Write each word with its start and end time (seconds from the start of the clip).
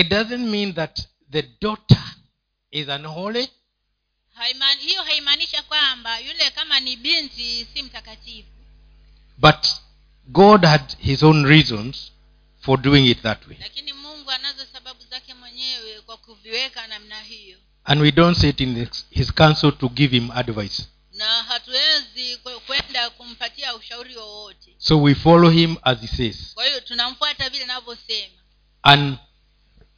it 0.00 0.08
doesn't 0.08 0.50
mean 0.50 0.74
that 0.74 1.00
the 1.30 1.42
daughter 1.60 2.02
is 2.70 2.88
unholy. 2.88 3.48
Hiyo 4.78 5.02
haimaanisha 5.02 5.62
kwamba 5.62 6.18
yule 6.18 6.50
kama 6.50 6.80
ni 6.80 6.96
binti 6.96 7.66
si 7.74 7.82
mtakatifu. 7.82 8.48
But 9.38 9.66
god 10.26 10.64
had 10.64 10.96
his 10.98 11.22
own 11.22 11.46
reasons 11.46 12.12
for 12.60 12.80
doing 12.80 13.10
it 13.10 13.22
that 13.22 13.46
way. 13.46 13.56
Lakini 13.60 13.92
mungu 13.92 14.30
anazo 14.30 14.66
sababu 14.72 15.04
zake 15.10 15.34
mwenyewe 15.34 16.00
kwa 16.06 16.16
kuviweka 16.16 16.86
namna 16.86 17.20
hiyo. 17.20 17.58
And 17.84 18.00
we 18.02 18.12
don't 18.12 18.38
sit 18.38 18.60
in 18.60 18.84
his- 18.84 19.04
his 19.10 19.32
council 19.32 19.72
to 19.72 19.88
give 19.88 20.16
him 20.16 20.30
advice. 20.30 20.82
Na 21.12 21.42
hatuwezi 21.42 22.36
kwenda 22.66 23.10
kumpatia 23.10 23.74
ushauri 23.74 24.16
wowote. 24.16 24.74
So 24.78 25.02
we 25.02 25.14
follow 25.14 25.50
him 25.50 25.76
as 25.82 25.98
he 26.00 26.06
says. 26.06 26.54
Kwa 26.54 26.64
hiyo 26.66 26.80
tunamfuata 26.80 27.50
vile 27.50 27.64
anavyosema. 27.64 28.34
And 28.82 29.18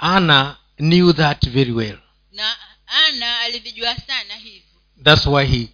anna 0.01 0.57
knew 0.79 1.13
that 1.13 1.49
very 1.49 1.73
well. 1.73 1.99
Na 2.33 2.57
ana 2.87 3.41
alivijua 3.41 3.97
sana 3.97 4.35
hivyo. 4.35 4.63
That's 5.05 5.27
why 5.27 5.45
he 5.47 5.69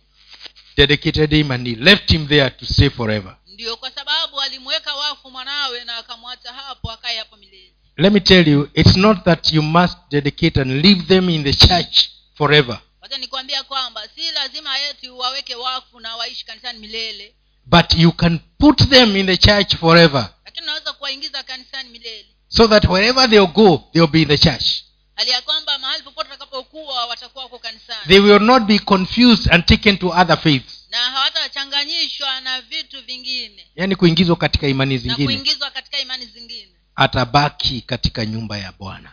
dedicated 0.77 1.31
him 1.33 1.51
and 1.51 1.67
he 1.67 1.75
left 1.75 2.11
him 2.11 2.29
there 2.29 2.51
to 2.51 2.67
stay 2.67 2.91
forever. 2.91 3.37
Ndio 3.47 3.77
kwa 3.77 3.91
sababu 3.91 4.41
alimweka 4.41 4.95
wafu 4.95 5.31
mwanawe 5.31 5.85
na 5.85 5.97
akamwacha 5.97 6.53
hapo 6.53 6.91
akaye 6.91 7.19
hapo 7.19 7.37
milele. 7.37 7.73
Let 7.97 8.13
me 8.13 8.21
tell 8.21 8.49
you 8.49 8.71
it's 8.75 8.97
not 8.97 9.25
that 9.25 9.53
you 9.53 9.63
must 9.63 9.99
dedicate 10.11 10.61
and 10.61 10.85
leave 10.85 11.03
them 11.03 11.31
in 11.31 11.45
the 11.45 11.55
church 11.55 12.09
forever. 12.35 12.81
Wacha 13.01 13.19
nikwambia 13.19 13.63
kwamba 13.63 14.09
si 14.15 14.31
lazima 14.31 14.79
eti 14.81 15.09
waweke 15.09 15.55
wafu 15.55 16.01
na 16.01 16.17
waishi 16.17 16.47
kanisani 16.47 16.79
milele. 16.79 17.35
But 17.65 17.95
you 17.95 18.13
can 18.13 18.39
put 18.59 18.89
them 18.89 19.17
in 19.17 19.27
the 19.27 19.37
church 19.37 19.77
forever. 19.77 20.35
Lakini 20.45 20.63
unaweza 20.67 20.93
kuwaingiza 20.93 21.43
kanisani 21.43 21.89
milele 21.89 22.36
so 22.49 22.67
that 22.69 22.85
wherever 22.85 23.31
they'll 23.31 23.53
go 23.53 23.85
they'll 23.93 24.07
be 24.11 24.23
in 24.23 24.29
the 24.29 24.39
church. 24.39 24.83
Hali 25.15 25.31
ya 25.31 25.43
kwamba 25.43 25.79
mahali 25.79 26.03
popote 26.03 26.31
watakapokuwa 26.31 27.07
watakuwa 27.07 27.45
wako 27.45 27.59
kanisani. 27.59 28.01
They 28.09 28.19
will 28.19 28.43
not 28.43 28.63
be 28.63 28.79
confused 28.79 29.53
and 29.53 29.67
taken 29.67 29.99
to 29.99 30.09
other 30.09 30.39
faiths. 30.39 30.87
Na 30.91 30.99
hawatachanganyishwa 30.99 32.41
na 32.41 32.61
vitu 32.61 33.03
vingine. 33.03 33.67
Yaani 33.77 33.97
kuingizwa 33.97 34.37
katika 34.37 34.69
imani 34.69 34.99
zingine. 34.99 35.25
kuingizwa 35.27 35.71
katika 35.71 35.99
imani 35.99 36.27
zingine. 36.27 36.69
Atabaki 36.97 37.81
katika 37.81 38.27
nyumba 38.27 38.59
ya 38.59 38.73
bwana. 38.73 39.13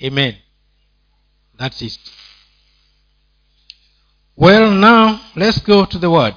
Amen. 0.00 0.12
amen. 0.12 0.36
That's 1.58 1.82
it 1.82 2.00
well 4.38 4.70
now 4.70 5.18
let's 5.34 5.58
go 5.64 5.86
to 5.86 5.98
the 5.98 6.06
word. 6.06 6.34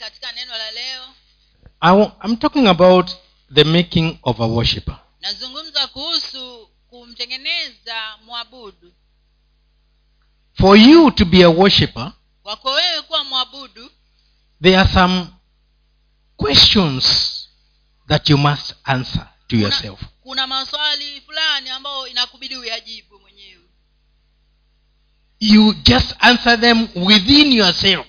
Katika 0.00 0.32
neno 0.32 0.52
la 0.52 0.70
leo. 0.70 1.02
I 1.80 2.12
i'm 2.24 2.36
talking 2.36 2.66
about 2.66 3.10
the 3.54 3.64
making 3.64 4.18
of 4.22 4.40
a 4.40 4.46
worshipper 4.46 4.98
nazungumza 5.20 5.86
kuhusu 5.86 6.68
kumtengeneza 6.90 8.18
mwabudu. 8.26 8.92
For 10.54 10.76
you 10.78 11.10
to 11.10 11.24
be 11.24 11.44
a 11.44 11.48
worshipper 11.48 12.12
kwako 12.42 12.70
wewe 12.70 13.02
kuwa 13.02 13.24
mwabudu 13.24 13.90
there 14.62 14.76
are 14.78 14.92
some 14.92 15.26
questions 16.36 17.04
that 18.08 18.30
you 18.30 18.38
must 18.38 18.74
answer 18.84 19.28
to 19.48 19.56
yourself. 19.56 20.00
kuna 20.22 20.46
maswali 20.46 21.20
fulani 21.20 21.70
ambayo 21.70 22.06
inakubidi 22.06 22.56
uyajibu 22.56 23.20
mwenyewe. 23.20 23.62
You 25.40 25.74
just 25.74 26.14
answer 26.18 26.60
them 26.60 26.88
within 26.94 27.52
yourself 27.52 28.06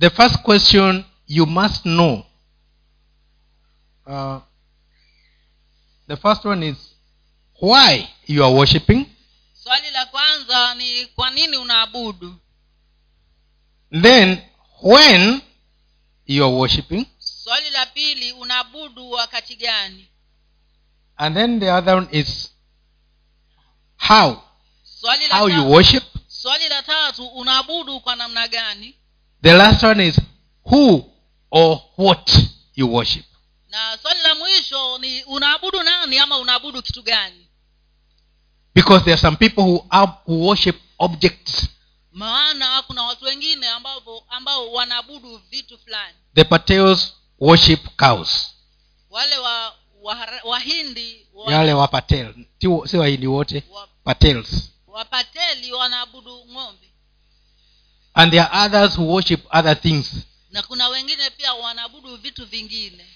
the 0.00 0.10
first 0.10 0.42
question 0.42 1.04
you 1.26 1.46
must 1.46 1.84
know 1.84 2.24
uh, 4.06 4.40
the 6.08 6.16
first 6.16 6.44
one 6.44 6.62
is 6.62 6.76
why 7.60 8.08
you 8.26 8.42
are 8.42 8.52
worshiping? 8.52 9.06
Swali 9.54 9.90
la 9.92 10.06
kwanza 10.06 10.74
ni 10.74 11.06
kwa 11.06 11.30
nini 11.30 11.56
unaabudu? 11.56 12.34
Then 14.02 14.38
when 14.82 15.40
you 16.26 16.44
are 16.44 16.52
worshiping? 16.54 17.06
Swali 17.18 17.70
la 17.70 17.86
pili 17.86 18.32
unaabudu 18.32 19.10
wakati 19.10 19.56
gani? 19.56 20.08
And 21.16 21.36
then 21.36 21.60
the 21.60 21.70
other 21.72 21.94
one 21.96 22.08
is 22.12 22.50
how? 23.96 24.42
Swali 24.84 25.28
la, 25.28 25.36
how 25.36 25.48
you 25.48 25.70
worship? 25.70 26.04
Swali 26.28 26.68
la 26.68 26.82
tatu 26.82 27.26
unaabudu 27.26 28.00
kwa 28.00 28.16
namna 28.16 28.48
gani 28.48 28.94
the 29.42 29.52
last 29.52 29.82
one 29.82 30.00
is 30.00 30.20
who 30.64 31.04
or 31.50 31.82
what 31.96 32.30
you 32.74 32.86
worship. 32.92 33.24
Na 33.68 33.96
swali 34.02 34.20
la 34.22 34.34
mwisho 34.34 34.98
ni 34.98 35.22
unaabudu 35.24 35.82
nani 35.82 36.18
ama 36.18 36.38
unaabudu 36.38 36.82
kitu 36.82 37.02
gani? 37.02 37.46
Because 38.74 39.04
there 39.04 39.14
are 39.14 39.20
some 39.20 39.36
people 39.36 39.62
who, 39.62 39.86
are, 39.90 40.12
who 40.26 40.46
worship 40.46 40.76
objects. 40.98 41.66
Maana 42.12 42.82
kuna 42.82 43.02
watu 43.02 43.24
wengine 43.24 43.68
ambao 43.68 44.22
ambao 44.28 44.72
wanaabudu 44.72 45.40
vitu 45.50 45.78
fulani. 45.78 46.14
The 46.34 46.44
pateos 46.44 47.12
worship 47.38 47.80
cows. 47.96 48.54
Wale 49.10 49.38
wa 49.38 49.74
wahindi 50.44 51.26
wa, 51.34 51.44
wale 51.56 51.72
wa 51.72 51.88
patel. 51.88 52.34
Si 52.86 52.96
wahindi 52.96 53.26
wote. 53.26 53.62
Wa, 53.70 53.88
patels. 54.04 54.70
wapateli 54.86 55.72
wanaabudu 55.72 56.46
ng'ombe 56.52 56.79
and 58.20 58.30
there 58.32 58.42
are 58.42 58.50
others 58.66 58.96
who 58.96 59.04
worship 59.04 59.40
other 59.50 59.74
things. 59.74 60.26
Na 60.52 60.62
kuna 60.62 60.88
wengine 60.88 61.30
pia 61.30 61.54
wanaabudu 61.54 62.16
vitu 62.16 62.46
vingine. 62.46 63.06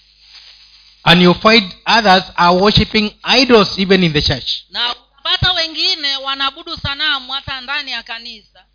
And 1.03 1.21
you 1.21 1.33
find 1.33 1.75
others 1.85 2.23
are 2.35 2.55
worshiping 2.61 3.13
idols 3.23 3.77
even 3.79 4.03
in 4.03 4.13
the 4.13 4.21
church. 4.21 4.63
Na 4.69 4.95
unapata 4.95 5.53
wengine 5.53 6.17
wanaabudu 6.17 6.77
sanamu 6.77 7.31
hata 7.33 7.61
ndani 7.61 7.91
ya 7.91 8.03
kanisa. 8.03 8.65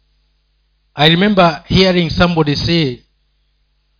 I 0.94 1.08
remember 1.08 1.64
hearing 1.68 2.10
somebody 2.10 2.56
say 2.56 2.98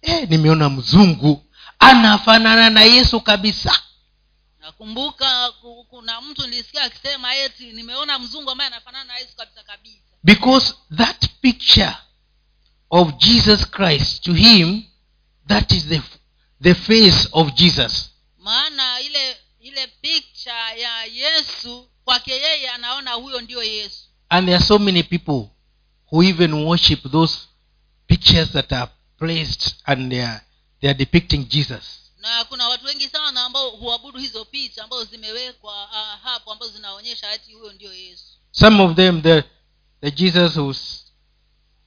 eh, 0.02 0.28
nimeona 0.28 0.70
mzungu 0.70 1.44
anafanana 1.78 2.70
na 2.70 2.82
yesu 2.82 3.20
kabisa. 3.20 3.82
Nakumbuka 4.60 5.52
kuna 5.90 6.20
mtu 6.20 6.46
nilisikia 6.46 6.82
akisema 6.82 7.34
eti 7.34 7.72
nimeona 7.72 8.18
mzungu 8.18 8.50
ambaye 8.50 8.66
anafanana 8.70 9.04
na 9.04 9.18
yesu 9.18 9.36
kabisa 9.36 9.62
kabisa. 9.62 9.98
Because 10.24 10.74
that 10.96 11.26
picture 11.40 11.94
of 12.90 13.16
jesus 13.18 13.70
christ 13.70 14.22
to 14.24 14.32
him 14.34 14.82
that 15.46 15.72
is 15.72 15.86
the, 15.88 16.02
the 16.60 16.74
face 16.74 17.28
of 17.32 17.54
jesus. 17.54 18.10
Maana 18.38 19.00
ile 19.00 19.36
ile 19.60 19.86
picha 19.86 20.70
ya 20.74 21.04
yesu 21.04 21.88
kwake 22.04 22.30
yeye 22.32 22.70
anaona 22.70 23.12
huyo 23.12 23.40
ndio 23.40 23.62
yesu. 23.62 23.98
And 24.28 24.46
there 24.46 24.56
are 24.56 24.64
so 24.66 24.78
many 24.78 25.02
people 25.02 25.50
who 26.12 26.22
even 26.22 26.52
worship 26.54 27.10
those 27.10 27.38
pictures 28.06 28.52
that 28.52 28.72
are 28.72 28.90
placed 29.18 29.74
and 29.84 30.10
they 30.12 30.22
are, 30.24 30.40
they 30.80 30.90
are 30.90 30.98
depicting 30.98 31.48
jesus. 31.48 32.00
Na 32.20 32.44
kuna 32.44 32.68
watu 32.68 32.86
wengi 32.86 33.08
sana 33.08 33.44
ambao 33.44 33.70
huabudu 33.70 34.18
hizo 34.18 34.44
picha 34.44 34.84
ambazo 34.84 35.04
zimewekwa 35.04 35.84
uh, 35.84 36.22
hapo 36.22 36.52
ambazo 36.52 36.72
zinaonyesha 36.72 37.30
ati 37.30 37.52
huyo 37.52 37.72
ndio 37.72 37.94
yesu. 37.94 38.24
Some 38.50 38.82
of 38.82 38.96
them 38.96 39.22
the, 39.22 39.44
the 40.00 40.10
jesus 40.10 40.56
who's, 40.56 40.99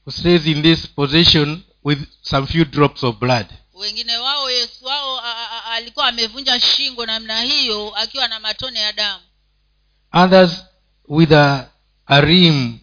who 0.05 0.11
stays 0.11 0.47
in 0.47 0.61
this 0.61 0.85
position 0.87 1.63
with 1.83 1.99
some 2.21 2.47
few 2.47 2.65
drops 2.65 3.03
of 3.03 3.19
blood. 3.19 3.47
Wengine 3.73 4.17
wao 4.17 4.51
yesu 4.51 4.85
wao 4.85 5.21
alikuwa 5.71 6.07
amevunja 6.07 6.59
shingo 6.59 7.05
namna 7.05 7.41
hiyo 7.41 7.95
akiwa 7.95 8.27
na 8.27 8.39
matone 8.39 8.79
ya 8.79 8.93
damu. 8.93 9.23
Others 10.13 10.63
with 11.07 11.31
a, 11.31 11.69
a 12.05 12.21
rim 12.21 12.79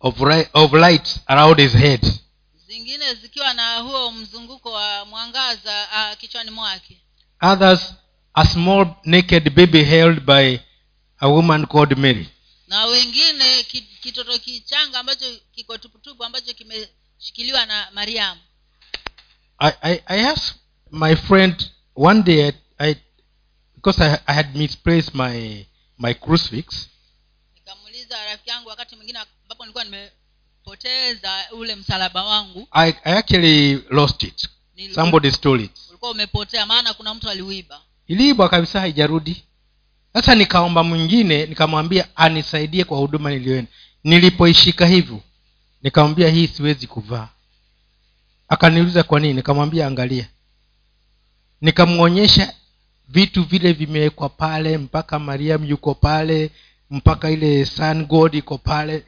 of, 0.00 0.20
of 0.52 0.72
light 0.72 1.20
around 1.26 1.58
his 1.60 1.72
head. 1.72 2.12
Zingine 2.66 3.14
zikiwa 3.14 3.54
na 3.54 3.76
huo 3.78 4.12
mzunguko 4.12 4.72
wa 4.72 5.04
mwangaza 5.04 5.88
uh, 5.92 6.18
kichwani 6.18 6.50
mwake. 6.50 7.00
Others 7.42 7.94
a 8.34 8.44
small 8.44 8.86
naked 9.04 9.50
baby 9.54 9.84
held 9.84 10.20
by 10.20 10.58
a 11.18 11.28
woman 11.28 11.66
called 11.66 11.98
mary 11.98 12.28
na 12.72 12.86
wengine 12.86 13.62
ki- 13.62 13.80
kitoto 14.02 14.38
kichanga 14.38 14.98
ambacho 15.00 15.26
kiko 15.54 15.78
tuputupu 15.78 16.24
ambacho 16.24 16.54
kimeshikiliwa 16.54 17.66
na 17.66 17.88
mariamu. 17.94 18.40
I, 19.58 19.72
I, 19.82 20.02
I 20.06 20.20
asked 20.26 20.56
my 20.90 21.16
friend 21.16 21.70
one 21.94 22.22
day 22.22 22.48
I, 22.48 22.52
I 22.78 22.96
because 23.74 24.00
I, 24.04 24.18
I 24.26 24.34
had 24.34 24.56
misplaced 24.58 25.14
my 25.14 25.66
my 25.98 26.14
crucifix. 26.14 26.88
Nikamuuliza 27.54 28.24
rafiki 28.24 28.50
yangu 28.50 28.68
wakati 28.68 28.96
mwingine 28.96 29.18
ambapo 29.42 29.62
nilikuwa 29.64 29.84
nimepoteza 29.84 31.44
ule 31.52 31.74
msalaba 31.76 32.24
wangu. 32.24 32.68
I, 32.70 32.94
I 33.04 33.12
actually 33.18 33.74
lost 33.90 34.22
it. 34.22 34.48
Somebody 34.94 35.30
stole 35.32 35.64
it. 35.64 35.72
ulikuwa 35.88 36.10
umepotea 36.10 36.66
maana 36.66 36.94
kuna 36.94 37.14
mtu 37.14 37.30
aliuiba. 37.30 37.80
Iliibwa 38.06 38.48
kabisa 38.48 38.80
haijarudi 38.80 39.44
sasa 40.12 40.34
nikaomba 40.34 40.82
mwingine 40.84 41.46
nikamwambia 41.46 42.16
anisaidie 42.16 42.84
kwa 42.84 42.98
huduma 42.98 43.30
niliyoenda. 43.30 43.70
Nilipoishika 44.04 44.86
hivyo 44.86 45.20
nikamwambia 45.82 46.28
hii 46.28 46.46
siwezi 46.46 46.86
kuvaa. 46.86 47.28
Akaniuliza 48.48 49.02
kwa 49.02 49.20
nini? 49.20 49.34
Nikamwambia 49.34 49.86
angalia. 49.86 50.28
Nikamwonyesha 51.60 52.54
vitu 53.08 53.42
vile 53.44 53.72
vimewekwa 53.72 54.28
pale 54.28 54.78
mpaka 54.78 55.18
mariam 55.18 55.64
yuko 55.64 55.94
pale 55.94 56.50
mpaka 56.90 57.30
ile 57.30 57.64
sun 57.66 58.04
god 58.06 58.34
iko 58.34 58.58
pale. 58.58 59.04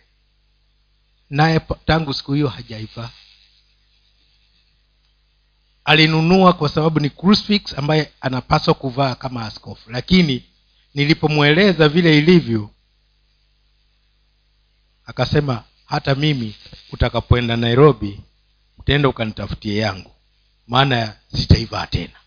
Naye 1.31 1.61
tangu 1.87 2.15
siku 2.15 2.33
hiyo 2.33 2.49
hajaivaa. 2.49 3.11
Alinunua 5.85 6.53
kwa 6.53 6.69
sababu 6.69 7.01
ni 7.01 7.11
crucifix 7.11 7.79
ambaye 7.79 8.13
anapaswa 8.21 8.75
kuvaa 8.75 9.15
kama 9.15 9.47
askofu. 9.47 9.91
Lakini 9.91 10.45
nilipomweleza 10.95 11.89
vile 11.89 12.19
ilivyo 12.19 12.71
akasema 15.07 15.65
hata 15.87 16.15
mimi 16.15 16.55
utakapoenda 16.93 17.57
nairobi 17.57 18.21
utaenda 18.79 19.09
ukanitafutie 19.09 19.77
yangu 19.77 20.11
maana 20.67 21.17
sitaivaa 21.37 21.87
tena. 21.87 22.21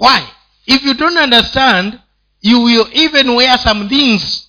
Why? 0.00 0.22
If 0.66 0.84
you 0.84 0.94
don't 0.94 1.16
understand 1.18 1.98
you 2.42 2.62
will 2.64 2.86
even 2.92 3.28
wear 3.30 3.58
some 3.58 3.88
things 3.88 4.48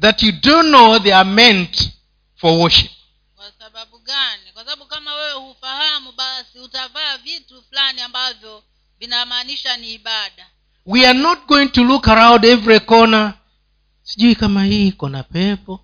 that 0.00 0.22
you 0.22 0.32
don't 0.32 0.68
know 0.68 0.98
they 0.98 1.14
are 1.14 1.28
meant 1.30 1.90
for 2.36 2.58
worship. 2.58 2.90
Kwa 3.36 3.52
sababu 3.58 3.98
gani? 3.98 4.52
Kwa 4.52 4.64
sababu 4.64 4.86
kama 4.86 5.14
wewe 5.14 5.32
hufahamu 5.32 6.12
basi 6.12 6.58
utavaa 6.58 7.16
vitu 7.18 7.62
fulani 7.68 8.00
ambavyo 8.00 8.62
vinamaanisha 9.00 9.76
ni 9.76 9.94
ibada 9.94 10.46
we 10.90 11.06
are 11.06 11.14
not 11.14 11.46
going 11.46 11.68
to 11.68 11.82
look 11.84 12.08
around 12.08 12.44
every 12.44 12.80
corner. 12.80 13.34
Sijui 14.02 14.34
kama 14.34 14.64
hii 14.64 14.88
iko 14.88 15.08
na 15.08 15.22
pepo. 15.22 15.80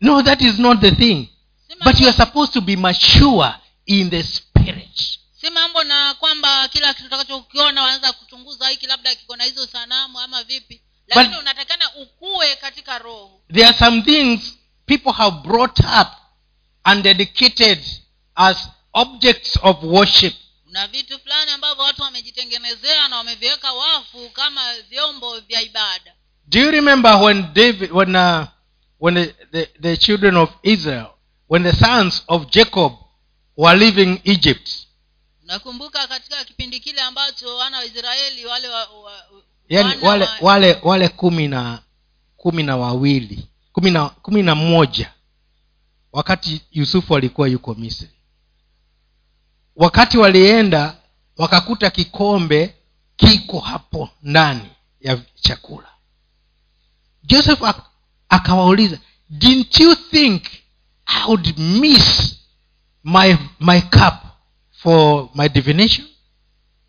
No 0.00 0.22
that 0.22 0.40
is 0.42 0.58
not 0.58 0.80
the 0.80 0.90
thing. 0.90 1.28
Si 1.68 1.74
but 1.84 2.00
you 2.00 2.06
are 2.08 2.16
supposed 2.16 2.52
to 2.52 2.60
be 2.60 2.76
mature 2.76 3.54
in 3.86 4.10
the 4.10 4.22
spirit. 4.22 5.18
Si 5.40 5.50
mambo 5.50 5.84
na 5.84 6.14
kwamba 6.14 6.68
kila 6.68 6.94
kitu 6.94 7.06
utakachokiona 7.06 7.82
waanza 7.82 8.12
kuchunguza 8.12 8.68
hiki 8.68 8.86
labda 8.86 9.14
kiko 9.14 9.36
na 9.36 9.44
hizo 9.44 9.66
sanamu 9.66 10.20
ama 10.20 10.42
vipi. 10.42 10.82
Lakini 11.06 11.36
unatakana 11.36 11.84
ukue 11.96 12.56
katika 12.56 12.98
roho. 12.98 13.40
There 13.52 13.66
are 13.66 13.78
some 13.78 14.02
things 14.02 14.56
people 14.86 15.12
have 15.12 15.36
brought 15.48 15.78
up 15.80 16.08
and 16.84 17.02
dedicated 17.02 17.84
as 18.34 18.68
objects 18.92 19.58
of 19.62 19.76
worship 19.82 20.34
na 20.76 20.86
vitu 20.86 21.18
fulani 21.18 21.50
ambavyo 21.50 21.84
watu 21.84 22.02
wamejitengenezea 22.02 23.08
na 23.08 23.16
wameviweka 23.16 23.72
wafu 23.72 24.30
kama 24.30 24.60
vyombo 24.88 25.40
vya 25.40 25.62
ibada. 25.62 26.14
Do 26.46 26.60
you 26.60 26.70
remember 26.70 27.16
when 27.22 27.52
david 27.54 27.90
when 27.92 28.16
uh, 28.16 28.44
when 29.00 29.14
the, 29.14 29.26
the, 29.52 29.66
the 29.80 29.96
children 29.96 30.36
of 30.36 30.50
israel 30.62 31.06
when 31.48 31.62
the 31.62 31.72
sons 31.72 32.22
of 32.28 32.46
jacob 32.50 32.92
were 33.56 33.78
leaving 33.78 34.20
egypt? 34.24 34.70
Nakumbuka 35.42 36.06
katika 36.06 36.44
kipindi 36.44 36.80
kile 36.80 37.00
ambacho 37.02 37.56
wana 37.56 37.76
wa 37.76 37.84
israeli 37.84 38.46
wale 38.46 38.68
wa, 38.68 38.84
wa, 38.86 39.12
yani 39.68 39.94
wale 40.02 40.24
wa- 40.24 40.36
wale 40.40 40.78
wale 40.82 41.08
kumi 41.08 41.48
na 41.48 41.82
kumi 42.36 42.62
na 42.62 42.76
wawili 42.76 43.48
kumi 43.72 43.90
na 43.90 44.08
kumi 44.08 44.42
na 44.42 44.54
mmoja 44.54 45.12
wakati 46.12 46.60
yusufu 46.72 47.16
alikuwa 47.16 47.48
yuko 47.48 47.74
misri 47.74 48.08
wakati 49.76 50.18
walienda 50.18 50.96
wakakuta 51.36 51.90
kikombe 51.90 52.74
kiko 53.16 53.60
hapo 53.60 54.10
ndani 54.22 54.68
ya 55.00 55.20
chakula. 55.40 55.88
Joseph 57.22 57.60
ak- 57.62 57.86
akawauliza 58.28 58.98
didn't 59.30 59.80
you 59.80 59.94
think 59.94 60.42
i 61.06 61.24
would 61.28 61.58
miss 61.58 62.36
my, 63.04 63.36
my 63.60 63.80
cup 63.80 64.14
for 64.70 65.28
my 65.34 65.48
divination? 65.48 66.06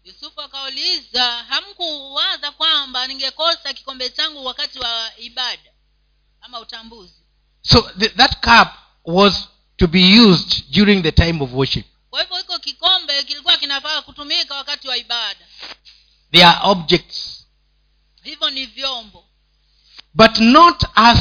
Yusufu 0.03 0.41
akauliza 0.41 1.23
hamkuwaza 1.43 2.51
kwamba 2.51 3.07
ningekosa 3.07 3.73
kikombe 3.73 4.09
changu 4.09 4.45
wakati 4.45 4.79
wa 4.79 5.11
ibada 5.17 5.71
ama 6.41 6.59
utambuzi? 6.59 7.13
So 7.61 7.79
th- 7.81 8.15
that 8.15 8.33
cup 8.39 8.67
was 9.05 9.47
to 9.77 9.87
be 9.87 10.19
used 10.21 10.63
during 10.71 11.03
the 11.03 11.11
time 11.11 11.43
of 11.43 11.53
worship 11.53 11.85
kwa 12.17 12.23
hivyo 12.23 12.37
hiko 12.37 12.59
kikombe 12.59 13.23
kilikuwa 13.23 13.57
kinafaa 13.57 14.01
kutumika 14.01 14.55
wakati 14.55 14.87
wa 14.87 14.97
ibada. 14.97 15.47
They 16.31 16.45
are 16.45 16.59
objects. 16.63 17.45
Hivyo 18.23 18.49
ni 18.49 18.65
vyombo. 18.65 19.25
But 20.13 20.37
not 20.39 20.83
as 20.95 21.19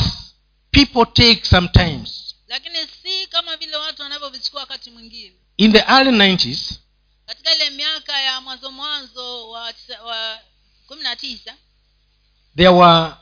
people 0.71 1.07
take 1.13 1.45
sometimes. 1.45 2.35
Lakini 2.49 2.79
si 3.03 3.27
kama 3.27 3.57
vile 3.57 3.77
watu 3.77 4.03
wanavyovichukua 4.03 4.61
wakati 4.61 4.91
mwingine. 4.91 5.37
In 5.57 5.73
the 5.73 5.79
early 5.79 6.11
90s 6.11 6.73
katika 7.27 7.55
ile 7.55 7.71
miaka 7.71 8.21
ya 8.21 8.41
mwanzo 8.41 8.71
mwanzo 8.71 9.51
wa, 9.51 9.75
wa 10.05 10.39
kumi 10.87 11.03
na 11.03 11.17
tisa 11.17 11.57
there 12.57 12.69
were 12.69 13.15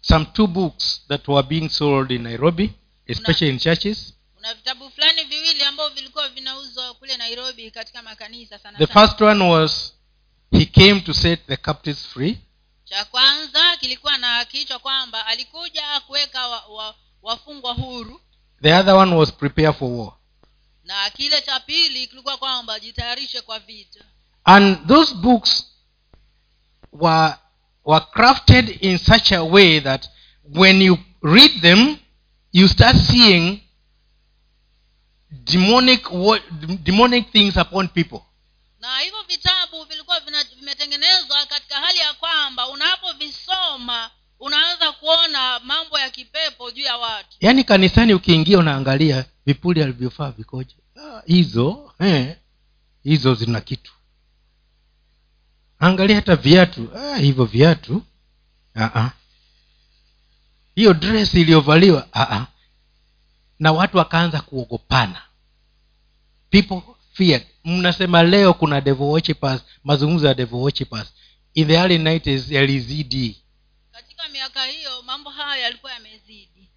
some 0.00 0.24
two 0.24 0.46
books 0.46 1.02
that 1.08 1.28
were 1.28 1.42
being 1.48 1.68
sold 1.68 2.10
in 2.10 2.22
nairobi 2.22 2.72
especially 3.06 3.50
in 3.50 3.58
churches. 3.58 4.12
kuna 4.34 4.54
vitabu 4.54 4.90
fulani 4.90 5.24
viwili 5.24 5.62
ambavyo 5.62 5.94
vilikuwa 5.94 6.28
vinauzwa 6.28 6.75
kule 7.06 7.16
nairobi 7.16 7.70
katika 7.70 8.02
makanisa 8.02 8.58
sana 8.58 8.78
the 8.78 8.86
first 8.86 9.20
one 9.20 9.44
was 9.44 9.94
he 10.50 10.64
came 10.64 11.00
to 11.00 11.14
set 11.14 11.46
the 11.46 11.56
captives 11.56 12.06
free. 12.06 12.38
Cha 12.84 13.04
kwanza 13.04 13.76
kilikuwa 13.76 14.18
na 14.18 14.44
kichwa 14.44 14.78
kwamba 14.78 15.26
alikuja 15.26 16.00
kuweka 16.06 16.48
wa, 16.48 16.66
wa, 16.66 16.94
wafungwa 17.22 17.72
huru. 17.74 18.20
The 18.62 18.74
other 18.74 18.94
one 18.94 19.14
was 19.14 19.32
prepare 19.32 19.72
for 19.72 19.90
war. 19.90 20.12
Na 20.84 21.10
kile 21.10 21.40
cha 21.42 21.60
pili 21.60 22.06
kilikuwa 22.06 22.36
kwamba 22.36 22.80
jitayarishe 22.80 23.40
kwa 23.40 23.58
vita. 23.58 24.04
And 24.44 24.86
those 24.86 25.14
books 25.14 25.64
were 26.92 27.34
were 27.84 28.04
crafted 28.12 28.78
in 28.84 28.98
such 28.98 29.32
a 29.32 29.42
way 29.42 29.80
that 29.80 30.08
when 30.54 30.82
you 30.82 30.98
read 31.22 31.60
them 31.60 31.96
you 32.52 32.68
start 32.68 32.96
seeing 32.96 33.60
demonic 35.46 36.08
demonic 36.82 37.30
things 37.32 37.56
upon 37.56 37.88
people. 37.88 38.20
Na 38.80 38.98
hivyo 38.98 39.22
vitabu 39.28 39.84
vilikuwa 39.84 40.20
vimetengenezwa 40.60 41.46
katika 41.46 41.74
hali 41.74 41.98
ya 41.98 42.12
kwamba 42.14 42.68
unapovisoma 42.68 44.10
unaanza 44.40 44.92
kuona 44.92 45.60
mambo 45.60 45.98
ya 45.98 46.10
kipepo 46.10 46.70
juu 46.70 46.82
ya 46.82 46.96
watu. 46.96 47.36
Yaani 47.40 47.64
kanisani 47.64 48.14
ukiingia 48.14 48.58
unaangalia 48.58 49.24
vipuli 49.46 49.82
alivyofaa 49.82 50.30
vikoje. 50.30 50.74
Ah, 50.96 51.22
hizo 51.26 51.92
eh, 52.00 52.36
hizo 53.04 53.34
zina 53.34 53.60
kitu. 53.60 53.92
Angalia 55.78 56.16
hata 56.16 56.36
viatu. 56.36 56.88
Ah, 56.96 57.16
hivyo 57.16 57.44
viatu. 57.44 58.02
Ah, 58.74 58.90
ah. 59.00 59.10
hiyo 60.74 60.94
dress 60.94 61.34
iliyovaliwa 61.34 62.08
ah, 62.12 62.30
ah. 62.36 62.46
na 63.58 63.72
watu 63.72 63.96
wakaanza 63.98 64.40
kuogopana 64.40 65.22
people 66.62 66.82
feared. 67.12 67.46
Mnasema 67.64 68.22
leo 68.22 68.54
kuna 68.54 68.80
devil 68.80 69.06
worshippers 69.06 69.60
mazungumzo 69.84 70.26
ya 70.26 70.34
devil 70.34 70.58
worshippers 70.58 71.08
in 71.54 71.66
the 71.68 71.74
early 71.74 71.98
90s 71.98 72.54
yalizidi. 72.54 73.42
Katika 73.92 74.28
miaka 74.28 74.64
hiyo 74.64 75.02
mambo 75.02 75.30
haya 75.30 75.62
yalikuwa 75.62 75.92
yamezidi. 75.92 76.70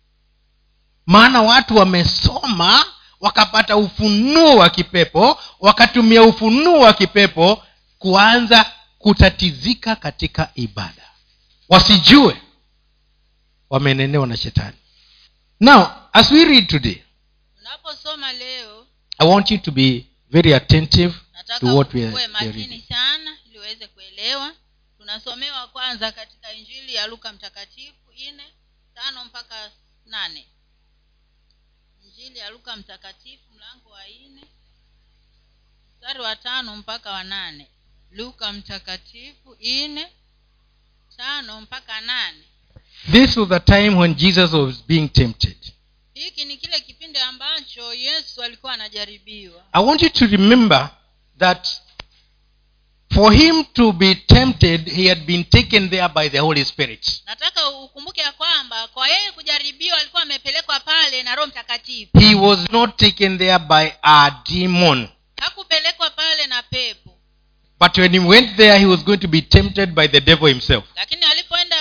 Maana 1.05 1.41
watu 1.41 1.75
wamesoma 1.75 2.85
wakapata 3.19 3.77
ufunuo 3.77 4.55
wa 4.55 4.69
kipepo 4.69 5.39
wakatumia 5.59 6.23
ufunuo 6.23 6.79
wa 6.79 6.93
kipepo 6.93 7.63
kuanza 7.99 8.71
kutatizika 8.97 9.95
katika 9.95 10.51
ibada. 10.55 11.09
Wasijue 11.69 12.41
wamenenewa 13.69 14.27
na 14.27 14.37
shetani. 14.37 14.77
Now 15.59 15.87
as 16.13 16.31
we 16.31 16.45
read 16.45 16.67
today 16.67 17.01
unaposoma 17.59 18.33
leo 18.33 18.78
i 19.19 19.27
want 19.27 19.51
you 19.51 19.57
to 19.57 19.71
be 19.71 20.05
very 20.29 20.53
attentive 20.53 21.13
nataka 21.33 21.59
to 21.59 21.75
what 21.75 21.93
we 21.93 22.07
are 22.07 22.27
makini 22.27 22.81
sana 22.89 23.37
ili 23.45 23.59
uweze 23.59 23.87
kuelewa. 23.87 24.53
Tunasomewa 24.97 25.67
kwanza 25.67 26.11
katika 26.11 26.53
injili 26.53 26.95
ya 26.95 27.07
luka 27.07 27.33
mtakatifu 27.33 28.13
nne 28.31 28.43
tano 28.95 29.25
mpaka 29.25 29.71
nane. 30.05 30.47
Injili 32.05 32.39
ya 32.39 32.49
luka 32.49 32.75
mtakatifu 32.75 33.43
mlango 33.55 33.89
wa 33.89 34.01
nne 34.07 34.43
mstari 35.95 36.19
wa 36.19 36.35
tano 36.35 36.75
mpaka 36.75 37.11
wa 37.11 37.23
nane. 37.23 37.67
Luka 38.11 38.53
mtakatifu 38.53 39.57
nne 39.61 40.07
tano 41.17 41.61
mpaka 41.61 42.01
nane. 42.01 42.43
This 43.11 43.37
was 43.37 43.49
the 43.49 43.59
time 43.59 43.89
when 43.97 44.15
jesus 44.15 44.53
was 44.53 44.83
being 44.87 45.07
tempted 45.09 45.57
hiki 46.19 46.45
ni 46.45 46.57
kile 46.57 46.79
kipindi 46.79 47.19
ambacho 47.19 47.93
yesu 47.93 48.43
alikuwa 48.43 48.73
anajaribiwa. 48.73 49.63
I 49.73 49.83
want 49.83 50.01
you 50.01 50.09
to 50.09 50.25
remember 50.27 50.89
that 51.37 51.67
for 53.13 53.33
him 53.33 53.63
to 53.63 53.91
be 53.91 54.15
tempted 54.15 54.89
he 54.89 55.09
had 55.09 55.25
been 55.25 55.43
taken 55.43 55.89
there 55.89 56.07
by 56.09 56.29
the 56.29 56.39
holy 56.39 56.65
spirit. 56.65 57.21
Nataka 57.25 57.69
ukumbuke 57.69 58.21
ya 58.21 58.31
kwamba 58.31 58.87
kwa 58.87 59.07
yeye 59.07 59.31
kujaribiwa 59.31 59.97
alikuwa 59.97 60.21
amepelekwa 60.21 60.79
pale 60.79 61.23
na 61.23 61.35
roho 61.35 61.47
mtakatifu. 61.47 62.19
He 62.19 62.35
was 62.35 62.69
not 62.71 62.97
taken 62.97 63.37
there 63.37 63.59
by 63.59 63.91
a 64.03 64.31
demon. 64.49 65.09
Hakupelekwa 65.41 66.09
pale 66.09 66.47
na 66.47 66.63
pepo. 66.63 67.15
But 67.79 67.97
when 67.97 68.11
he 68.11 68.19
went 68.19 68.57
there 68.57 68.79
he 68.79 68.85
was 68.85 69.03
going 69.03 69.17
to 69.17 69.27
be 69.27 69.41
tempted 69.41 69.95
by 69.95 70.07
the 70.07 70.21
devil 70.21 70.47
himself. 70.47 70.83
Lakini 70.95 71.19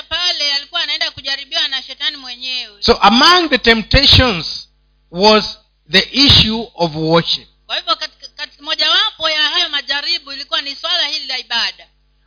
pale 0.09 0.52
alikuwa 0.54 0.83
anaenda 0.83 1.11
kujaribiwa 1.11 1.68
na 1.68 1.83
shetani 1.83 2.16
mwenyewe 2.16 2.77
so 2.88 2.99
among 3.02 3.49
the 3.49 3.59
temptations 3.59 4.68
was 5.11 5.59
the 5.90 6.09
issue 6.26 6.66
of 6.75 6.97
worship. 6.97 7.49
Kwa 7.66 7.76
hivyo 7.76 7.97
katika- 7.97 8.62
mojawapo 8.62 9.30
ya 9.30 9.42
hayo 9.42 9.68
majaribu 9.68 10.33
ilikuwa 10.33 10.61
ni 10.62 10.76
swala 10.76 11.09
hili 11.09 11.26
la 11.26 11.38
ibada. 11.38 11.87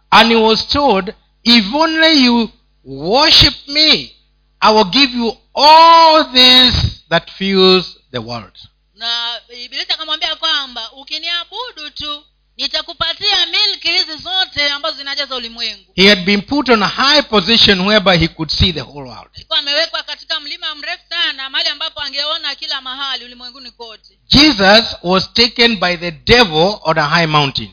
And 0.10 0.30
he 0.30 0.36
was 0.36 0.68
told 0.68 1.14
if 1.44 1.74
only 1.74 2.26
you 2.26 2.50
worship 2.84 3.68
me 3.68 4.16
i 4.60 4.74
will 4.76 4.86
give 4.86 5.18
you 5.18 5.38
all 5.54 6.32
this 6.34 6.74
that 7.10 7.32
fills 7.32 7.98
the 8.12 8.18
world. 8.18 8.58
Na 8.94 9.42
ibilisi 9.64 9.92
akamwambia 9.92 10.36
kwamba 10.36 10.92
ukiniabudu 10.92 11.90
tu 11.90 12.24
nitakupatia 12.62 13.46
milki 13.46 13.88
hizi 13.88 14.16
zote 14.24 14.70
ambazo 14.70 14.98
zinajaza 14.98 15.36
ulimwengu. 15.36 15.92
He 15.96 16.10
had 16.10 16.22
been 16.24 16.42
put 16.42 16.70
on 16.70 16.84
a 16.84 16.88
high 16.88 17.22
position 17.22 17.80
whereby 17.82 18.18
he 18.18 18.28
could 18.28 18.52
see 18.52 18.74
the 18.74 18.82
whole 18.82 19.10
world. 19.10 19.30
Alikuwa 19.36 19.60
amewekwa 19.60 20.04
katika 20.04 20.40
mlima 20.40 20.76
mrefu 20.76 21.04
sana 21.10 21.50
mahali 21.50 21.70
ambapo 21.70 22.02
angeona 22.02 22.56
kila 22.56 22.82
mahali 22.82 23.26
ulimwenguni 23.26 23.72
kote. 23.72 24.20
Jesus 24.28 24.96
was 25.04 25.34
taken 25.34 25.76
by 25.80 25.98
the 25.98 26.12
devil 26.12 26.78
on 26.82 26.98
a 26.98 27.06
high 27.06 27.28
mountain. 27.28 27.72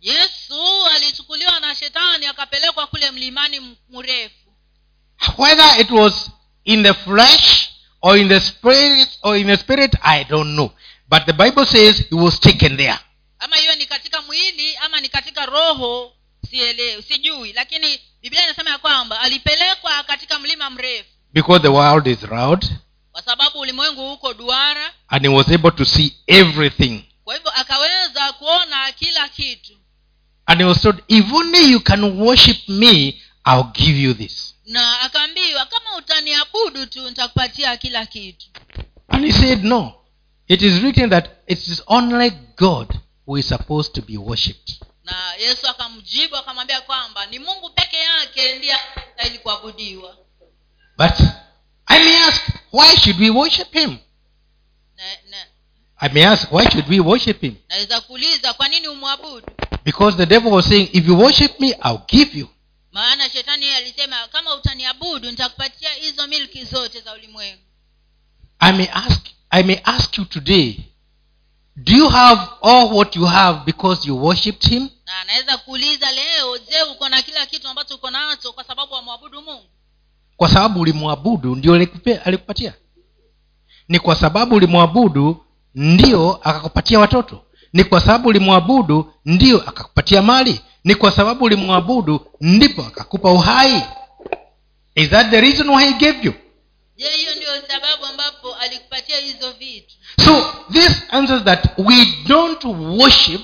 Yesu 0.00 0.86
alichukuliwa 0.94 1.60
na 1.60 1.74
shetani 1.74 2.26
akapelekwa 2.26 2.86
kule 2.86 3.10
mlimani 3.10 3.76
mrefu. 3.90 4.34
Whether 5.38 5.80
it 5.80 5.90
was 5.90 6.30
in 6.64 6.82
the 6.82 6.94
flesh 6.94 7.68
or 8.02 8.18
in 8.18 8.28
the 8.28 8.40
spirit 8.40 9.08
or 9.22 9.36
in 9.36 9.46
the 9.46 9.56
spirit 9.56 9.92
i 10.02 10.24
don't 10.24 10.52
know. 10.54 10.70
But 11.08 11.24
the 11.26 11.32
bible 11.32 11.66
says 11.66 12.04
he 12.10 12.14
was 12.16 12.40
taken 12.40 12.76
there 12.76 12.98
ama 13.46 13.56
hiyo 13.56 13.74
ni 13.74 13.86
katika 13.86 14.22
mwili 14.22 14.76
ama 14.76 15.00
ni 15.00 15.08
katika 15.08 15.46
roho 15.46 16.12
sielewi 16.50 17.02
sijui. 17.02 17.52
Lakini 17.52 18.00
biblia 18.22 18.44
inasema 18.44 18.70
ya 18.70 18.78
kwamba 18.78 19.20
alipelekwa 19.20 20.02
katika 20.02 20.38
mlima 20.38 20.70
mrefu. 20.70 21.08
Because 21.32 21.62
the 21.62 21.68
world 21.68 22.06
is 22.06 22.22
round 22.22 22.70
kwa 23.12 23.22
sababu 23.22 23.58
ulimwengu 23.58 24.08
huko 24.08 24.34
duara. 24.34 24.92
and 25.08 25.22
he 25.22 25.28
was 25.28 25.48
able 25.48 25.70
to 25.70 25.84
see 25.84 26.16
everything. 26.26 27.04
Kwa 27.24 27.34
hivyo 27.34 27.50
akaweza 27.50 28.32
kuona 28.32 28.92
kila 28.92 29.28
kitu. 29.28 29.72
And 30.46 30.60
he 30.60 30.64
was 30.66 30.80
told 30.80 31.02
if 31.08 31.32
only 31.32 31.72
you 31.72 31.80
can 31.80 32.04
worship 32.04 32.68
me 32.68 33.22
i'll 33.46 33.64
give 33.72 34.02
you 34.02 34.14
this. 34.14 34.54
Na 34.64 35.00
akaambiwa 35.00 35.66
kama 35.66 35.96
utaniabudu 35.96 36.86
tu 36.86 37.08
nitakupatia 37.08 37.76
kila 37.76 38.06
kitu. 38.06 38.46
And 39.08 39.26
he 39.26 39.32
said 39.32 39.64
no. 39.64 39.92
It 40.48 40.62
is 40.62 40.82
written 40.82 41.10
that 41.10 41.30
it 41.46 41.68
is 41.68 41.82
only 41.86 42.30
god 42.56 42.95
who 43.26 43.36
is 43.38 43.48
supposed 43.48 43.92
to 43.94 44.02
be 44.02 44.16
worshipped. 44.18 44.72
Na 45.04 45.34
yesu 45.34 45.68
akamjibu 45.68 46.36
akamwambia 46.36 46.80
kwamba 46.80 47.26
ni 47.26 47.38
mungu 47.38 47.70
peke 47.70 47.96
yake 47.96 48.54
ndiye 48.58 48.72
anastahili 48.74 49.38
kuabudiwa. 49.38 50.16
But 50.98 51.20
i 51.86 51.98
may 52.04 52.16
ask 52.16 52.42
why 52.72 52.96
should 52.96 53.20
we 53.20 53.30
worship 53.30 53.72
him? 53.72 53.98
Na, 54.96 55.04
na 55.30 55.36
i 55.98 56.08
may 56.12 56.24
ask 56.26 56.52
why 56.52 56.64
should 56.70 56.88
we 56.88 57.00
worship 57.00 57.40
him? 57.40 57.54
naweza 57.68 58.00
kuuliza 58.00 58.52
kwa 58.52 58.68
nini 58.68 58.88
umwabudu? 58.88 59.46
Because 59.84 60.16
the 60.16 60.26
devil 60.26 60.52
was 60.52 60.66
saying 60.68 60.88
if 60.92 61.06
you 61.06 61.18
worship 61.18 61.60
me 61.60 61.68
i'll 61.68 62.00
give 62.08 62.38
you. 62.38 62.48
Maana 62.92 63.30
shetani 63.30 63.68
alisema 63.68 64.28
kama 64.28 64.54
utaniabudu 64.54 65.30
nitakupatia 65.30 65.92
hizo 65.92 66.26
milki 66.26 66.64
zote 66.64 67.00
za 67.00 67.12
ulimwengu. 67.12 67.62
I 68.58 68.72
may 68.72 68.88
ask 68.92 69.26
i 69.50 69.62
may 69.62 69.80
ask 69.84 70.18
you 70.18 70.24
today 70.24 70.76
do 71.76 71.92
you 71.96 72.08
have 72.08 72.40
all 72.62 72.92
what 72.96 73.16
you 73.16 73.24
have 73.26 73.64
because 73.66 74.08
you 74.08 74.16
worshipped 74.24 74.68
him? 74.68 74.88
Na 75.06 75.20
anaweza 75.20 75.58
kuuliza 75.58 76.12
leo 76.12 76.58
je 76.58 76.82
uko 76.92 77.08
na 77.08 77.22
kila 77.22 77.46
kitu 77.46 77.68
ambacho 77.68 77.94
uko 77.94 78.10
nacho 78.10 78.52
kwa 78.52 78.64
sababu 78.64 78.94
wamwabudu 78.94 79.42
mungu? 79.42 79.66
Kwa 80.36 80.48
sababu 80.48 80.80
ulimwabudu 80.80 81.54
ndio 81.56 81.74
alikupatia. 82.24 82.74
Ni 83.88 83.98
kwa 83.98 84.16
sababu 84.16 84.54
ulimwabudu 84.54 85.44
ndio 85.74 86.32
akakupatia 86.42 86.98
watoto. 87.00 87.42
Ni 87.72 87.84
kwa 87.84 88.00
sababu 88.00 88.28
ulimwabudu 88.28 89.12
ndio 89.24 89.68
akakupatia 89.68 90.22
mali. 90.22 90.60
Ni 90.84 90.94
kwa 90.94 91.10
sababu 91.10 91.44
ulimwabudu 91.44 92.26
ndipo 92.40 92.82
akakupa 92.82 93.32
uhai. 93.32 93.82
Is 94.94 95.10
that 95.10 95.30
the 95.30 95.40
reason 95.40 95.68
why 95.70 95.84
he 95.84 95.92
gave 95.92 96.18
you? 96.26 96.34
Je 96.96 97.08
hiyo 97.10 97.34
ndio 97.34 97.48
sababu 97.68 98.06
ambapo 98.06 98.54
alikupatia 98.54 99.16
hizo 99.18 99.52
vitu 99.52 99.95
so 100.24 100.52
this 100.70 101.02
answers 101.10 101.44
that 101.44 101.78
we 101.78 102.24
don't 102.26 102.64
worship 102.98 103.40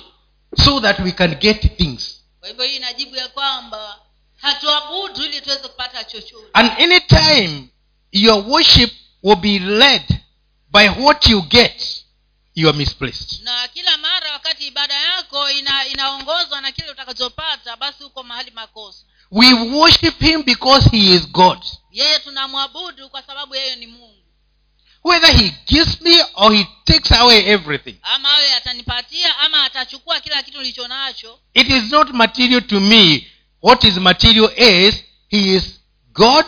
so 0.57 0.81
that 0.81 0.99
we 1.01 1.13
can 1.13 1.35
get 1.35 1.77
things. 1.77 2.23
Kwa 2.41 2.49
hivyo 2.49 2.65
hii 2.65 2.77
inajibu 2.77 3.17
ya 3.17 3.29
kwamba 3.29 3.99
hatuabudu 4.37 5.25
ili 5.25 5.41
tuweze 5.41 5.69
kupata 5.69 6.05
chochote. 6.05 6.47
And 6.53 7.07
time 7.07 7.69
your 8.13 8.45
worship 8.49 8.93
will 9.23 9.37
be 9.37 9.59
led 9.59 10.03
by 10.71 10.89
what 10.89 11.27
you 11.29 11.43
get 11.43 12.05
you 12.55 12.69
are 12.69 12.79
misplaced. 12.79 13.43
Na 13.43 13.69
kila 13.69 13.97
mara 13.99 14.33
wakati 14.33 14.67
ibada 14.67 14.95
yako 14.95 15.51
ina 15.51 15.87
inaongozwa 15.87 16.61
na 16.61 16.73
kile 16.73 16.91
utakachopata 16.91 17.77
basi 17.77 18.05
uko 18.05 18.23
mahali 18.23 18.51
makosa. 18.51 19.05
We 19.31 19.53
worship 19.53 20.21
him 20.21 20.43
because 20.43 20.89
he 20.91 21.15
is 21.15 21.29
god. 21.29 21.59
Yeye 21.91 22.19
tunamwabudu 22.19 23.09
kwa 23.11 23.23
sababu 23.23 23.55
yeye 23.55 23.77
ni 23.77 23.87
mungu 23.87 24.22
whether 25.05 25.33
he 25.33 25.53
gives 25.67 26.01
me 26.01 26.23
or 26.37 26.53
he 26.53 26.65
takes 26.85 27.11
away 27.13 27.45
everything. 27.47 27.97
Ama 28.03 28.29
awe 28.29 28.55
atanipatia 28.57 29.39
ama 29.39 29.65
atachukua 29.65 30.21
kila 30.21 30.43
kitu 30.43 30.59
nilicho 30.59 30.89
nacho. 30.89 31.39
It 31.55 31.69
is 31.69 31.91
not 31.93 32.11
material 32.11 32.61
to 32.61 32.81
me. 32.81 33.27
What 33.63 33.85
is 33.85 33.97
material 33.97 34.51
is 34.57 35.05
he 35.29 35.55
is 35.57 35.81
god 36.13 36.45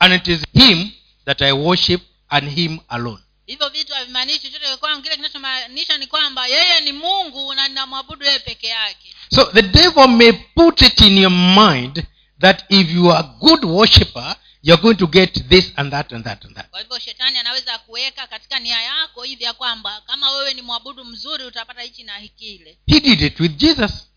and 0.00 0.12
it 0.14 0.28
is 0.28 0.44
him 0.52 0.90
that 1.24 1.42
i 1.42 1.52
worship 1.52 2.00
and 2.30 2.48
him 2.48 2.78
alone. 2.88 3.22
Hivyo 3.46 3.68
vitu 3.68 3.94
havimaanishi 3.94 4.38
chochote 4.50 4.76
kwangu. 4.76 5.02
Kile 5.02 5.16
kinachomaanisha 5.16 5.98
ni 5.98 6.06
kwamba 6.06 6.46
yeye 6.46 6.80
ni 6.80 6.92
mungu 6.92 7.54
na 7.54 7.68
ninamwabudu 7.68 8.24
yeye 8.24 8.38
peke 8.38 8.66
yake. 8.66 9.14
So 9.34 9.44
the 9.44 9.62
devil 9.62 10.08
may 10.08 10.32
put 10.32 10.82
it 10.82 11.00
in 11.00 11.18
your 11.18 11.32
mind 11.32 12.06
that 12.40 12.64
if 12.68 12.90
you 12.90 13.12
are 13.12 13.20
a 13.20 13.38
good 13.40 13.64
worshipper 13.64 14.36
you're 14.66 14.82
going 14.82 14.96
to 14.96 15.06
get 15.06 15.48
this 15.48 15.72
and 15.76 15.92
that 15.92 16.12
and 16.12 16.24
that 16.24 16.44
and 16.44 16.54
that. 16.56 16.70
Kwa 16.70 16.80
hivyo 16.80 16.98
shetani 16.98 17.38
anaweza 17.38 17.78
kuweka 17.78 18.26
katika 18.26 18.58
nia 18.58 18.82
yako 18.82 19.22
hivi 19.22 19.44
ya 19.44 19.52
kwamba 19.52 20.00
kama 20.00 20.30
wewe 20.30 20.54
ni 20.54 20.62
mwabudu 20.62 21.04
mzuri 21.04 21.44
utapata 21.44 21.82
hichi 21.82 22.02
na 22.04 22.20
kile 22.20 22.78
he 22.86 23.00
did 23.00 23.20
it 23.22 23.40
with 23.40 23.56
jesus. 23.56 24.08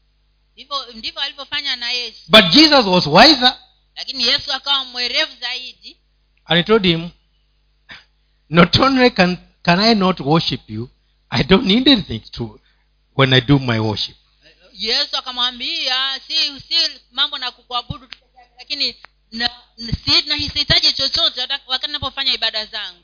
Ndivyo 0.94 1.22
alivyofanya 1.22 1.76
na 1.76 1.92
yesu. 1.92 2.20
But 2.28 2.46
jesus 2.50 2.86
was 2.86 3.08
wiser. 3.08 3.58
Lakini 3.96 4.24
yesu 4.28 4.54
akawa 4.54 4.86
mwerevu 4.86 5.32
zaidi. 5.42 5.98
And 6.46 6.58
he 6.58 6.64
told 6.64 6.86
him 6.86 7.10
not 8.50 8.80
only 8.80 9.12
can, 9.12 9.38
can 9.62 9.80
i 9.80 9.96
not 9.96 10.20
worship 10.20 10.70
you 10.70 10.90
i 11.30 11.44
don't 11.44 11.66
need 11.66 11.88
anything 11.88 12.20
to 12.20 12.60
when 13.16 13.34
i 13.34 13.42
do 13.42 13.60
my 13.60 13.80
worship. 13.80 14.16
Yesu 14.74 15.18
akamwambia 15.18 16.20
si 16.28 16.60
si 16.60 16.76
mambo 17.12 17.38
na 17.38 17.52
kukuabudu 17.52 18.08
lakini 18.58 18.96
na, 19.32 19.50
si, 19.78 20.50
sihitaji 20.50 20.94
chochote 20.94 21.42
wakati 21.68 21.92
napofanya 21.92 22.34
ibada 22.34 22.66
zangu. 22.66 23.04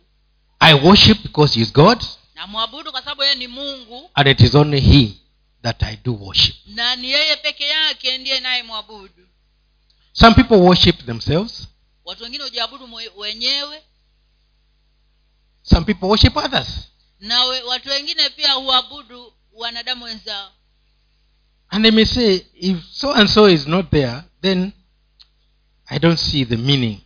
I 0.59 0.73
worship 0.73 1.21
because 1.23 1.55
he 1.55 1.61
is 1.61 1.73
god 1.73 2.03
namwabudu 2.35 2.91
kwa 2.91 3.01
sababu 3.01 3.23
yeye 3.23 3.35
ni 3.35 3.47
mungu. 3.47 4.09
and 4.13 4.27
it 4.27 4.39
is 4.39 4.55
only 4.55 4.79
he 4.81 5.13
that 5.61 5.83
i 5.83 5.95
do 6.03 6.13
worship. 6.13 6.55
Na 6.65 6.95
ni 6.95 7.11
yeye 7.11 7.35
peke 7.35 7.63
yake 7.67 8.17
ndiye 8.17 8.39
naye 8.39 8.63
mwabudu 8.63 9.27
some 10.13 10.35
people 10.35 10.55
worship 10.55 11.05
themselves. 11.05 11.67
Watu 12.05 12.23
wengine 12.23 12.43
hujiabudu 12.43 12.89
wenyewe. 13.17 13.83
Some 15.61 15.85
people 15.85 16.05
worship 16.05 16.37
others. 16.37 16.67
Na 17.19 17.45
we, 17.45 17.61
watu 17.61 17.89
wengine 17.89 18.29
pia 18.29 18.53
huabudu 18.53 19.33
wanadamu 19.53 20.05
wenzao. 20.05 20.51
And 21.69 21.83
they 21.83 21.91
may 21.91 22.05
say 22.05 22.45
if 22.53 22.77
so 22.91 23.13
and 23.13 23.29
so 23.29 23.49
is 23.49 23.67
not 23.67 23.89
there 23.91 24.23
then 24.41 24.71
i 25.87 25.99
don't 25.99 26.19
see 26.19 26.45
the 26.45 26.57
meaning. 26.57 27.01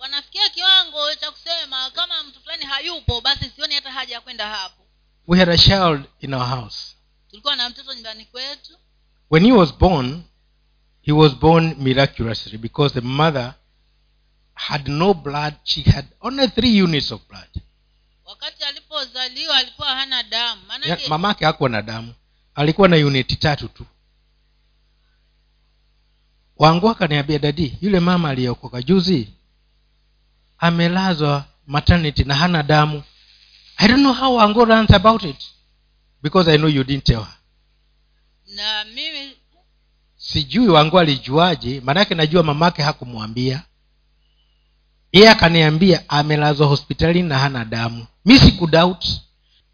Wanafikia 0.00 0.48
kiwango 0.48 1.14
cha 1.14 1.30
kusema 1.30 1.90
kama 1.90 2.22
mtu 2.24 2.40
fulani 2.40 2.64
hayupo 2.64 3.20
basi 3.20 3.50
sioni 3.56 3.74
hata 3.74 3.92
haja 3.92 4.14
ya 4.14 4.20
kwenda 4.20 4.48
hapo. 4.48 4.82
We 5.26 5.38
had 5.38 5.52
a 5.52 5.58
child 5.58 6.04
in 6.20 6.34
our 6.34 6.48
house. 6.48 6.96
Tulikuwa 7.30 7.56
na 7.56 7.68
mtoto 7.70 7.94
nyumbani 7.94 8.24
kwetu. 8.24 8.78
When 9.30 9.44
he 9.46 9.52
was 9.52 9.74
born 9.74 10.22
he 11.02 11.12
was 11.12 11.32
born 11.34 11.74
miraculously 11.78 12.58
because 12.58 12.94
the 12.94 13.00
mother 13.00 13.54
had 14.54 14.88
no 14.90 15.14
blood. 15.14 15.54
She 15.64 15.82
had 15.82 16.06
only 16.20 16.48
three 16.48 16.82
units 16.82 17.12
of 17.12 17.20
blood. 17.28 17.48
Wakati 18.24 18.64
alipozaliwa 18.64 19.56
alikuwa 19.56 19.88
hana 19.88 20.22
damu. 20.22 20.62
Mamake 21.08 21.44
hakuwa 21.44 21.68
na 21.68 21.82
damu. 21.82 22.14
Alikuwa 22.54 22.88
na 22.88 22.96
uniti 22.96 23.36
tatu 23.36 23.68
tu 23.68 23.86
wangu 26.62 26.88
akaniambia 26.90 27.38
dadi 27.38 27.78
yule 27.80 28.00
mama 28.00 28.30
aliyeokoka 28.30 28.82
juzi 28.82 29.28
amelazwa 30.58 31.44
maternity 31.66 32.24
na 32.24 32.34
hana 32.34 32.62
damu. 32.62 33.02
I 33.76 33.88
don't 33.88 34.00
know 34.00 34.12
how 34.12 34.34
wangu 34.36 34.64
runs 34.64 34.90
about 34.90 35.22
it 35.22 35.36
because 36.22 36.50
i 36.52 36.56
know 36.58 36.68
you 36.70 36.84
didn't 36.84 37.04
tell 37.04 37.20
her. 37.24 37.36
Na 38.56 38.84
mimi 38.84 39.32
sijui 40.16 40.68
wangu 40.68 40.98
alijuaje 40.98 41.80
maanake 41.80 42.14
najua 42.14 42.42
mamake 42.42 42.82
hakumwambia. 42.82 43.62
Yeye 45.12 45.30
akaniambia 45.30 46.08
amelazwa 46.08 46.66
hospitalini 46.66 47.28
na 47.28 47.38
hana 47.38 47.64
damu. 47.64 48.06
Mi 48.24 48.38
sikudoubt 48.38 49.06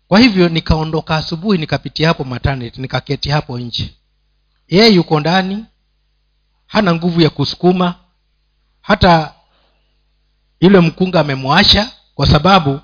kwa 0.08 0.20
hivyo 0.20 0.48
nikaondoka 0.48 1.16
asubuhi 1.16 1.58
nikapitia 1.58 2.08
hapo 2.08 2.24
maternity 2.24 2.80
nikaketi 2.80 3.30
hapo 3.30 3.58
nje. 3.58 3.94
Yeye 4.68 4.94
yuko 4.94 5.20
ndani 5.20 5.64
hana 6.68 6.94
nguvu 6.94 7.20
ya 7.20 7.30
kusukuma. 7.30 7.94
Hata 8.80 9.34
yule 10.60 10.80
mkunga 10.80 11.20
amemwasha 11.20 11.92
kwa 12.14 12.26
sababu 12.26 12.80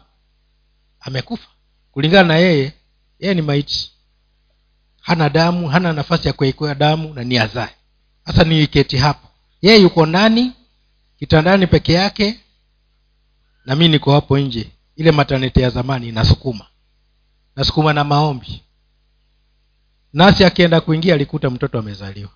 amekufa. 1.00 1.48
Kulingana 1.92 2.28
na 2.28 2.36
yeye 2.36 2.72
yeye 3.18 3.34
ni 3.34 3.42
maiti. 3.42 3.90
Hana 5.00 5.28
damu 5.28 5.68
hana 5.68 5.92
nafasi 5.92 6.26
ya 6.28 6.32
kuekewa 6.34 6.74
damu 6.74 7.14
na 7.14 7.24
ni 7.24 7.38
azae 7.38 7.74
sasa 8.26 8.44
niiketi 8.44 8.96
hapo. 8.96 9.28
Yeye 9.62 9.80
yuko 9.82 10.06
ndani 10.06 10.52
kitandani 11.18 11.66
peke 11.66 11.92
yake 11.92 12.40
na 13.64 13.76
mi 13.76 13.88
niko 13.88 14.12
hapo 14.12 14.38
nje. 14.38 14.70
Ile 14.96 15.12
matanete 15.12 15.60
ya 15.60 15.70
zamani 15.70 16.12
nasukuma 16.12 16.66
nasukuma 17.56 17.92
na 17.92 18.04
maombi. 18.04 18.62
Nasi 20.12 20.44
akienda 20.44 20.80
kuingia 20.80 21.14
alikuta 21.14 21.50
mtoto 21.50 21.78
amezaliwa 21.78 22.30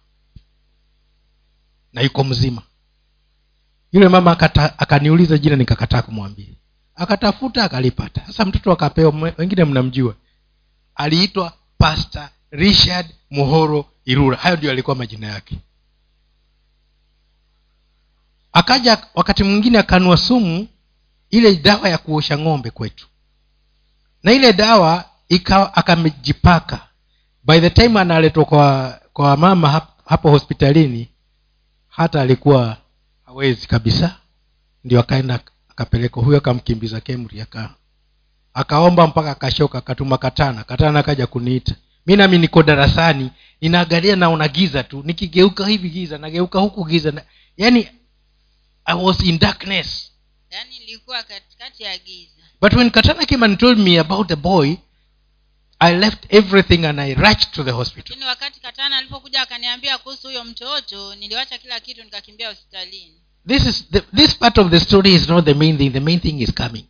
na 1.99 2.05
yuko 2.05 2.25
mzima. 2.25 2.63
Yule 3.93 4.09
mama 4.09 4.31
akaniuliza 4.79 5.39
jina 5.39 5.57
nikakataa 5.57 6.03
kumwambia. 6.03 6.55
Akatafuta 6.95 7.65
akalipata. 7.65 8.27
Sasa 8.27 8.45
mtoto 8.45 8.73
akapewa 8.73 9.33
wengine 9.39 9.65
mnamjua. 9.65 10.15
Aliitwa 10.95 11.53
pastor 11.79 12.29
richard 12.51 13.07
muhoro 13.31 13.87
irura 14.05 14.37
hayo 14.37 14.57
ndio 14.57 14.71
alikuwa 14.71 14.97
majina 14.97 15.27
yake. 15.27 15.59
Akaja 18.53 18.99
wakati 19.15 19.45
mwingine 19.45 19.79
akanua 19.79 20.17
sumu 20.17 20.69
ile 21.31 21.57
dawa 21.57 21.89
ya 21.89 21.99
kuosha 21.99 22.39
ng'ombe 22.39 22.71
kwetu. 22.71 23.07
Na 24.23 24.33
ile 24.33 24.53
dawa 24.53 25.05
ikawa 25.29 25.75
akamejipaka. 25.75 26.89
By 27.45 27.61
the 27.61 27.71
time 27.71 28.01
analetwa 28.01 28.45
kwa 28.45 29.01
kwa 29.13 29.37
mama 29.37 29.87
hapo 30.05 30.31
hospitalini 30.31 31.09
hata 31.99 32.21
alikuwa 32.21 32.77
hawezi 33.27 33.67
kabisa 33.67 34.17
ndio 34.85 35.01
akaenda 35.01 35.41
akapelekwa 35.69 36.23
huyo 36.23 36.39
akamkimbiza 36.39 37.01
kemri 37.01 37.41
aka 37.41 37.75
akaomba 38.55 39.07
mpaka 39.07 39.31
akashoka 39.31 39.79
akatuma 39.79 40.19
katana. 40.19 40.65
Katana 40.65 40.99
akaja 40.99 41.27
kuniita. 41.27 41.75
Mi 42.07 42.17
nami 42.17 42.39
niko 42.39 42.63
darasani 42.63 43.31
ninaangalia 43.61 44.17
naona 44.17 44.49
giza 44.49 44.83
tu. 44.83 45.03
Nikigeuka 45.07 45.67
hivi 45.67 45.91
giza 45.91 46.19
nageuka 46.19 46.59
huku 46.59 46.85
giza. 46.85 47.11
Na, 47.11 47.23
yani 47.57 47.89
i 48.85 48.95
was 49.05 49.21
in 49.21 49.39
darkness. 49.39 50.13
Yani, 50.51 50.79
nilikuwa 50.79 51.23
katikati 51.23 51.83
ya 51.83 51.99
giza. 51.99 52.43
But 52.61 52.73
when 52.73 52.91
katana 52.91 53.27
came 53.27 53.45
and 53.45 53.59
told 53.59 53.79
me 53.79 53.99
about 53.99 54.29
the 54.29 54.37
boy 54.37 54.77
i 55.79 55.95
left 55.99 56.25
everything 56.29 56.85
and 56.85 57.01
i 57.01 57.15
rushed 57.15 57.53
to 57.53 57.65
the 57.65 57.71
hospital. 57.71 58.09
Lakini 58.09 58.25
wakati 58.27 58.61
katana 58.61 58.97
alipokuja 58.99 59.43
akaniambia 59.43 59.99
kuhusu 59.99 60.27
huyo 60.27 60.45
mtoto 60.45 61.15
niliwacha 61.15 61.59
kila 61.59 61.81
kitu 61.81 62.05
nikakimbia 62.05 62.49
hospitalini. 62.49 63.21
This 63.49 63.67
is 63.67 63.85
the, 63.91 64.01
this 64.01 64.35
part 64.37 64.59
of 64.59 64.71
the 64.71 64.81
story 64.81 65.15
is 65.15 65.29
not 65.29 65.45
the 65.45 65.55
main 65.55 65.79
thing. 65.79 65.91
The 65.91 66.01
main 66.01 66.21
thing 66.21 66.41
is 66.43 66.55
coming. 66.55 66.85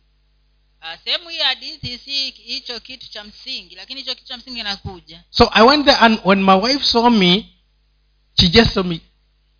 Ah, 0.81 0.97
sehemu 0.97 1.29
hii 1.29 1.37
hadithi 1.39 1.97
si 1.97 2.31
hicho 2.31 2.79
kitu 2.79 3.09
cha 3.09 3.23
msingi 3.23 3.75
lakini 3.75 3.99
hicho 3.99 4.15
kitu 4.15 4.27
cha 4.27 4.37
msingi 4.37 4.59
inakuja 4.59 5.23
so 5.29 5.49
i 5.53 5.63
went 5.67 5.85
there 5.85 5.97
and 5.97 6.19
when 6.25 6.43
my 6.43 6.55
wife 6.61 6.85
saw 6.85 7.09
me 7.09 7.45
she 8.41 8.47
just 8.47 8.73
saw 8.73 8.83
me 8.83 8.99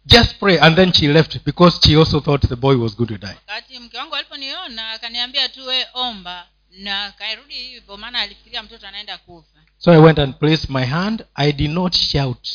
just 0.06 0.36
pray 0.40 0.60
and 0.60 0.76
then 0.76 0.94
she 0.94 1.08
left 1.08 1.40
because 1.46 1.80
she 1.88 1.96
also 1.96 2.20
thought 2.20 2.48
the 2.50 2.56
boy 2.56 2.76
was 2.76 2.96
going 2.96 3.08
to 3.08 3.18
die. 3.18 3.38
Wakati 3.48 3.80
mke 3.80 3.98
wangu 3.98 4.16
aliponiona 4.16 4.92
akaniambia 4.92 5.50
tu 5.50 5.66
we 5.66 5.86
omba 5.94 6.48
na 6.72 7.06
akarudi 7.06 7.54
hivyo 7.54 7.98
maana 7.98 8.20
alifikiria 8.20 8.64
mtoto 8.64 8.88
anaenda 8.88 9.18
kufa. 9.18 9.60
So 9.78 9.92
i 9.92 9.98
went 9.98 10.20
and 10.20 10.36
placed 10.40 10.70
my 10.70 10.86
hand. 10.86 11.26
I 11.36 11.52
did 11.52 11.72
not 11.72 11.96
shout. 11.96 12.50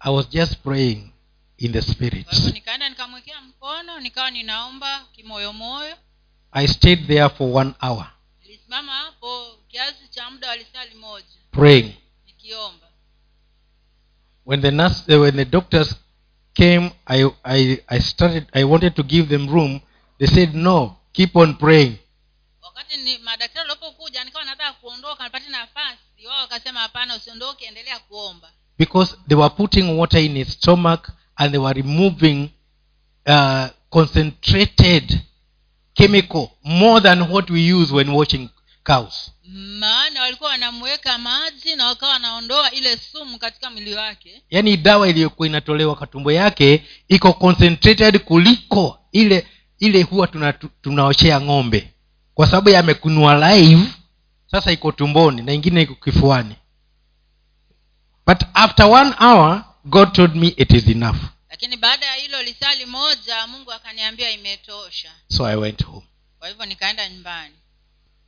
I 0.00 0.10
was 0.10 0.28
just 0.28 0.56
praying 0.62 1.12
in 1.58 1.72
the 1.72 1.82
spirit. 1.82 2.26
Nikaenda 2.52 2.88
nikamwekea 2.88 3.40
mkono 3.40 4.00
nikawa 4.00 4.30
ninaomba 4.30 5.04
kimoyomoyo 5.12 5.96
i 6.52 6.68
stayed 6.68 7.06
there 7.06 7.28
for 7.28 7.56
one 7.56 7.72
hour. 7.82 8.10
Nilisimama 8.42 8.92
hapo 8.92 9.46
kiasi 9.68 10.08
cha 10.10 10.30
muda 10.30 10.48
wa 10.48 10.56
lisali 10.56 10.94
moja 10.94 11.26
praying. 11.50 11.92
Nikiomba. 12.26 12.86
When 14.46 14.62
the 14.62 14.70
nurse 14.70 15.14
uh, 15.16 15.20
when 15.22 15.36
the 15.36 15.44
doctors 15.44 15.94
came 16.54 16.90
I, 17.06 17.30
I 17.44 17.78
i 17.88 18.00
started 18.00 18.46
i 18.52 18.64
wanted 18.64 18.94
to 18.94 19.02
give 19.02 19.28
them 19.28 19.48
room. 19.48 19.80
They 20.18 20.26
said 20.28 20.54
no 20.54 20.96
keep 21.12 21.36
on 21.36 21.54
praying 21.56 21.98
wakati 22.78 22.96
ni 22.96 23.18
madaktari 23.18 23.68
walipokuja 23.68 24.24
nikawa 24.24 24.44
nataka 24.44 24.72
kuondoka 24.72 25.24
nipate 25.24 25.48
nafasi 25.50 26.26
wao 26.26 26.40
wakasema 26.40 26.80
hapana 26.80 27.16
usiondoke 27.16 27.64
endelea 27.64 27.98
kuomba. 27.98 28.50
Because 28.78 29.16
they 29.28 29.36
were 29.36 29.54
putting 29.54 29.98
water 29.98 30.20
in 30.20 30.36
his 30.36 30.52
stomach 30.52 31.08
and 31.36 31.50
they 31.52 31.60
were 31.60 31.82
removing 31.82 32.48
uh, 33.26 33.66
concentrated 33.90 35.20
chemical 35.94 36.48
more 36.64 37.00
than 37.00 37.22
what 37.22 37.50
we 37.50 37.72
use 37.74 37.94
when 37.94 38.08
watching 38.08 38.48
cows. 38.84 39.30
Maana 39.52 40.22
walikuwa 40.22 40.50
wanamweka 40.50 41.18
maji 41.18 41.76
na 41.76 41.86
wakawa 41.86 42.12
wanaondoa 42.12 42.70
ile 42.70 42.96
sumu 42.96 43.38
katika 43.38 43.70
mwili 43.70 43.94
wake. 43.94 44.42
Yaani 44.50 44.76
dawa 44.76 45.08
iliyokuwa 45.08 45.48
inatolewa 45.48 45.94
kwa 45.94 46.06
tumbo 46.06 46.32
yake 46.32 46.84
iko 47.08 47.32
concentrated 47.32 48.18
kuliko 48.18 48.98
ile 49.12 49.46
ile 49.78 50.02
huwa 50.02 50.26
tuna, 50.26 50.52
tunaoshea 50.52 51.40
ng'ombe 51.40 51.94
kwa 52.38 52.46
sababu 52.46 52.68
yamekunua 52.70 53.52
live 53.52 53.92
sasa 54.50 54.72
iko 54.72 54.92
tumboni 54.92 55.42
na 55.42 55.52
ingine 55.52 55.82
iko 55.82 55.94
kifuani. 55.94 56.56
But 58.26 58.42
after 58.54 58.86
one 58.86 59.14
hour 59.20 59.64
god 59.84 60.12
told 60.12 60.34
me 60.36 60.46
it 60.48 60.70
is 60.72 60.88
enough. 60.88 61.16
Lakini 61.50 61.76
baada 61.76 62.06
ya 62.06 62.14
hilo 62.14 62.42
lisali 62.42 62.86
moja 62.86 63.46
mungu 63.46 63.72
akaniambia 63.72 64.30
imetosha. 64.30 65.12
So 65.28 65.46
i 65.46 65.56
went 65.56 65.84
home. 65.84 66.06
Kwa 66.38 66.48
hivyo 66.48 66.66
nikaenda 66.66 67.08
nyumbani. 67.08 67.54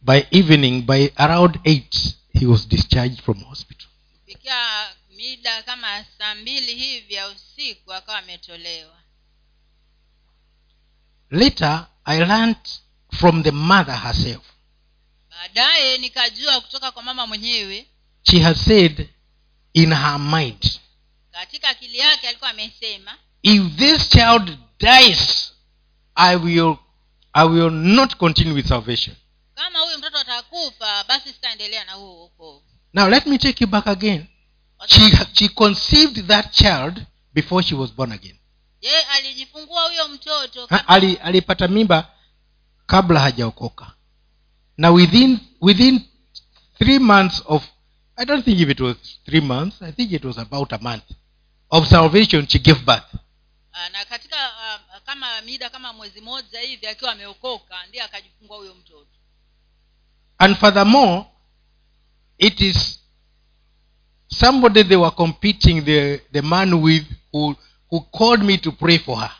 By 0.03 0.23
evening 0.31 0.83
by 0.83 1.09
around 1.17 1.59
eight 1.65 2.17
he 2.33 2.47
was 2.47 2.69
discharged 2.69 3.23
from 3.23 3.45
hospital. 3.45 3.89
Kufikia 4.25 4.89
mida 5.17 5.63
kama 5.63 6.05
saa 6.19 6.35
mbili 6.35 6.75
hivi 6.75 7.15
ya 7.15 7.29
usiku 7.29 7.93
akawa 7.93 8.19
ametolewa. 8.19 8.97
Later 11.31 11.87
i 12.05 12.19
learned 12.19 12.57
from 13.19 13.43
the 13.43 13.51
mother 13.51 13.97
herself. 13.97 14.43
Baadaye 15.31 15.99
nikajua 15.99 16.61
kutoka 16.61 16.91
kwa 16.91 17.03
mama 17.03 17.27
mwenyewe 17.27 17.87
she 18.23 18.41
has 18.41 18.65
said 18.65 19.09
in 19.73 19.95
her 19.95 20.19
mind 20.19 20.81
katika 21.33 21.69
akili 21.69 21.99
yake 21.99 22.29
alikuwa 22.29 22.51
amesema 22.51 23.17
if 23.43 23.63
this 23.77 24.09
child 24.09 24.59
dies 24.79 25.53
i 26.15 26.37
will 26.37 26.77
i 27.33 27.49
will 27.49 27.71
not 27.71 28.17
continue 28.17 28.53
with 28.55 28.67
salvation. 28.69 29.17
Kama 29.55 29.79
huyu 29.79 29.99
mtoto 29.99 30.19
atakufa 30.19 31.05
basi 31.05 31.29
sitaendelea 31.33 31.85
na 31.85 31.93
huo 31.93 32.21
wokovu. 32.21 32.65
Now 32.93 33.09
let 33.09 33.27
me 33.27 33.39
take 33.39 33.65
you 33.65 33.71
back 33.71 33.87
again. 33.87 34.27
She, 34.87 35.19
she 35.33 35.49
conceived 35.49 36.27
that 36.27 36.53
child 36.53 37.03
before 37.35 37.63
she 37.67 37.75
was 37.75 37.93
born 37.93 38.13
again. 38.13 38.37
Je 38.81 38.99
alijifungua 39.01 39.83
huyo 39.89 40.09
mtoto 40.09 40.69
ali, 40.87 41.17
alipata 41.17 41.69
mimba 41.69 42.09
kabla 42.91 43.21
hajaokoka. 43.21 43.93
Na 44.77 44.91
within 44.91 45.39
within 45.61 46.01
three 46.79 46.99
months 46.99 47.43
of 47.47 47.63
i 48.17 48.25
don't 48.27 48.45
think 48.45 48.61
if 48.61 48.69
it 48.69 48.81
was 48.81 48.97
three 49.25 49.41
months 49.41 49.83
i 49.83 49.93
think 49.93 50.13
it 50.13 50.25
was 50.25 50.39
about 50.39 50.73
a 50.73 50.79
month 50.79 51.05
of 51.71 51.87
salvation 51.89 52.47
she 52.49 52.59
gave 52.59 52.81
birth. 52.85 53.15
Ah, 53.73 53.89
na 53.89 54.05
katika 54.05 54.37
ah, 54.37 55.01
kama 55.07 55.41
mida 55.41 55.71
kama 55.71 55.93
mwezi 55.93 56.21
moja 56.21 56.61
hivi 56.61 56.87
akiwa 56.87 57.13
ameokoka 57.13 57.87
ndiye 57.89 58.03
akajifungua 58.05 58.57
huyo 58.57 58.75
mtoto. 58.75 59.07
And 60.39 60.57
furthermore 60.57 61.25
it 62.39 62.61
is 62.61 63.01
somebody 64.29 64.85
they 64.85 64.97
were 64.97 65.11
competing 65.17 65.83
the, 65.85 66.19
the 66.33 66.43
man 66.43 66.75
with 66.75 67.05
who, 67.33 67.57
who 67.91 68.01
called 68.01 68.43
me 68.43 68.59
to 68.59 68.73
pray 68.73 68.99
for 68.99 69.19
her 69.21 69.31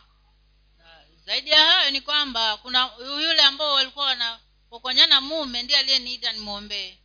zaidi 1.25 1.49
ya 1.49 1.57
hayo 1.65 1.91
ni 1.91 2.01
kwamba 2.01 2.57
kuna 2.57 2.89
yule 3.05 3.41
ambao 3.41 3.73
walikuwa 3.73 4.05
wanapokonyana 4.05 5.21
mume 5.21 5.63
ndiye 5.63 5.79
aliyeniita 5.79 6.33
nimwombee. 6.33 6.97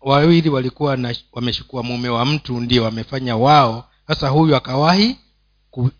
Wawili 0.00 0.48
walikuwa 0.48 0.98
wameshukua 1.32 1.82
mume 1.82 2.08
wa 2.08 2.24
mtu 2.24 2.60
ndio 2.60 2.84
wamefanya 2.84 3.36
wao. 3.36 3.90
Sasa 4.08 4.28
huyu 4.28 4.56
akawahi 4.56 5.18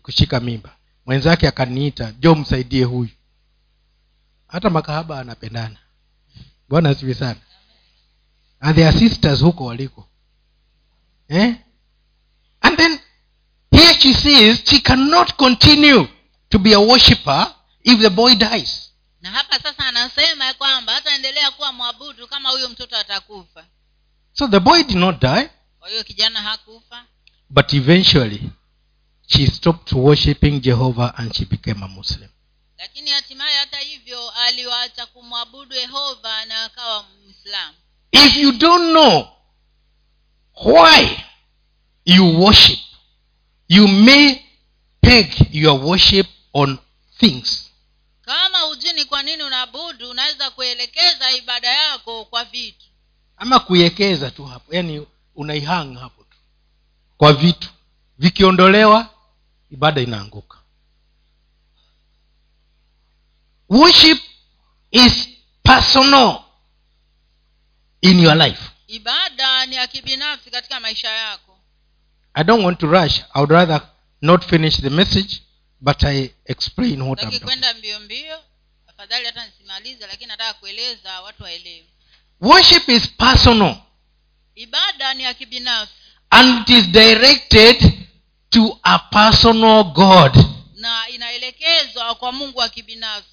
kushika 0.01 0.39
mimba. 0.39 0.75
Mwenzake 1.05 1.47
akaniita 1.47 2.11
jo 2.19 2.35
msaidie 2.35 2.83
huyu. 2.83 3.09
Hata 4.47 4.69
makahaba 4.69 5.19
anapendana 5.19 5.77
bwana 6.69 6.89
asifi 6.89 7.13
sana. 7.13 7.39
And 8.59 8.75
their 8.75 8.93
sisters 8.93 9.41
huko 9.41 9.65
waliko. 9.65 10.07
Eh? 11.29 11.55
and 12.61 12.77
then 12.77 12.99
here 13.71 13.93
she 13.99 14.13
says 14.13 14.61
she 14.65 14.79
cannot 14.79 15.35
continue 15.37 16.07
to 16.49 16.59
be 16.59 16.73
a 16.73 16.79
worshipper 16.79 17.55
if 17.83 17.99
the 18.01 18.09
boy 18.09 18.35
dies. 18.35 18.91
Na 19.21 19.31
hapa 19.31 19.59
sasa 19.59 19.85
anasema 19.85 20.53
kwamba 20.53 20.93
hataendelea 20.93 21.51
kuwa 21.51 21.73
mwabudu 21.73 22.27
kama 22.27 22.49
huyo 22.49 22.69
mtoto 22.69 22.97
atakufa. 22.97 23.65
So 24.33 24.47
the 24.47 24.59
boy 24.59 24.83
did 24.83 24.97
not 24.97 25.19
die 25.21 25.49
kwa 25.79 25.89
hiyo 25.89 26.03
kijana 26.03 26.41
hakufa. 26.41 27.05
but 27.49 27.73
eventually 27.73 28.49
she 29.27 29.47
stopped 29.47 29.93
worshiping 29.93 30.59
jehovah 30.61 31.13
and 31.17 31.33
she 31.35 31.45
became 31.45 31.85
a 31.85 31.87
muslim. 31.87 32.29
Lakini 32.77 33.09
hatimaye 33.09 33.57
hata 33.57 33.77
hivyo 33.79 34.29
aliwacha 34.29 35.05
kumwabudu 35.05 35.75
yehova 35.75 36.45
na 36.45 36.63
akawa 36.63 37.03
mwislamu 37.23 37.77
if 38.11 38.37
you 38.37 38.51
don't 38.51 38.91
know 38.91 39.27
why 40.55 41.23
you 42.05 42.41
worship 42.41 42.79
you 43.67 43.87
may 43.87 44.35
peg 45.01 45.47
your 45.51 45.85
worship 45.85 46.27
on 46.53 46.77
things 47.19 47.70
kama 48.31 48.59
hujui 48.59 48.93
ni 48.93 49.05
kwa 49.05 49.23
nini 49.23 49.43
unaabudu 49.43 50.09
unaweza 50.09 50.51
kuelekeza 50.51 51.31
ibada 51.31 51.67
yako 51.67 52.25
kwa 52.25 52.45
vitu. 52.45 52.85
Ama 53.37 53.59
kuiwekeza 53.59 54.31
tu 54.31 54.45
hapo 54.45 54.75
yaani 54.75 55.07
unaihang 55.35 55.95
hapo 55.99 56.23
tu. 56.23 56.37
Kwa 57.17 57.33
vitu. 57.33 57.69
Vikiondolewa 58.17 59.09
ibada 59.71 60.01
inaanguka. 60.01 60.57
Worship 63.69 64.19
is 64.91 65.27
personal 65.63 66.41
in 68.01 68.19
your 68.19 68.35
life. 68.37 68.69
Ibada 68.87 69.65
ni 69.65 69.75
ya 69.75 69.87
kibinafsi 69.87 70.51
katika 70.51 70.79
maisha 70.79 71.09
yako. 71.09 71.59
I 72.33 72.43
don't 72.43 72.65
want 72.65 72.79
to 72.79 72.87
rush. 72.87 73.19
I 73.33 73.39
would 73.39 73.51
rather 73.51 73.81
not 74.21 74.45
finish 74.45 74.81
the 74.81 74.89
message 74.89 75.41
but 75.81 76.03
i 76.03 76.33
explain 76.45 77.01
what 77.01 77.23
I'm 77.23 77.39
kwenda 77.39 77.73
mbio 77.73 77.99
mbio 77.99 78.39
afadhali 78.87 79.25
hata 79.25 79.45
nisimalize 79.45 80.07
lakini 80.07 80.27
nataka 80.27 80.53
kueleza 80.53 81.21
watu 81.21 81.43
waelewe. 81.43 81.85
Worship 82.41 82.89
is 82.89 83.07
personal. 83.09 83.75
Ibada 84.55 85.13
ni 85.13 85.23
ya 85.23 85.33
kibinafsi. 85.33 85.93
And 86.29 86.61
it 86.61 86.69
is 86.69 86.87
directed 86.87 88.07
to 88.49 88.79
a 88.83 88.99
personal 88.99 89.83
god. 89.83 90.45
Na 90.75 91.09
inaelekezwa 91.09 92.15
kwa 92.15 92.31
mungu 92.31 92.59
wa 92.59 92.69
kibinafsi. 92.69 93.29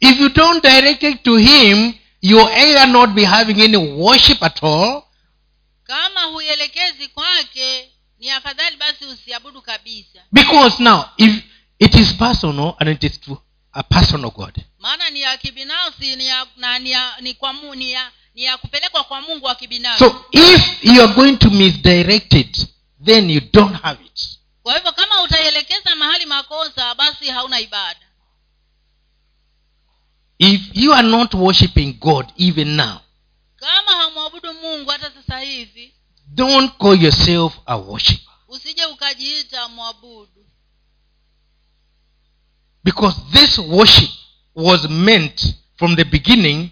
If 0.00 0.20
you 0.20 0.28
don't 0.28 0.62
direct 0.62 1.02
it 1.02 1.22
to 1.22 1.36
him 1.36 1.94
you 2.20 2.48
either 2.48 2.86
not 2.88 3.10
be 3.10 3.24
having 3.24 3.62
any 3.62 3.76
worship 3.76 4.42
at 4.42 4.62
all. 4.62 5.02
Kama 5.84 6.22
huielekezi 6.22 7.08
kwake 7.08 7.92
ni 8.18 8.30
afadhali 8.30 8.76
basi 8.76 9.04
usiabudu 9.06 9.62
kabisa. 9.62 10.18
Because 10.32 10.82
now 10.82 11.04
if 11.16 11.44
it 11.78 11.94
is 11.94 12.12
personal 12.12 12.74
and 12.78 12.88
it 12.88 13.04
is 13.04 13.20
to 13.20 13.42
a 13.72 13.82
personal 13.82 14.30
god. 14.30 14.64
Maana 14.78 15.10
ni 15.10 15.20
ya 15.20 15.36
kibinafsi 15.36 16.16
ni 16.16 16.26
ya, 16.26 16.46
na 16.56 16.78
ni 16.78 16.90
ya, 16.90 17.16
ni 17.20 17.34
kwa 17.34 17.52
mu, 17.52 17.74
ni 17.74 17.92
ya, 17.92 18.10
ni 18.34 18.42
ya 18.44 18.56
kupelekwa 18.58 19.04
kwa 19.04 19.20
mungu 19.20 19.46
wa 19.46 19.54
kibinafsi. 19.54 20.04
So 20.04 20.24
if 20.32 20.84
you 20.84 21.02
are 21.02 21.14
going 21.14 21.36
to 21.36 21.50
misdirect 21.50 22.34
it 22.34 22.66
then 23.04 23.30
you 23.30 23.40
don't 23.52 23.82
have 23.82 24.04
it. 24.04 24.38
Kwa 24.62 24.74
hivyo 24.74 24.92
kama 24.92 25.22
utaielekeza 25.22 25.96
mahali 25.96 26.26
makosa 26.26 26.94
basi 26.94 27.28
hauna 27.30 27.60
ibada. 27.60 28.00
If 30.38 30.60
you 30.72 30.94
are 30.94 31.08
not 31.08 31.34
worshiping 31.34 31.92
god 31.92 32.26
even 32.36 32.68
now 32.76 32.98
kama 33.56 33.90
hamwabudu 33.92 34.54
mungu 34.54 34.90
hata 34.90 35.10
sasa 35.10 35.40
hivi 35.40 35.94
don't 36.38 36.78
call 36.78 36.94
yourself 36.94 37.58
a 37.66 37.76
worshiper. 37.76 38.32
Usije 38.48 38.86
ukajiita 38.86 39.68
mwabudu. 39.68 40.46
Because 42.84 43.16
this 43.32 43.58
worship 43.58 44.10
was 44.54 44.88
meant 44.88 45.54
from 45.76 45.96
the 45.96 46.04
beginning 46.04 46.70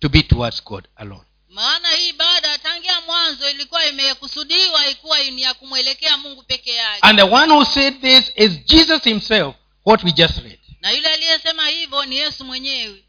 to 0.00 0.08
be 0.08 0.22
towards 0.22 0.64
god 0.64 0.88
alone. 0.96 1.24
Maana 1.48 1.88
hii 1.90 2.08
ibada 2.08 2.58
tangia 2.58 3.00
mwanzo 3.00 3.50
ilikuwa 3.50 3.86
imekusudiwa 3.86 4.88
ikuwa 4.88 5.22
ni 5.22 5.42
ya 5.42 5.54
kumwelekea 5.54 6.16
mungu 6.16 6.42
peke 6.42 6.74
yake. 6.74 6.98
And 7.00 7.18
the 7.18 7.24
one 7.24 7.52
who 7.52 7.64
said 7.64 8.00
this 8.00 8.32
is 8.36 8.64
jesus 8.64 9.02
himself 9.02 9.54
what 9.86 10.04
we 10.04 10.12
just 10.12 10.38
read. 10.38 10.58
Na 10.80 10.90
yule 10.90 11.08
aliyesema 11.08 11.68
hivyo 11.68 12.04
ni 12.04 12.16
yesu 12.16 12.44
mwenyewe. 12.44 13.04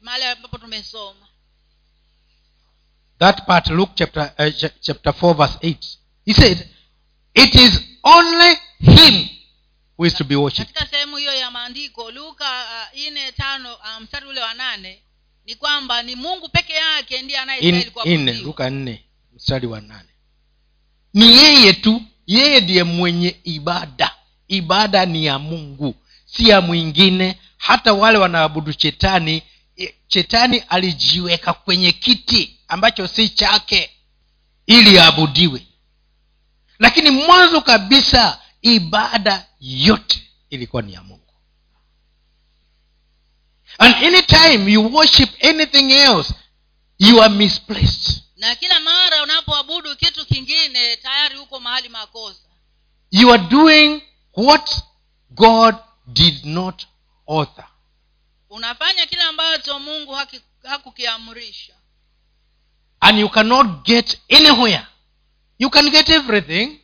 Mahali 0.00 0.24
ambapo 0.24 0.58
tumesoma 0.58 1.23
that 3.18 3.46
part 3.46 3.66
luke 3.70 3.92
chapter, 3.94 4.32
uh, 4.38 4.50
chapter 4.80 5.12
4 5.12 5.34
verse 5.34 5.58
8 5.62 5.76
he 6.26 6.32
said 6.34 6.68
it 7.34 7.54
is 7.54 7.80
only 8.04 8.54
him 8.80 9.28
who 9.96 10.04
is 10.04 10.14
to 10.14 10.24
be 10.24 10.36
worshipped. 10.36 10.72
Katika 10.74 10.86
sehemu 10.96 11.16
hiyo 11.16 11.34
ya 11.34 11.50
maandiko 11.50 12.10
luka 12.10 12.44
uh, 12.64 13.00
ine 13.06 13.32
tano 13.32 13.74
uh, 13.74 14.02
mstari 14.02 14.26
ule 14.26 14.40
wa 14.40 14.54
nane 14.54 15.02
ni 15.46 15.54
kwamba 15.54 16.02
ni 16.02 16.16
mungu 16.16 16.48
peke 16.48 16.72
yake 16.72 17.22
ndiye 17.22 17.38
anayestahili 17.38 18.18
nne 18.18 18.32
luka 18.32 18.70
nne 18.70 19.04
mstari 19.34 19.66
wa 19.66 19.80
nane. 19.80 20.08
Ni 21.14 21.26
yeye 21.36 21.72
tu 21.72 22.02
yeye 22.26 22.60
ndiye 22.60 22.84
mwenye 22.84 23.36
ibada. 23.44 24.14
Ibada 24.48 25.06
ni 25.06 25.24
ya 25.26 25.38
mungu 25.38 25.94
si 26.24 26.48
ya 26.48 26.60
mwingine. 26.60 27.38
Hata 27.56 27.92
wale 27.92 28.18
wanaabudu 28.18 28.72
shetani 28.72 29.42
chetani 29.76 29.92
shetani 30.08 30.58
alijiweka 30.58 31.52
kwenye 31.52 31.92
kiti 31.92 32.53
ambacho 32.68 33.06
si 33.08 33.28
chake 33.28 33.90
ili 34.66 34.98
aabudiwe 34.98 35.66
lakini 36.78 37.10
mwanzo 37.10 37.60
kabisa 37.60 38.40
ibada 38.62 39.46
yote 39.60 40.30
ilikuwa 40.50 40.82
ni 40.82 40.92
ya 40.92 41.02
mungu. 41.02 41.20
And 43.78 43.94
any 43.94 44.22
time 44.22 44.72
you 44.72 44.94
worship 44.94 45.44
anything 45.44 45.92
else 45.92 46.34
you 46.98 47.22
are 47.22 47.34
misplaced. 47.34 48.22
Na 48.36 48.54
kila 48.54 48.80
mara 48.80 49.22
unapoabudu 49.22 49.96
kitu 49.96 50.26
kingine 50.26 50.96
tayari 50.96 51.36
huko 51.38 51.60
mahali 51.60 51.88
makosa. 51.88 52.48
You 53.10 53.32
are 53.32 53.42
doing 53.42 54.02
what 54.36 54.70
god 55.30 55.74
did 56.06 56.44
not 56.44 56.86
author. 57.26 57.68
Unafanya 58.50 59.06
kile 59.06 59.22
ambacho 59.22 59.78
mungu 59.78 60.16
hakukiamrisha 60.62 61.74
and 63.04 63.18
you 63.18 63.28
cannot 63.28 63.84
get 63.84 64.18
anywhere. 64.28 64.86
You 65.58 65.70
can 65.70 65.90
get 65.90 66.08
everything 66.08 66.78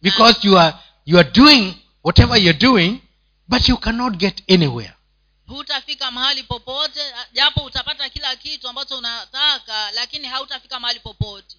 because 0.00 0.42
you 0.44 0.56
are 0.56 0.74
you 1.04 1.18
are 1.18 1.30
doing 1.30 1.74
whatever 2.02 2.36
you're 2.38 2.58
doing 2.58 3.00
but 3.48 3.68
you 3.68 3.76
cannot 3.76 4.18
get 4.18 4.42
anywhere. 4.48 4.94
Hutafika 5.46 6.10
mahali 6.10 6.42
popote 6.42 7.00
japo 7.32 7.64
utapata 7.64 8.08
kila 8.08 8.36
kitu 8.36 8.68
ambacho 8.68 8.98
unataka 8.98 9.90
lakini 9.90 10.28
hautafika 10.28 10.80
mahali 10.80 11.00
popote. 11.00 11.56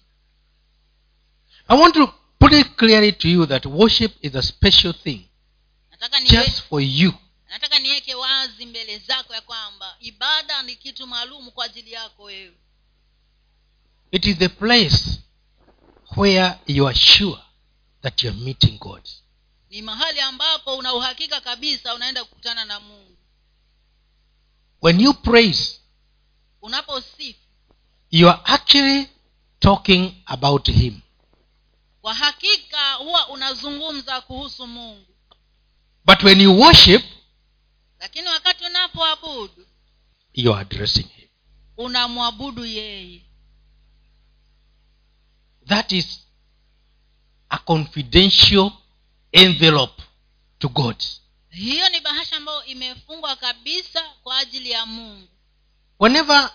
I 1.68 1.80
want 1.80 1.94
to 1.94 2.06
put 2.38 2.52
it 2.52 2.76
clearly 2.76 3.12
to 3.12 3.28
you 3.28 3.46
that 3.46 3.66
worship 3.66 4.12
is 4.20 4.34
a 4.34 4.42
special 4.42 4.92
thing 4.92 5.28
just 6.30 6.62
for 6.68 6.80
you. 6.82 7.12
Nataka 7.50 7.78
niweke 7.78 8.14
wazi 8.14 8.66
mbele 8.66 8.98
zako 8.98 9.34
ya 9.34 9.40
kwamba 9.40 9.96
ibada 10.00 10.62
ni 10.62 10.76
kitu 10.76 11.06
maalum 11.06 11.50
kwa 11.50 11.64
ajili 11.64 11.92
yako 11.92 12.22
wewe 12.22 12.52
it 14.14 14.26
is 14.26 14.38
the 14.38 14.48
place 14.48 15.18
where 16.16 16.58
you 16.66 16.86
are 16.86 16.94
sure 16.94 17.38
that 18.02 18.22
you 18.22 18.30
are 18.30 18.36
meeting 18.44 18.78
god. 18.78 19.02
Ni 19.70 19.82
mahali 19.82 20.20
ambapo 20.20 20.76
una 20.76 20.94
uhakika 20.94 21.40
kabisa 21.40 21.94
unaenda 21.94 22.24
kukutana 22.24 22.64
na 22.64 22.80
mungu. 22.80 23.16
When 24.82 25.00
you 25.00 25.14
praise 25.14 25.80
unaposifu 26.62 27.38
you 28.10 28.28
are 28.30 28.40
actually 28.44 29.08
talking 29.60 30.14
about 30.26 30.68
him. 30.70 31.00
kwa 32.00 32.14
hakika 32.14 32.92
huwa 32.94 33.28
unazungumza 33.28 34.20
kuhusu 34.20 34.66
mungu. 34.66 35.14
But 36.04 36.22
when 36.22 36.40
you 36.40 36.60
worship 36.60 37.02
lakini 38.00 38.28
wakati 38.28 38.64
unapoabudu 38.64 39.66
you 40.34 40.52
are 40.52 40.60
addressing 40.60 41.06
him. 41.16 41.28
unamwabudu 41.76 42.64
yeye 42.66 43.24
that 45.66 45.92
is 45.92 46.20
a 47.48 47.58
confidential 47.58 48.72
envelope 49.32 50.02
to 50.58 50.68
god. 50.68 51.04
Hiyo 51.50 51.88
ni 51.88 52.00
bahasha 52.00 52.36
ambayo 52.36 52.64
imefungwa 52.64 53.36
kabisa 53.36 54.02
kwa 54.22 54.38
ajili 54.38 54.70
ya 54.70 54.86
mungu. 54.86 55.28
Whenever 56.00 56.50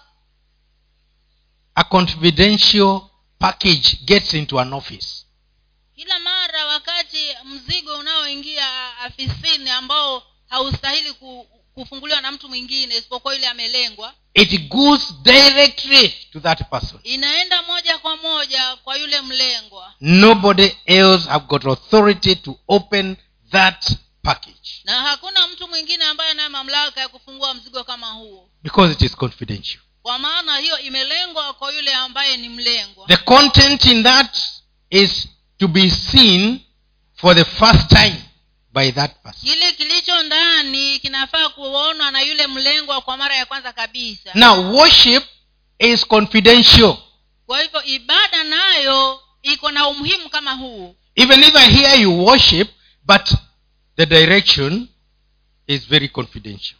a 1.75 1.83
confidential 1.83 3.01
package 3.39 3.97
gets 4.05 4.33
into 4.33 4.59
an 4.59 4.73
office 4.73 5.25
kila 5.95 6.19
mara 6.19 6.65
wakati 6.65 7.35
mzigo 7.45 7.97
unaoingia 7.97 8.97
afisini 8.97 9.69
ambao 9.69 10.23
haustahili 10.49 11.13
kufunguliwa 11.73 12.21
na 12.21 12.31
mtu 12.31 12.49
mwingine 12.49 12.97
isipokuwa 12.97 13.33
yule 13.33 13.47
amelengwa 13.47 14.13
it 14.33 14.69
goes 14.69 15.13
directly 15.23 16.13
to 16.33 16.39
that 16.39 16.69
person. 16.69 16.99
Inaenda 17.03 17.61
moja 17.63 17.97
kwa 17.97 18.17
moja 18.17 18.75
kwa 18.83 18.97
yule 18.97 19.21
mlengwa. 19.21 19.93
Nobody 19.99 20.71
else 20.85 21.29
have 21.29 21.45
got 21.47 21.65
authority 21.65 22.35
to 22.35 22.59
open 22.67 23.17
that 23.51 23.91
package. 24.23 24.81
Na 24.85 25.01
hakuna 25.01 25.47
mtu 25.47 25.67
mwingine 25.67 26.05
ambaye 26.05 26.31
anaye 26.31 26.49
mamlaka 26.49 27.01
ya 27.01 27.07
kufungua 27.07 27.53
mzigo 27.53 27.83
kama 27.83 28.07
huo. 28.11 28.49
Because 28.63 28.93
it 28.93 29.01
is 29.01 29.15
confidential. 29.15 29.79
Kwa 30.01 30.19
maana 30.19 30.57
hiyo 30.57 30.79
imelengwa 30.79 31.53
kwa 31.53 31.73
yule 31.73 31.93
ambaye 31.93 32.37
ni 32.37 32.49
mlengwa. 32.49 33.07
The 33.07 33.17
content 33.17 33.85
in 33.85 34.03
that 34.03 34.37
is 34.89 35.27
to 35.57 35.67
be 35.67 35.89
seen 35.89 36.59
for 37.15 37.35
the 37.35 37.45
first 37.45 37.87
time 37.89 38.23
by 38.73 38.91
that 38.91 39.11
person. 39.23 39.49
Kile 39.49 39.71
kilicho 39.71 40.23
ndani 40.23 40.99
kinafaa 40.99 41.49
kuonwa 41.49 42.11
na 42.11 42.21
yule 42.21 42.47
mlengwa 42.47 43.01
kwa 43.01 43.17
mara 43.17 43.35
ya 43.35 43.45
kwanza 43.45 43.73
kabisa. 43.73 44.31
Now 44.33 44.75
worship 44.75 45.23
is 45.79 46.07
confidential. 46.07 46.97
Kwa 47.45 47.61
hivyo 47.61 47.83
ibada 47.83 48.43
nayo 48.43 49.19
iko 49.41 49.71
na 49.71 49.87
umuhimu 49.87 50.29
kama 50.29 50.51
huu. 50.51 50.95
Even 51.15 51.43
if 51.43 51.55
i 51.55 51.69
hear 51.73 51.99
you 52.01 52.25
worship 52.25 52.69
but 53.05 53.29
the 53.97 54.05
direction 54.05 54.87
is 55.67 55.87
very 55.87 56.09
confidential. 56.09 56.77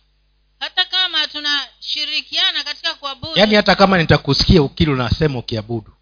Hata 0.60 0.86
kama 0.86 1.28
tunashirikiana 1.28 2.64
katika 2.64 2.96
kuabudu. 2.96 3.40
Yaani 3.40 3.56
hata 3.56 3.76
kama 3.76 3.98
nitakusikia 3.98 4.62
ukili 4.62 4.92
unasema 4.92 5.40
ukiabudu 5.40 5.94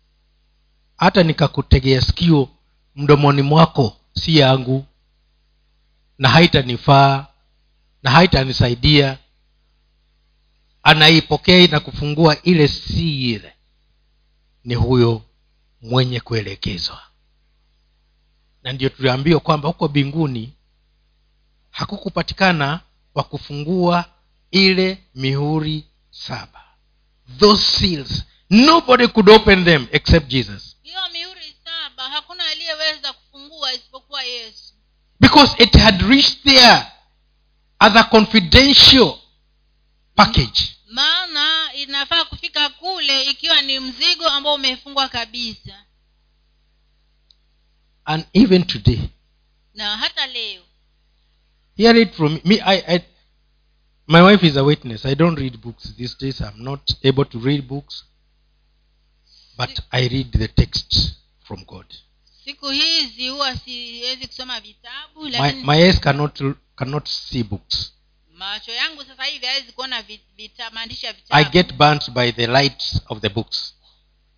hata 0.98 1.24
nikakutegea 1.24 2.02
sikio 2.02 2.50
mdomoni 2.96 3.42
mwako 3.42 3.98
si 4.14 4.38
yangu 4.38 4.86
na 6.18 6.30
haitanifaa 6.30 7.28
na 8.04 8.12
haitanisaidia. 8.12 9.18
Anaipokea 10.84 11.68
na 11.68 11.80
kufungua 11.80 12.42
ile 12.44 12.68
si 12.68 13.32
ile 13.32 13.54
ni 14.64 14.76
huyo 14.76 15.22
mwenye 15.82 16.20
kuelekezwa. 16.20 17.02
Na 18.64 18.72
ndio 18.74 18.90
tuliambiwa 18.90 19.40
kwamba 19.40 19.68
huko 19.68 19.88
mbinguni 19.88 20.54
hakukupatikana 21.72 22.80
wa 23.16 23.24
kufungua 23.24 24.06
ile 24.52 25.04
mihuri 25.16 25.86
saba. 26.12 26.64
Those 27.40 27.64
seals 27.80 28.24
nobody 28.50 29.08
could 29.08 29.30
open 29.30 29.66
them 29.66 29.88
except 29.92 30.28
jesus 30.28 30.78
hiyo 30.84 31.00
mihuri 31.14 31.56
saba 31.64 32.04
hakuna 32.10 32.46
aliyeweza 32.48 33.14
kufungua 33.14 33.74
isipokuwa 33.74 34.24
yesu 34.24 34.74
because 35.28 35.56
it 35.60 35.74
had 35.76 36.02
reached 36.04 36.44
there 36.46 36.92
as 37.80 37.96
a 37.96 38.04
confidential 38.04 39.20
package. 40.16 40.74
Maana 40.92 41.74
inafaa 41.74 42.26
kufika 42.26 42.70
kule 42.70 43.24
ikiwa 43.24 43.62
ni 43.62 43.80
mzigo 43.80 44.28
ambao 44.30 44.54
umefungwa 44.54 45.10
kabisa. 45.10 45.84
And 48.06 48.26
even 48.34 48.64
today 48.64 49.00
na 49.74 49.98
hata 49.98 50.28
leo. 50.28 50.62
hear 51.78 51.98
it 51.98 52.14
from 52.14 52.40
me 52.46 52.62
I, 52.62 52.96
I 52.96 53.06
my 54.08 54.22
wife 54.22 54.48
is 54.48 54.58
a 54.58 54.64
witness. 54.64 55.06
I 55.06 55.16
don't 55.16 55.40
read 55.40 55.58
books 55.58 55.94
these 55.98 56.16
days. 56.20 56.42
I'm 56.42 56.64
not 56.64 56.92
able 57.04 57.26
to 57.26 57.40
read 57.40 57.68
books 57.68 58.04
but 59.58 59.80
i 59.92 60.08
read 60.08 60.32
the 60.32 60.48
text 60.48 61.16
from 61.48 61.64
god 61.68 61.86
siku 62.48 62.70
hizi 62.70 63.28
huwa 63.28 63.56
siwezi 63.58 64.28
kusoma 64.28 64.60
vitabu 64.60 65.24
my, 65.24 65.30
lakini 65.30 65.64
my 65.64 65.78
eyes 65.78 66.00
cannot 66.00 66.42
cannot 66.76 67.08
see 67.10 67.44
books. 67.44 67.94
macho 68.34 68.72
yangu 68.72 69.04
sasa 69.04 69.24
hivi 69.24 69.46
hawezi 69.46 69.72
kuona 69.72 70.04
maandishi 70.72 71.06
ya 71.06 71.16
i 71.30 71.46
get 71.46 71.74
burnt 71.74 72.12
by 72.12 72.32
the 72.32 72.48
light 72.48 72.84
of 73.08 73.20
the 73.20 73.30
books. 73.30 73.74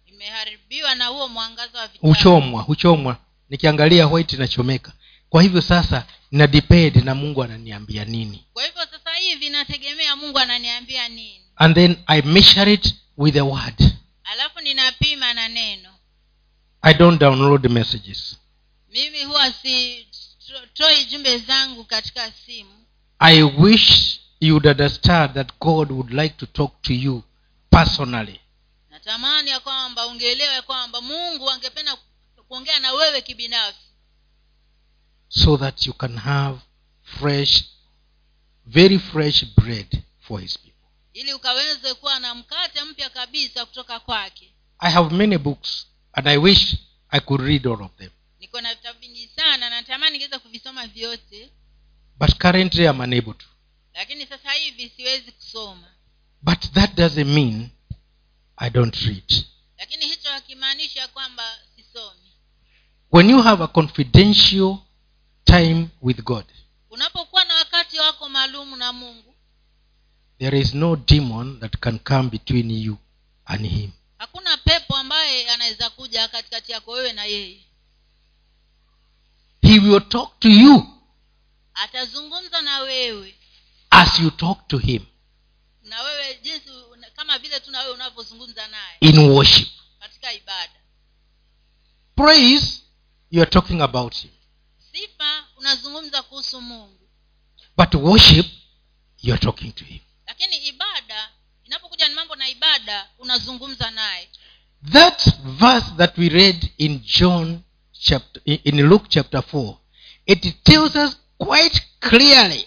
Imeharibiwa 0.06 0.96
na 0.96 1.06
huo 1.08 1.28
mwangaza 1.28 1.80
wa 1.80 1.88
vitabu. 1.88 2.08
Huchomwa 2.08 2.62
huchomwa. 2.62 3.18
Nikiangalia 3.50 4.08
white 4.08 4.34
inachomeka. 4.34 4.94
Kwa 5.30 5.44
hivyo 5.44 5.62
sasa 5.62 6.06
na 6.32 6.48
depend 6.48 6.96
na 6.96 7.16
mungu 7.16 7.44
ananiambia 7.44 8.06
nini. 8.06 8.46
Kwa 8.54 8.64
hivyo 8.66 8.82
sasa 8.92 9.14
hivi 9.14 9.50
nategemea 9.50 10.16
mungu 10.16 10.40
ananiambia 10.40 11.10
nini. 11.10 11.42
And 11.56 11.76
then 11.76 11.98
i 12.06 12.22
measure 12.22 12.74
it 12.74 12.96
with 13.18 13.34
the 13.34 13.42
word. 13.42 13.94
Alafu 14.24 14.60
ninapima 14.62 15.34
na 15.34 15.48
neno 15.48 15.99
i 16.82 16.94
don't 16.94 17.20
download 17.20 17.70
messages. 17.70 18.38
Mimi 18.90 19.24
huwa 19.24 19.54
sitoi 19.54 21.06
jumbe 21.06 21.38
zangu 21.38 21.84
katika 21.84 22.32
simu. 22.32 22.86
I 23.20 23.44
wish 23.44 24.20
you 24.40 24.54
would 24.54 24.66
understand 24.68 25.34
that 25.34 25.60
god 25.60 25.92
would 25.92 26.12
like 26.14 26.36
to 26.38 26.46
talk 26.46 26.82
to 26.82 26.94
you 26.94 27.24
personally. 27.70 28.40
Natamani 28.90 29.50
ya 29.50 29.60
kwamba 29.60 30.08
ungeelewe 30.08 30.62
kwamba 30.62 31.02
mungu 31.02 31.50
angependa 31.50 31.98
kuongea 32.48 32.80
na 32.80 32.92
wewe 32.94 33.22
kibinafsi. 33.22 33.82
So 35.30 35.58
that 35.58 35.86
you 35.86 35.94
can 35.94 36.18
have 36.18 36.60
fresh 37.04 37.64
very 38.66 39.00
fresh 39.00 39.46
bread 39.46 40.04
for 40.20 40.42
his 40.42 40.58
people. 40.58 40.88
Ili 41.14 41.34
ukaweze 41.34 41.94
kuwa 41.94 42.20
na 42.20 42.36
mkate 42.36 42.84
mpya 42.84 43.10
kabisa 43.10 43.66
kutoka 43.66 44.00
kwake. 44.00 44.54
I 44.80 44.92
have 44.92 45.16
many 45.16 45.38
books 45.38 45.89
and 46.14 46.28
i 46.28 46.38
wish 46.38 46.76
i 47.10 47.20
could 47.20 47.42
read 47.42 47.68
all 47.68 47.82
of 47.82 47.92
them. 47.98 48.10
Niko 48.40 48.62
na 48.62 48.76
vitabu 48.76 49.00
vingi 49.00 49.28
sana 49.36 49.70
natamani 49.70 50.12
ningeweza 50.12 50.40
kuvisoma 50.40 50.88
vyote. 50.88 51.50
But 52.20 52.38
currently 52.38 52.86
i'm 52.86 53.00
unable 53.00 53.34
to. 53.34 53.46
Lakini 53.94 54.26
sasa 54.26 54.52
hivi 54.52 54.90
siwezi 54.90 55.32
kusoma. 55.32 55.88
But 56.42 56.60
that 56.74 56.96
doesn't 56.96 57.28
mean 57.28 57.70
i 58.58 58.70
don't 58.70 58.96
read. 58.96 59.46
Lakini 59.78 60.06
hicho 60.06 60.30
hakimaanisha 60.30 61.08
kwamba 61.08 61.44
sisomi. 61.76 62.32
When 63.12 63.30
you 63.30 63.42
have 63.42 63.64
a 63.64 63.68
confidential 63.68 64.78
time 65.46 65.88
with 66.02 66.22
god 66.24 66.46
unapokuwa 66.90 67.46
na 67.46 67.56
wakati 67.56 68.00
wako 68.00 68.30
maalum 68.30 68.78
na 68.78 68.94
mungu 68.94 69.36
there 70.40 70.60
is 70.60 70.74
no 70.74 70.96
demon 70.96 71.60
that 71.60 71.78
can 71.78 72.00
come 72.00 72.30
between 72.30 72.72
you 72.72 72.98
and 73.46 73.68
him. 73.68 73.92
hakuna 74.18 74.58
pepo 74.58 74.89
katikati 76.44 76.72
yako 76.72 76.92
wewe 76.92 77.14
na 77.14 77.26
yeye. 77.26 77.66
He 79.62 79.80
will 79.80 80.02
talk 80.10 80.40
to 80.40 80.50
you 80.50 80.96
atazungumza 81.74 82.62
na 82.62 82.80
wewe. 82.80 83.36
as 83.90 84.20
you 84.20 84.32
talk 84.32 84.68
to 84.68 84.78
him. 84.78 85.06
Na 85.84 86.02
wewe 86.04 86.40
jinsi 86.44 86.70
kama 87.16 87.40
vile 87.40 87.60
tu 87.60 87.72
na 87.72 87.80
wewe 87.80 87.94
unavyozungumza 87.94 88.68
naye. 88.68 88.98
In 89.00 89.20
worship. 89.20 89.70
Katika 90.00 90.34
ibada. 90.34 90.80
Praise 92.16 92.82
you 93.32 93.42
are 93.42 93.52
talking 93.52 93.82
about 93.82 94.16
him. 94.16 94.32
Sifa 94.92 95.48
unazungumza 95.58 96.24
kuhusu 96.24 96.62
mungu. 96.62 97.10
But 97.78 97.94
worship 97.96 98.46
you 99.22 99.34
are 99.34 99.42
talking 99.42 99.72
to 99.76 99.86
him. 99.86 100.00
Lakini 100.28 100.58
ibada 100.68 101.32
inapokuja 101.64 102.08
ni 102.08 102.14
mambo 102.16 102.36
na 102.36 102.50
ibada 102.50 103.10
unazungumza 103.18 103.92
naye 103.92 104.30
that 104.92 105.22
verse 105.60 105.86
that 105.98 106.18
we 106.18 106.30
read 106.30 106.70
in 106.78 107.00
john 107.04 107.60
chapter 107.92 108.42
in 108.46 108.82
luke 108.90 109.06
chapter 109.10 109.42
4 109.42 109.78
it 110.26 110.64
tells 110.64 110.96
us 110.96 111.18
quite 111.38 111.82
clearly 112.00 112.66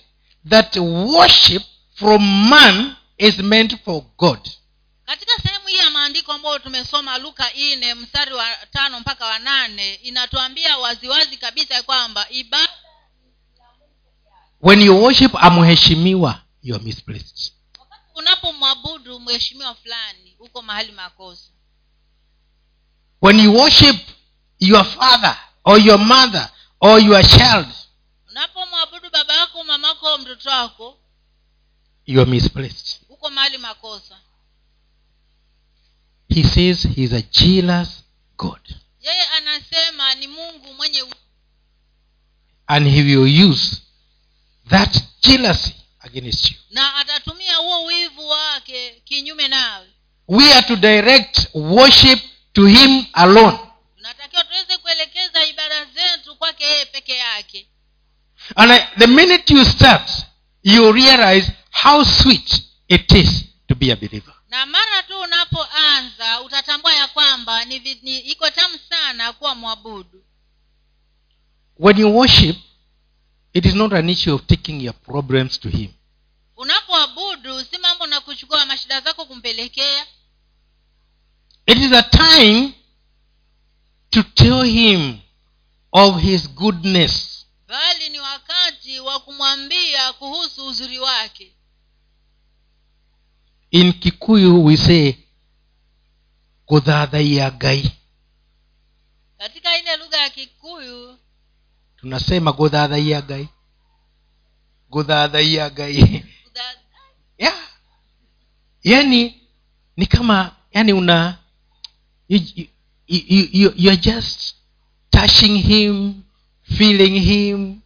that 0.48 0.76
worship 0.76 1.62
from 1.94 2.48
man 2.50 2.96
is 3.18 3.38
meant 3.38 3.76
for 3.84 4.04
god. 4.18 4.50
Katika 5.06 5.32
sehemu 5.42 5.66
hii 5.68 5.76
ya 5.76 5.90
maandiko 5.90 6.32
ambayo 6.32 6.58
tumesoma 6.58 7.18
luka 7.18 7.52
ine 7.52 7.94
mstari 7.94 8.32
wa 8.34 8.46
tano 8.72 9.00
mpaka 9.00 9.26
wa 9.26 9.38
nane 9.38 9.94
inatuambia 9.94 10.78
waziwazi 10.78 11.36
kabisa 11.36 11.82
kwamba 11.82 12.26
ibada 12.30 12.72
when 14.60 14.82
you 14.82 15.02
worship 15.02 15.32
amheshimiwa 15.34 16.42
you 16.62 16.74
are 16.74 16.84
misplaced. 16.84 17.52
unapomwabudu 18.14 19.20
mheshimiwa 19.20 19.74
fulani 19.74 20.36
uko 20.38 20.62
mahali 20.62 20.92
makosa 20.92 21.51
when 23.22 23.38
you 23.40 23.52
worship 23.52 23.96
your 24.58 24.84
father 24.84 25.36
or 25.64 25.78
your 25.80 25.98
mother 25.98 26.50
or 26.80 27.00
your 27.00 27.22
child 27.22 27.66
unapomwabudu 28.30 29.10
baba 29.10 29.34
yako 29.34 29.64
mamako 29.64 30.18
mtoto 30.18 30.50
wako 30.50 30.98
you 32.06 32.20
are 32.20 32.30
misplaced. 32.30 33.00
uko 33.08 33.30
mahali 33.30 33.58
makosa. 33.58 34.18
He 36.28 36.42
says 36.44 36.86
he's 36.96 37.12
a 37.12 37.22
jealous 37.22 37.88
god. 38.38 38.60
Yeye 39.00 39.22
anasema 39.36 40.14
ni 40.14 40.26
mungu 40.26 40.74
mwenye 40.74 41.04
and 42.66 42.88
he 42.88 43.02
will 43.02 43.50
use 43.50 43.82
that 44.68 44.96
jealousy 45.22 45.74
against 46.00 46.50
you. 46.50 46.56
na 46.70 46.94
atatumia 46.96 47.56
huo 47.56 47.84
wivu 47.84 48.28
wake 48.28 49.02
kinyume 49.04 49.48
nawe. 49.48 49.86
We 50.28 50.52
are 50.54 50.66
to 50.66 50.76
direct 50.76 51.48
worship 51.54 52.20
to 52.52 52.66
him 52.66 53.06
alone. 53.12 53.58
Tunatakiwa 53.96 54.44
tuweze 54.44 54.76
kuelekeza 54.78 55.46
ibada 55.46 55.84
zetu 55.84 56.36
kwake 56.36 56.64
yeye 56.64 56.84
peke 56.84 57.16
yake. 57.16 57.68
And 58.56 58.72
I, 58.72 58.86
the 58.98 59.06
minute 59.06 59.54
you 59.54 59.64
start 59.64 60.10
you 60.62 60.92
realize 60.92 61.52
how 61.82 62.04
sweet 62.04 62.62
it 62.88 63.12
is 63.12 63.44
to 63.68 63.74
be 63.74 63.92
a 63.92 63.96
believer. 63.96 64.34
Na 64.48 64.66
mara 64.66 65.02
tu 65.02 65.20
unapoanza 65.20 66.40
utatambua 66.40 66.92
ya 66.94 67.08
kwamba 67.08 67.64
ni, 67.64 67.78
ni 68.02 68.18
iko 68.18 68.50
tamu 68.50 68.78
sana 68.88 69.32
kuwa 69.32 69.54
mwabudu. 69.54 70.24
When 71.78 71.98
you 71.98 72.16
worship 72.16 72.56
it 73.52 73.64
is 73.66 73.74
not 73.74 73.92
an 73.92 74.08
issue 74.10 74.32
of 74.34 74.46
taking 74.46 74.80
your 74.80 74.94
problems 74.94 75.60
to 75.60 75.68
him. 75.68 75.90
Unapoabudu 76.56 77.64
si 77.64 77.78
mambo 77.78 78.06
na 78.06 78.20
kuchukua 78.20 78.66
mashida 78.66 79.00
zako 79.00 79.24
kumpelekea 79.24 80.06
it 81.66 81.78
is 81.78 81.92
a 81.92 82.02
time 82.02 82.74
to 84.10 84.22
tell 84.22 84.62
him 84.62 85.20
of 85.92 86.20
his 86.20 86.46
goodness. 86.54 87.46
Bali 87.68 88.08
ni 88.08 88.20
wakati 88.20 89.00
wa 89.00 89.20
kumwambia 89.20 90.12
kuhusu 90.12 90.66
uzuri 90.66 90.98
wake. 90.98 91.52
In 93.70 93.92
kikuyu 93.92 94.64
we 94.64 94.76
say 94.76 95.14
gai. 97.50 97.92
Katika 99.38 99.78
ile 99.78 99.96
lugha 99.96 100.16
ya 100.18 100.30
kikuyu 100.30 101.18
tunasema 101.96 102.52
kudhadhaia 102.52 103.20
gai. 103.22 103.48
Kudhadhaia 104.90 105.70
gai. 105.70 106.24
Yeah. 107.38 107.68
yani 108.82 109.48
ni 109.96 110.06
kama 110.06 110.56
yani 110.70 110.92
una 110.92 111.38
you, 112.36 112.66
you, 113.06 113.20
you, 113.28 113.48
you, 113.52 113.72
you 113.76 113.96
just 113.96 114.54
touching 115.10 115.56
him 115.56 116.22
feeling 116.78 117.14
him 117.22 117.82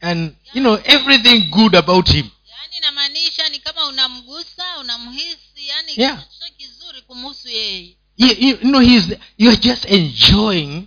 and 0.00 0.34
you 0.54 0.62
know 0.62 0.78
everything 0.84 1.50
good 1.50 1.74
about 1.74 2.08
him. 2.08 2.30
Yani 2.46 2.76
inamaanisha 2.76 3.48
ni 3.48 3.58
kama 3.58 3.86
unamgusa 3.86 4.78
unamhisi 4.78 5.66
yani 5.68 5.92
Yeah. 5.96 6.24
kizuri 6.56 7.02
kumhusu 7.02 7.48
yeye. 7.48 7.96
You, 8.16 8.28
you, 8.28 8.48
you 8.48 8.56
know 8.56 8.80
he's 8.80 9.04
you're 9.38 9.56
just 9.60 9.84
enjoying 9.84 10.86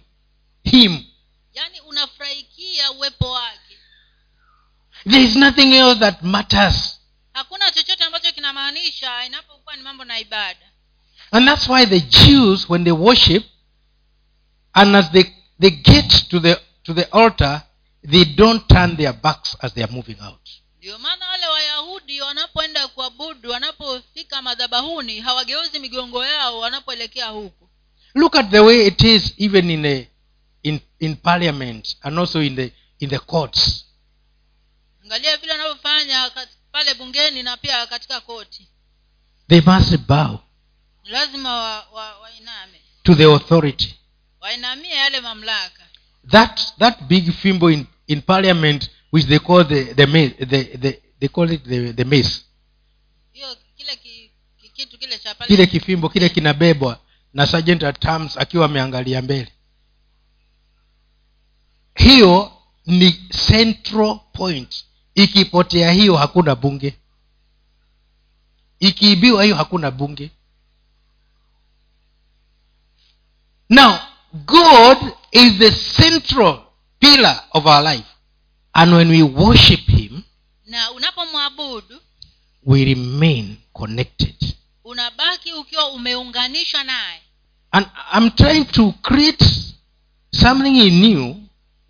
him. 0.64 1.04
Yani 1.54 1.80
unafurahikia 1.82 2.92
uwepo 2.92 3.32
wake. 3.32 3.78
There 5.10 5.24
is 5.24 5.36
nothing 5.36 5.74
else 5.74 6.00
that 6.00 6.22
matters. 6.24 7.00
Hakuna 7.34 7.72
chochote 7.72 8.04
ambacho 8.04 8.32
kinamaanisha 8.32 9.26
inapokuwa 9.26 9.76
ni 9.76 9.82
mambo 9.82 10.06
na 10.06 10.20
ibada 10.20 10.63
and 11.34 11.48
that's 11.48 11.68
why 11.68 11.84
the 11.86 12.00
jews 12.00 12.70
when 12.70 12.84
they 12.84 12.92
worship 12.92 13.44
and 14.76 14.96
as 14.96 15.10
they, 15.12 15.24
they 15.60 15.72
get 15.72 16.10
to 16.30 16.40
the 16.40 16.60
to 16.84 16.94
the 16.94 17.10
altar 17.12 17.64
they 18.04 18.24
don't 18.26 18.68
turn 18.70 18.96
their 18.98 19.14
backs 19.14 19.56
as 19.62 19.74
they 19.74 19.82
are 19.84 19.92
moving 19.92 20.18
out. 20.22 20.50
Ndio 20.78 20.98
maana 21.00 21.30
wale 21.30 21.48
wayahudi 21.48 22.22
wanapoenda 22.22 22.88
kuabudu 22.88 23.52
wanapofika 23.52 24.42
madhabahuni 24.42 25.20
hawageuzi 25.20 25.80
migongo 25.80 26.26
yao 26.26 26.60
wanapoelekea 26.60 27.28
huku. 27.28 27.70
Look 28.16 28.36
at 28.36 28.50
the 28.52 28.60
way 28.60 28.88
it 28.88 29.02
is 29.04 29.34
even 29.38 29.70
in 29.70 29.86
a 29.86 30.08
in 30.64 30.80
in 31.00 31.16
parliament 31.16 31.98
and 32.02 32.20
also 32.20 32.42
in 32.42 32.56
the 32.56 32.72
in 33.00 33.10
the 33.10 33.20
courts. 33.20 33.86
Angalia 35.04 35.38
vile 35.38 35.52
wanavyofanya 35.52 36.32
pale 36.72 36.94
bungeni 36.94 37.44
na 37.44 37.58
pia 37.58 37.88
katika 37.88 38.22
koti. 38.22 38.68
They 39.48 39.62
must 39.62 39.98
bow 39.98 40.40
lazima 41.04 41.50
wa, 41.56 41.86
wa, 41.94 42.20
wainame. 42.20 42.80
to 43.04 43.16
the 43.16 43.26
authority. 43.34 43.96
Wainamie 44.42 44.90
yale 44.96 45.22
mamlaka. 45.22 45.84
That 46.32 46.62
that 46.78 47.02
big 47.08 47.32
fimbo 47.32 47.72
in 47.72 47.88
in 48.08 48.22
parliament 48.22 48.90
which 49.12 49.26
they 49.28 49.40
call 49.40 49.64
the 49.68 49.84
the 49.94 50.06
the, 50.06 50.46
the, 50.46 50.64
the 50.78 51.02
they 51.20 51.28
call 51.28 51.52
it 51.52 51.64
the, 51.64 51.94
the 51.94 52.04
mace 52.06 52.42
hiyo 53.32 53.56
kile 53.78 53.96
ki, 53.96 54.32
ki, 54.62 54.70
kitu 54.70 54.98
kile 54.98 55.18
cha 55.20 55.36
pale 55.36 55.48
kile 55.48 55.68
kifimbo 55.68 56.10
kile 56.10 56.30
kinabebwa 56.30 57.00
na 57.34 57.48
sergeant 57.48 57.84
at 57.84 58.06
arms 58.06 58.38
akiwa 58.38 58.66
ameangalia 58.66 59.22
mbele. 59.22 59.52
Hiyo 61.96 62.52
ni 62.86 63.12
central 63.48 64.20
point. 64.34 64.86
Ikipotea 65.16 65.92
hiyo 65.92 66.16
hakuna 66.18 66.56
bunge. 66.56 66.94
Ikiibiwa 68.80 69.44
hiyo 69.44 69.56
hakuna 69.56 69.92
bunge 69.92 70.32
now 73.70 74.00
god 74.46 74.98
is 75.32 75.58
the 75.60 75.72
central 75.72 76.60
pillar 77.00 77.40
of 77.52 77.66
our 77.68 77.84
life. 77.84 78.06
And 78.76 78.94
when 78.94 79.10
we 79.10 79.24
worship 79.24 79.80
him 79.80 80.24
na 80.66 80.92
unapomwabudu 80.92 82.02
we 82.66 82.86
remain 82.86 83.58
connected. 83.74 84.56
unabaki 84.84 85.54
ukiwa 85.54 85.88
umeunganishwa 85.92 86.84
naye. 86.84 87.22
And 87.72 87.88
i'm 88.14 88.32
trying 88.32 88.66
to 88.66 88.92
create 89.02 89.46
something 90.32 90.78
in 90.88 91.04
you 91.04 91.36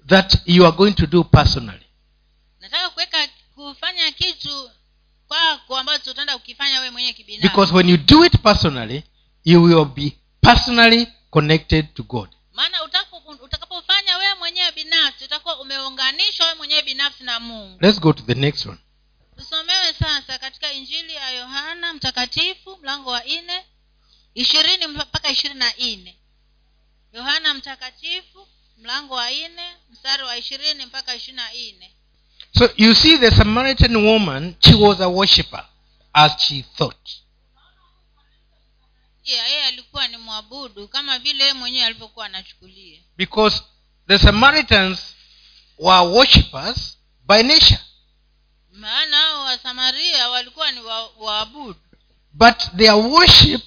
that 0.08 0.36
you 0.46 0.66
are 0.66 0.78
going 0.78 0.94
to 0.94 1.08
do 1.08 1.24
personally. 1.24 1.86
Nataka 2.62 2.90
kuweka 2.90 3.18
kufanya 3.56 4.12
kitu 4.12 4.70
kwako 5.28 5.78
ambacho 5.78 6.12
utaenda 6.12 6.38
kukifanya 6.38 6.80
wewe 6.80 6.92
mwenyewe 6.92 7.14
kibinafsi. 7.14 7.48
Because 7.50 7.74
when 7.74 7.90
you 7.90 7.98
do 7.98 8.26
it 8.26 8.38
personally 8.42 9.04
you 9.44 9.64
will 9.64 9.86
be 9.86 10.18
personally 10.42 11.08
connected 11.34 11.94
to 11.94 12.04
god. 12.04 12.30
Maana 12.54 12.84
utakapofanya 13.44 14.18
wewe 14.18 14.34
mwenyewe 14.36 14.72
binafsi 14.72 15.26
utakuwa 15.26 15.60
umeunganishwa 15.60 16.46
wewe 16.46 16.58
mwenyewe 16.58 16.82
binafsi 16.82 17.24
na 17.24 17.40
mungu. 17.40 17.78
Let's 17.82 18.00
go 18.00 18.14
to 18.14 18.24
the 18.24 18.36
next 18.36 18.66
one. 18.66 18.78
Tusomewe 19.38 19.94
sasa 19.94 20.38
katika 20.38 20.74
injili 20.74 21.16
ya 21.16 21.32
yohana 21.32 21.94
mtakatifu 21.94 22.78
mlango 22.82 23.10
wa 23.10 23.24
nne 23.24 23.66
ishirini 24.34 24.88
mpaka 24.88 25.30
ishirini 25.30 25.60
na 25.60 25.74
nne. 25.80 26.18
Yohana 27.14 27.54
mtakatifu 27.54 28.48
mlango 28.78 29.14
wa 29.14 29.32
nne 29.32 29.76
mstari 29.92 30.24
wa 30.24 30.38
ishirini 30.38 30.86
mpaka 30.86 31.16
ishirini 31.16 31.38
na 31.44 31.54
nne. 31.54 31.92
So 32.58 32.70
you 32.78 32.96
see 32.96 33.18
the 33.18 33.32
samaritan 33.32 33.96
woman 33.96 34.56
she 34.60 34.76
was 34.76 35.02
a 35.02 35.08
worshipper 35.08 35.66
as 36.14 36.32
she 36.42 36.66
thought 36.78 37.10
yeye 39.26 39.64
alikuwa 39.64 40.08
ni 40.08 40.18
mwabudu 40.18 40.88
kama 40.88 41.20
vile 41.20 41.44
yeye 41.44 41.54
mwenyewe 41.54 41.86
alivyokuwa 41.86 42.26
anachukulia. 42.26 43.00
Because 43.18 43.64
the 44.08 44.20
samaritans 44.20 45.00
were 45.78 46.08
worshippers 46.08 46.98
by 47.28 47.44
nature. 47.44 47.80
Maana 48.72 49.38
wasamaria 49.38 50.30
walikuwa 50.30 50.72
ni 50.72 50.80
waabudu. 51.18 51.80
But 52.34 52.58
their 52.78 52.94
worship 52.94 53.62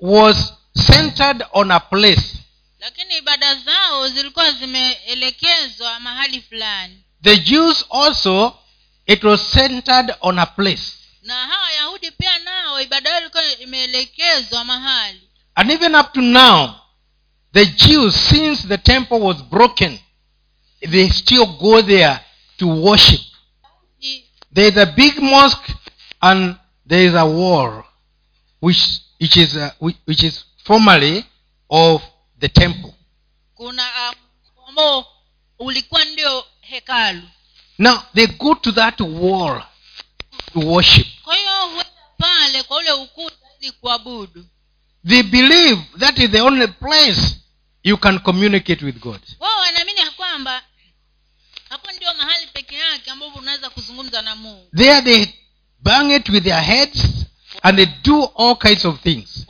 was 0.00 0.52
centered 0.86 1.44
on 1.52 1.70
a 1.70 1.80
place. 1.80 2.38
Lakini 2.78 3.16
ibada 3.16 3.54
zao 3.54 4.08
zilikuwa 4.08 4.52
zimeelekezwa 4.52 6.00
mahali 6.00 6.42
fulani. 6.42 7.02
The 7.22 7.36
jews 7.38 7.84
also 7.90 8.58
it 9.06 9.24
was 9.24 9.50
centered 9.50 10.14
on 10.20 10.38
a 10.38 10.46
place 10.46 10.92
na 11.26 11.46
hawa 11.46 11.62
wayahudi 11.64 12.10
pia 12.10 12.38
nao 12.38 12.80
ibada 12.80 13.10
yao 13.10 13.20
ilikuwa 13.20 13.58
imeelekezwa 13.58 14.64
mahali. 14.64 15.20
And 15.54 15.70
even 15.70 15.94
up 15.94 16.12
to 16.12 16.20
now 16.20 16.74
the 17.52 17.66
jews 17.66 18.14
since 18.28 18.68
the 18.68 18.78
temple 18.78 19.16
was 19.18 19.36
broken 19.36 19.98
they 20.80 21.08
still 21.10 21.46
go 21.46 21.82
there 21.82 22.20
to 22.58 22.66
worship. 22.68 23.20
There 24.52 24.68
is 24.68 24.76
a 24.76 24.86
big 24.86 25.18
mosque 25.18 25.72
and 26.20 26.56
there 26.88 27.04
is 27.04 27.14
a 27.14 27.24
wall 27.26 27.84
which 28.60 29.00
which 29.20 29.36
is 29.36 29.56
uh, 29.56 29.70
which, 29.78 29.96
which 30.06 30.22
is 30.24 30.44
formerly 30.64 31.24
of 31.70 32.02
the 32.38 32.48
temple. 32.48 32.94
Kuna 33.56 33.82
ambao 34.68 35.06
ulikuwa 35.58 36.04
ndio 36.04 36.44
hekalu. 36.60 37.22
Now 37.78 37.98
they 38.14 38.26
go 38.26 38.54
to 38.54 38.72
that 38.72 39.00
wall 39.00 39.62
to 40.56 40.66
worship. 40.66 41.06
They 45.04 45.22
believe 45.22 45.78
that 45.98 46.18
is 46.18 46.30
the 46.30 46.40
only 46.40 46.66
place 46.66 47.36
you 47.82 47.96
can 47.96 48.18
communicate 48.18 48.82
with 48.82 49.00
god. 49.00 49.20
There 54.72 55.00
they 55.02 55.34
bang 55.82 56.10
it 56.10 56.28
with 56.30 56.44
their 56.44 56.60
heads 56.60 57.26
and 57.62 57.78
they 57.78 57.86
do 58.02 58.22
all 58.34 58.56
kinds 58.56 58.84
of 58.84 59.00
things. 59.00 59.46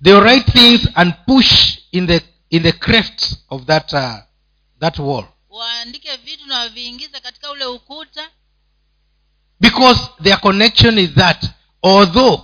They 0.00 0.12
write 0.12 0.46
things 0.52 0.88
and 0.96 1.14
push 1.26 1.78
in 1.92 2.06
the 2.06 2.22
in 2.50 2.62
the 2.62 2.72
crafts 2.72 3.36
of 3.50 3.66
that 3.66 3.92
uh, 3.94 4.20
that 4.78 4.98
wall 4.98 5.26
waandike 5.56 6.16
vitu 6.16 6.46
na 6.46 6.58
waviingize 6.58 7.20
katika 7.20 7.50
ule 7.50 7.64
ukuta. 7.64 8.30
Because 9.60 10.00
their 10.22 10.40
connection 10.40 10.98
is 10.98 11.10
that 11.10 11.44
although 11.82 12.40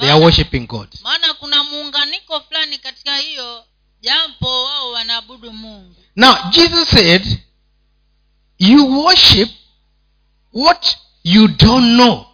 they 0.00 0.10
are 0.10 0.20
worshiping 0.20 0.66
god. 0.66 0.88
maana 1.02 1.34
kuna 1.34 1.64
muunganiko 1.64 2.40
fulani 2.40 2.78
katika 2.78 3.16
hiyo 3.16 3.64
jambo 4.00 4.64
wao 4.64 4.90
wanaabudu 4.92 5.52
mungu. 5.52 5.96
Now 6.16 6.36
jesus 6.50 6.88
said 6.90 7.38
you 8.58 9.00
worship 9.04 9.50
what 10.52 10.96
you 11.24 11.48
don't 11.48 11.94
know 11.94 12.26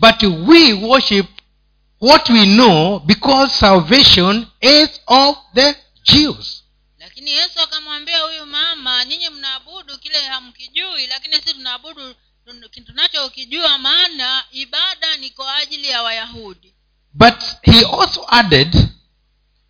but 0.00 0.22
we 0.22 0.72
worship 0.72 1.26
what 2.00 2.28
we 2.30 2.44
know 2.46 3.00
because 3.00 3.54
salvation 3.54 4.46
is 4.60 5.00
of 5.06 5.36
the 5.54 5.76
jews 6.02 6.57
lakini 7.18 7.36
yesu 7.36 7.60
akamwambia 7.60 8.20
huyu 8.20 8.46
mama 8.46 9.04
nyinyi 9.04 9.30
mnaabudu 9.30 9.98
kile 9.98 10.20
hamkijui 10.20 11.06
lakini 11.06 11.34
sisi 11.34 11.54
tunaabudu 11.54 12.14
tunacho 12.44 12.80
tunachokijua 12.80 13.78
maana 13.78 14.44
ibada 14.50 15.16
ni 15.16 15.30
kwa 15.30 15.56
ajili 15.56 15.88
ya 15.88 16.02
wayahudi. 16.02 16.74
But 17.12 17.34
he 17.62 17.84
also 17.86 18.24
added 18.28 18.88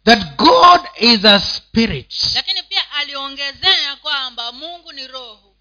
that 0.04 0.36
god 0.36 0.80
is 1.00 1.24
a 1.24 1.40
spirit. 1.40 2.14
Lakini 2.34 2.62
pia 2.62 2.90
aliongezea 2.90 3.96
kwamba 3.96 4.52
mungu 4.52 4.92
ni 4.92 5.06
roho. 5.06 5.56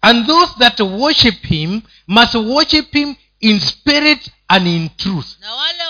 And 0.00 0.26
those 0.26 0.52
that 0.58 0.80
worship 0.80 1.46
him 1.46 1.82
must 2.06 2.34
worship 2.34 2.92
him 2.92 3.16
in 3.40 3.60
spirit 3.60 4.30
and 4.48 4.66
in 4.66 4.90
truth. 4.96 5.38
Na 5.40 5.54
wale 5.54 5.86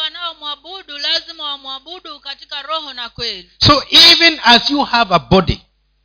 wanaomwabudu 0.83 0.99
lazima 0.99 1.45
wamwabudu 1.45 2.20
katika 2.20 2.62
roho 2.62 2.93
na 2.93 3.09
kweli. 3.09 3.51
So 3.66 3.83
even 3.91 4.41
as 4.45 4.70
you 4.70 4.85
have 4.85 5.14
a 5.14 5.18
body 5.18 5.61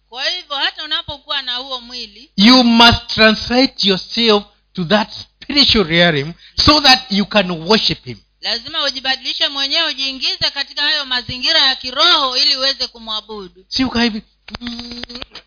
kwa 0.09 0.23
hivyo 0.29 0.55
hata 0.55 0.83
unapokuwa 0.83 1.41
na 1.41 1.55
huo 1.55 1.81
mwili 1.81 2.31
you 2.37 2.63
must 2.63 3.07
translate 3.07 3.87
yourself 3.89 4.43
to 4.73 4.83
that 4.83 5.11
spiritual 5.11 5.87
realm 5.87 6.33
so 6.65 6.81
that 6.81 7.11
you 7.11 7.25
can 7.25 7.51
worship 7.51 8.05
him. 8.05 8.17
lazima 8.41 8.83
ujibadilishe 8.83 9.47
mwenyewe 9.47 9.89
ujiingize 9.89 10.49
katika 10.53 10.81
hayo 10.81 11.05
mazingira 11.05 11.59
ya 11.59 11.75
kiroho 11.75 12.37
ili 12.37 12.57
uweze 12.57 12.87
kumwabudu. 12.87 13.65
Si 13.67 13.83
ukahivi 13.83 14.21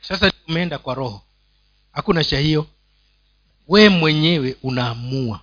sasa 0.01 0.33
umeenda 0.49 0.79
kwa 0.79 0.95
roho. 0.95 1.23
Hakuna 1.93 2.25
sha 2.25 2.39
hiyo. 2.39 2.67
Wee 3.69 3.89
mwenyewe 3.89 4.57
unaamua 4.63 5.41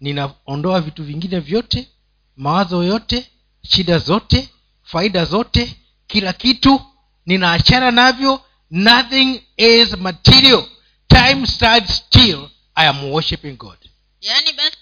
ninaondoa 0.00 0.80
vitu 0.80 1.04
vingine 1.04 1.40
vyote 1.40 1.88
mawazo 2.36 2.84
yote 2.84 3.30
shida 3.62 3.98
zote 3.98 4.48
faida 4.82 5.24
zote 5.24 5.76
kila 6.06 6.32
kitu 6.32 6.82
ninaachana 7.26 7.90
navyo. 7.90 8.44
Nothing 8.70 9.42
is 9.56 9.96
material. 9.96 10.64
Time 11.08 11.46
stands 11.46 11.96
still. 11.96 12.48
I 12.74 12.86
am 12.88 13.04
worshiping 13.12 13.56
god. 13.56 13.78
Yaani 14.20 14.52
basi 14.52 14.76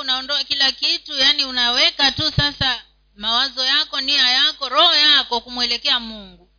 unaondoa 0.00 0.44
kila 0.44 0.72
kitu 0.72 1.14
yaani 1.18 1.44
unaweka 1.44 2.12
tu 2.12 2.32
sasa 2.36 2.82
mawazo 3.16 3.64
yako 3.64 4.00
nia 4.00 4.28
yako 4.30 4.68
roho 4.68 4.94
yako 4.94 5.40
kumwelekea 5.40 6.00
mungu. 6.00 6.50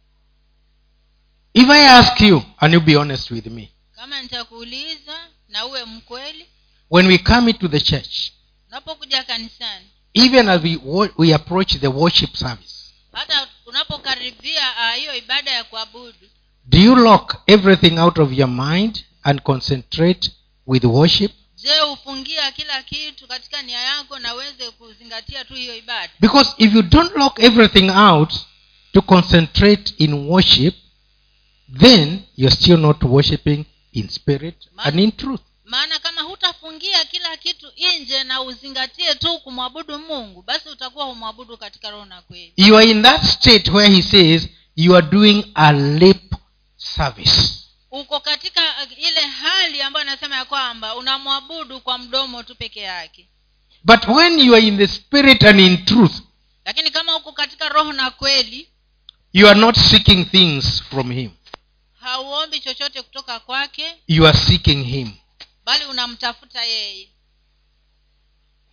If 1.54 1.70
i 1.70 1.88
ask 1.88 2.22
you 2.22 2.44
and 2.58 2.74
you 2.74 2.80
be 2.82 2.96
honest 2.96 3.32
with 3.32 3.46
me 3.48 3.72
kama 3.96 4.22
nitakuuliza 4.22 5.28
na 5.50 5.66
uwe 5.66 5.86
mkweli 5.86 6.46
when 6.92 7.08
we 7.08 7.18
come 7.18 7.50
into 7.52 7.68
the 7.68 7.80
church 7.80 8.32
unapokuja 8.70 9.24
kanisani 9.24 9.86
even 10.14 10.50
as 10.50 10.62
we, 10.64 10.80
we 11.18 11.34
approach 11.34 11.78
the 11.80 11.88
worship 11.88 12.36
service 12.36 12.76
hata 13.12 13.48
unapokaribia 13.66 14.78
ah, 14.78 14.94
hiyo 14.94 15.16
ibada 15.16 15.52
ya 15.52 15.64
kuabudu 15.64 16.28
do 16.66 16.78
you 16.78 16.96
lock 16.96 17.36
everything 17.48 17.98
out 18.00 18.20
of 18.20 18.32
your 18.32 18.50
mind 18.50 19.06
and 19.24 19.42
concentrate 19.42 20.32
with 20.68 20.84
worship? 20.84 21.32
je 21.56 21.82
ufungia 21.82 22.52
kila 22.52 22.84
kitu 22.84 23.28
katika 23.28 23.62
nia 23.62 23.80
yako 23.80 24.20
na 24.20 24.36
uweze 24.36 24.72
kuzingatia 24.72 25.46
tu 25.46 25.54
hiyo 25.54 25.78
ibada? 25.78 26.10
Because 26.20 26.54
if 26.58 26.74
you 26.76 26.82
don't 26.82 27.16
lock 27.16 27.40
everything 27.40 27.90
out 27.90 28.34
to 28.94 29.02
concentrate 29.02 29.94
in 29.98 30.14
worship 30.14 30.76
then 31.80 32.20
you're 32.38 32.56
still 32.56 32.78
not 32.78 33.04
worshiping 33.04 33.66
in 33.92 34.10
spirit 34.10 34.56
and 34.78 35.00
in 35.00 35.12
truth. 35.12 35.42
Maana 35.66 36.00
kama 36.00 36.22
hutafungia 36.82 37.06
kila 37.06 37.38
kitu 37.38 37.72
nje 38.02 38.24
na 38.24 38.42
uzingatie 38.42 39.16
tu 39.16 39.40
kumwabudu 39.40 40.00
mungu 40.00 40.42
basi 40.42 40.70
utakuwa 40.70 41.06
humwabudu 41.06 41.58
katika 41.58 41.90
roho 41.92 42.06
na 42.06 42.22
kweli. 42.22 42.54
You 42.58 42.78
are 42.78 42.92
in 42.92 43.04
that 43.04 43.24
state 43.24 43.68
where 43.72 43.96
he 43.96 44.02
says 44.02 44.48
you 44.76 44.96
are 44.96 45.08
doing 45.08 45.52
a 45.56 45.72
lip 45.74 46.36
service. 46.78 47.54
Uko 47.92 48.20
katika 48.20 48.62
uh, 48.62 49.00
ile 49.00 49.22
hali 49.22 49.82
ambayo 49.82 50.08
anasema 50.08 50.36
ya 50.36 50.46
kwamba 50.46 50.96
unamwabudu 50.96 51.82
kwa 51.82 51.98
mdomo 51.98 52.44
tu 52.44 52.56
peke 52.56 52.80
yake. 52.80 53.28
But 53.84 54.08
when 54.08 54.40
you 54.40 54.56
are 54.56 54.68
in 54.68 54.78
the 54.78 54.88
spirit 54.88 55.44
and 55.44 55.60
in 55.60 55.86
truth 55.86 56.22
lakini 56.66 56.92
kama 56.92 57.16
uko 57.16 57.32
katika 57.32 57.70
roho 57.70 57.94
na 57.94 58.12
kweli 58.12 58.68
you 59.34 59.48
are 59.50 59.60
not 59.60 59.76
seeking 59.78 60.26
things 60.26 60.84
from 60.90 61.12
him. 61.12 61.32
hauombi 62.00 62.60
chochote 62.60 63.02
kutoka 63.02 63.40
kwake 63.40 63.96
you 64.08 64.28
are 64.28 64.38
seeking 64.38 64.84
him 64.84 65.12
bali 65.66 65.86
unamtafuta 65.86 66.64
yeye. 66.64 67.10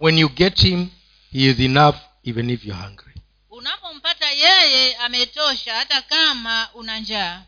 When 0.00 0.18
you 0.18 0.28
get 0.28 0.60
him 0.60 0.90
he 1.32 1.50
is 1.50 1.60
enough 1.60 1.96
even 2.22 2.50
if 2.50 2.64
you're 2.64 2.82
hungry. 2.82 3.14
Unapompata 3.50 4.30
yeye 4.30 4.96
ametosha 4.96 5.74
hata 5.74 6.02
kama 6.02 6.68
una 6.74 6.98
njaa. 7.00 7.42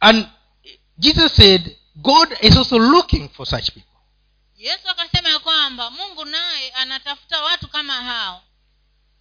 And 0.00 0.28
jesus 0.98 1.36
said 1.36 1.76
god 1.96 2.36
is 2.40 2.56
also 2.56 2.78
looking 2.78 3.28
for 3.28 3.46
such 3.46 3.70
people. 3.70 3.98
Yesu 4.56 4.88
akasema 4.88 5.38
kwamba 5.38 5.90
mungu 5.90 6.24
naye 6.24 6.70
anatafuta 6.70 7.42
watu 7.42 7.68
kama 7.68 7.92
hao. 7.92 8.42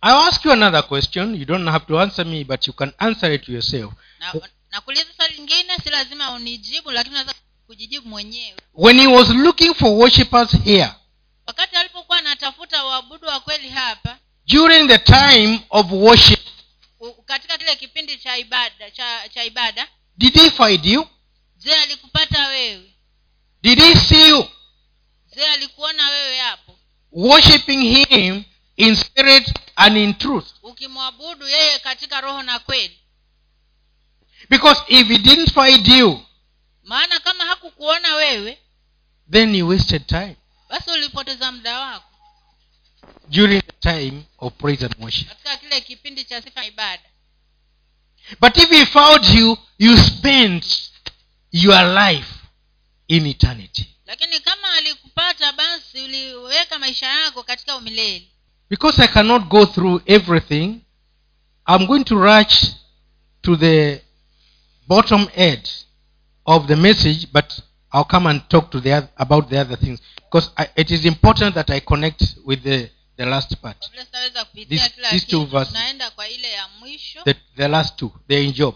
I 0.02 0.28
ask 0.28 0.46
you 0.46 0.52
another 0.52 0.88
question. 0.88 1.36
You 1.36 1.46
don't 1.46 1.70
have 1.70 1.86
to 1.86 2.00
answer 2.00 2.26
me 2.26 2.44
but 2.44 2.68
you 2.68 2.74
can 2.74 2.94
answer 2.98 3.32
it 3.32 3.50
yourself. 3.50 3.94
Na 4.20 4.34
nakuuliza 4.78 5.06
swali 5.16 5.34
lingine 5.36 5.78
si 5.84 5.90
lazima 5.90 6.32
unijibu 6.32 6.92
lakini 6.92 7.16
unaweza 7.16 7.34
kujijibu 7.68 8.10
mwenyewe. 8.10 8.58
When 8.74 9.00
he 9.00 9.08
was 9.08 9.30
looking 9.30 9.74
for 9.74 9.90
worshippers 9.90 10.52
here 10.64 10.92
wakati 11.48 11.76
alipokuwa 11.76 12.18
anatafuta 12.18 12.86
uabudu 12.86 13.28
wa 13.28 13.40
kweli 13.40 13.70
hapa 13.70 14.18
during 14.48 14.88
the 14.88 14.98
time 14.98 15.60
of 15.70 15.92
worship 15.92 16.40
katika 17.26 17.58
kile 17.58 17.76
kipindi 17.76 18.18
cha 18.18 18.38
ibada 18.38 18.92
cha, 18.92 19.30
cha 19.30 19.44
ibada 19.44 19.88
did 20.18 20.34
he 20.36 20.52
find 20.52 20.86
you? 20.86 21.08
Je 21.58 21.76
alikupata 21.76 22.48
wewe? 22.48 22.94
Did 23.62 23.80
he 23.80 23.96
see 23.96 24.30
you? 24.30 24.48
Je 25.36 25.46
alikuona 25.46 26.10
wewe 26.10 26.38
hapo? 26.38 26.80
Worshiping 27.12 28.06
him 28.06 28.44
in 28.76 28.96
spirit 28.96 29.54
and 29.76 29.98
in 29.98 30.14
truth. 30.14 30.48
Ukimwabudu 30.64 31.48
yeye 31.50 31.80
katika 31.80 32.22
roho 32.22 32.44
na 32.44 32.60
kweli 32.60 33.00
because 34.50 34.82
if 34.88 35.08
he 35.08 35.18
didn't 35.18 35.52
find 35.52 35.88
you 35.88 36.22
maana 36.84 37.20
kama 37.20 37.46
hakukuona 37.46 38.16
wewe 38.16 38.58
then 39.32 39.56
you 39.56 39.68
wasted 39.68 40.08
time. 40.08 40.36
basi 40.70 40.92
ulipoteza 40.92 41.52
muda 41.52 41.80
wako. 41.80 42.04
During 43.30 43.62
the 43.62 43.74
time 43.80 44.24
of 44.38 44.54
praise 44.54 44.86
and 44.86 44.96
worship. 45.00 45.28
Katika 45.28 45.58
kile 45.58 45.82
kipindi 45.82 46.24
cha 46.24 46.42
sifa 46.42 46.66
ibada. 46.66 47.04
But 48.42 48.58
if 48.58 48.70
he 48.70 48.86
found 48.86 49.26
you 49.26 49.58
you 49.78 49.98
spent 49.98 50.92
your 51.52 51.84
life 51.84 52.34
in 53.08 53.26
eternity. 53.26 53.86
Lakini 54.06 54.40
kama 54.40 54.72
alikupata 54.74 55.54
basi 55.54 56.02
uliweka 56.02 56.80
maisha 56.80 57.08
yako 57.08 57.44
katika 57.44 57.76
umilele. 57.76 58.28
Because 58.70 59.04
i 59.04 59.08
cannot 59.08 59.44
go 59.44 59.66
through 59.66 60.02
everything 60.06 60.82
i'm 61.68 61.86
going 61.86 62.04
to 62.04 62.16
rush 62.16 62.66
to 63.42 63.56
the 63.56 64.02
bottom 64.88 65.28
end 65.36 65.70
of 66.46 66.68
the 66.68 66.76
message 66.76 67.28
but 67.34 67.60
i'll 67.92 68.04
come 68.06 68.30
and 68.30 68.42
talk 68.50 68.70
to 68.72 68.80
the 68.82 68.94
other, 68.94 69.10
about 69.18 69.50
the 69.50 69.60
other 69.60 69.78
things. 69.78 70.00
Because 70.16 70.52
I, 70.58 70.68
it 70.76 70.92
is 70.92 71.06
important 71.06 71.56
that 71.56 71.70
i 71.70 71.80
connect 71.80 72.24
with 72.46 72.62
the, 72.64 72.90
the 73.18 73.26
last 73.26 73.56
part. 73.62 73.78
Kupitia 74.46 74.90
These- 75.12 75.26
two 75.28 75.46
verses. 75.46 75.74
the, 77.26 77.36
the 77.56 77.68
last 77.68 77.98
two 77.98 78.12
they're 78.28 78.44
in 78.44 78.54
job. 78.54 78.76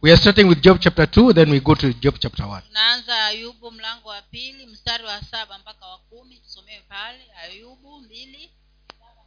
We 0.00 0.12
are 0.12 0.16
starting 0.16 0.46
with 0.48 0.62
job 0.62 0.78
chapter 0.80 1.06
2 1.06 1.32
then 1.32 1.50
we 1.50 1.60
go 1.60 1.74
to 1.74 1.92
job 1.94 2.14
chapter 2.20 2.44
1 2.46 2.62
tunaanza 2.62 3.24
ayubu 3.26 3.70
mlango 3.70 4.08
wa 4.08 4.22
pili 4.22 4.66
mstari 4.66 5.04
wa 5.04 5.22
saba 5.22 5.58
mpaka 5.58 5.86
wa 5.86 5.98
kumi. 5.98 6.36
Tusomewe 6.36 6.80
pale 6.88 7.20
ayubu 7.42 8.00
mbili 8.00 8.50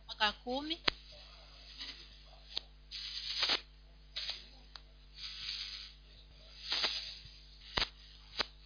mpaka 0.06 0.32
kumi 0.32 0.80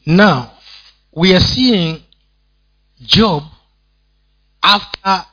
now 0.05 0.51
we 1.13 1.35
are 1.35 1.41
seeing 1.45 2.01
job 3.01 3.43
after 4.61 5.25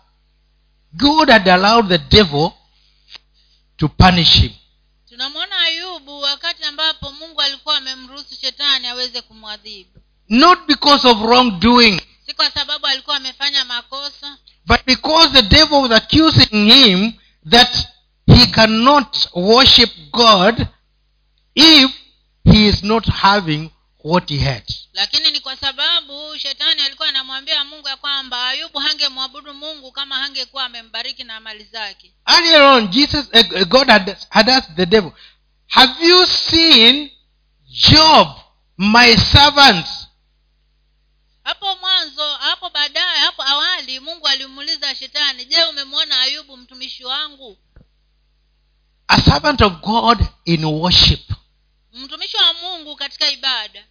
god 0.96 1.28
had 1.30 1.48
allowed 1.48 1.88
the 1.88 1.98
devil 1.98 2.52
to 3.76 3.88
punish 3.88 4.40
him. 4.40 4.52
Tunamwona 5.08 5.58
ayubu 5.60 6.20
wakati 6.20 6.64
ambapo 6.64 7.12
mungu 7.12 7.40
alikuwa 7.40 7.76
amemruhusu 7.76 8.34
shetani 8.40 8.86
aweze 8.86 9.22
kumwadhibu. 9.22 10.00
Not 10.28 10.58
because 10.66 11.08
of 11.08 11.18
wrongdoing 11.20 12.00
si 12.26 12.34
kwa 12.34 12.50
sababu 12.50 12.86
alikuwa 12.86 13.16
amefanya 13.16 13.64
makosa. 13.64 14.38
but 14.66 14.84
because 14.86 15.32
the 15.32 15.42
devil 15.42 15.78
was 15.82 15.90
accusing 15.92 16.72
him 16.72 17.12
that 17.50 17.88
he 18.26 18.46
cannot 18.46 19.16
worship 19.34 19.90
god 20.12 20.66
if 21.54 21.90
he 22.44 22.68
is 22.68 22.82
not 22.82 23.06
having 23.08 23.70
what 24.04 24.28
he 24.30 24.38
had. 24.38 24.64
Lakini 24.92 25.30
ni 25.30 25.40
kwa 25.40 25.56
sababu 25.56 26.38
shetani 26.38 26.82
alikuwa 26.82 27.08
anamwambia 27.08 27.64
mungu 27.64 27.88
ya 27.88 27.96
kwamba 27.96 28.48
ayubu 28.48 28.78
hangemwabudu 28.78 29.54
mungu 29.54 29.92
kama 29.92 30.14
hangekuwa 30.18 30.64
amembariki 30.64 31.24
na 31.24 31.40
mali 31.40 31.64
zake. 31.64 32.12
Earlier 32.26 32.62
on 32.62 32.88
jesus 32.88 33.26
uh, 33.32 33.62
god 33.68 33.88
had, 33.88 34.16
had 34.30 34.50
asked 34.52 34.76
the 34.76 34.86
devil 34.86 35.12
have 35.68 36.06
you 36.06 36.26
seen 36.26 37.10
job 37.90 38.28
my 38.78 39.16
servant? 39.16 39.86
Hapo 41.44 41.74
mwanzo 41.76 42.34
hapo 42.34 42.70
baadaye 42.70 43.18
hapo 43.18 43.42
awali 43.42 44.00
mungu 44.00 44.28
alimuuliza 44.28 44.94
shetani 44.94 45.44
je 45.44 45.64
umemwona 45.64 46.20
ayubu 46.20 46.56
mtumishi 46.56 47.04
wangu? 47.04 47.58
A 49.08 49.20
servant 49.20 49.60
of 49.62 49.72
god 49.80 50.18
in 50.44 50.64
worship. 50.64 51.30
Mtumishi 51.92 52.36
wa 52.36 52.52
mungu 52.54 52.96
katika 52.96 53.30
ibada 53.30 53.84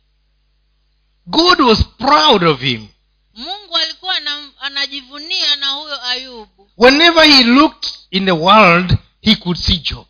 god 1.27 1.59
was 1.61 1.83
proud 1.97 2.43
of 2.43 2.59
him. 2.61 2.87
Mungu 3.33 3.77
alikuwa 3.77 4.15
anajivunia 4.59 5.55
na 5.55 5.69
huyo 5.69 6.03
ayubu. 6.03 6.71
Whenever 6.77 7.23
he 7.25 7.43
looked 7.43 7.89
in 8.11 8.25
the 8.25 8.31
world 8.31 8.97
he 9.21 9.35
could 9.35 9.57
see 9.57 9.77
job. 9.77 10.05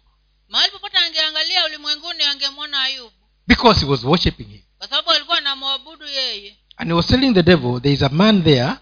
Mahali 0.49 0.71
popote 0.71 0.97
angeangalia 0.97 1.65
ulimwenguni 1.65 2.23
angemwona 2.23 2.81
ayubu. 2.83 3.11
Because 3.47 3.79
he 3.79 3.85
was 3.91 4.03
worshiping 4.03 4.43
him. 4.47 4.61
Kwa 4.77 4.87
sababu 4.87 5.11
alikuwa 5.11 5.37
anamwabudu 5.37 6.05
yeye. 6.07 6.57
And 6.77 6.89
he 6.89 6.93
was 6.93 7.07
telling 7.07 7.33
the 7.33 7.43
devil 7.43 7.81
there 7.81 7.93
is 7.93 8.03
a 8.03 8.09
man 8.09 8.43
there 8.43 8.73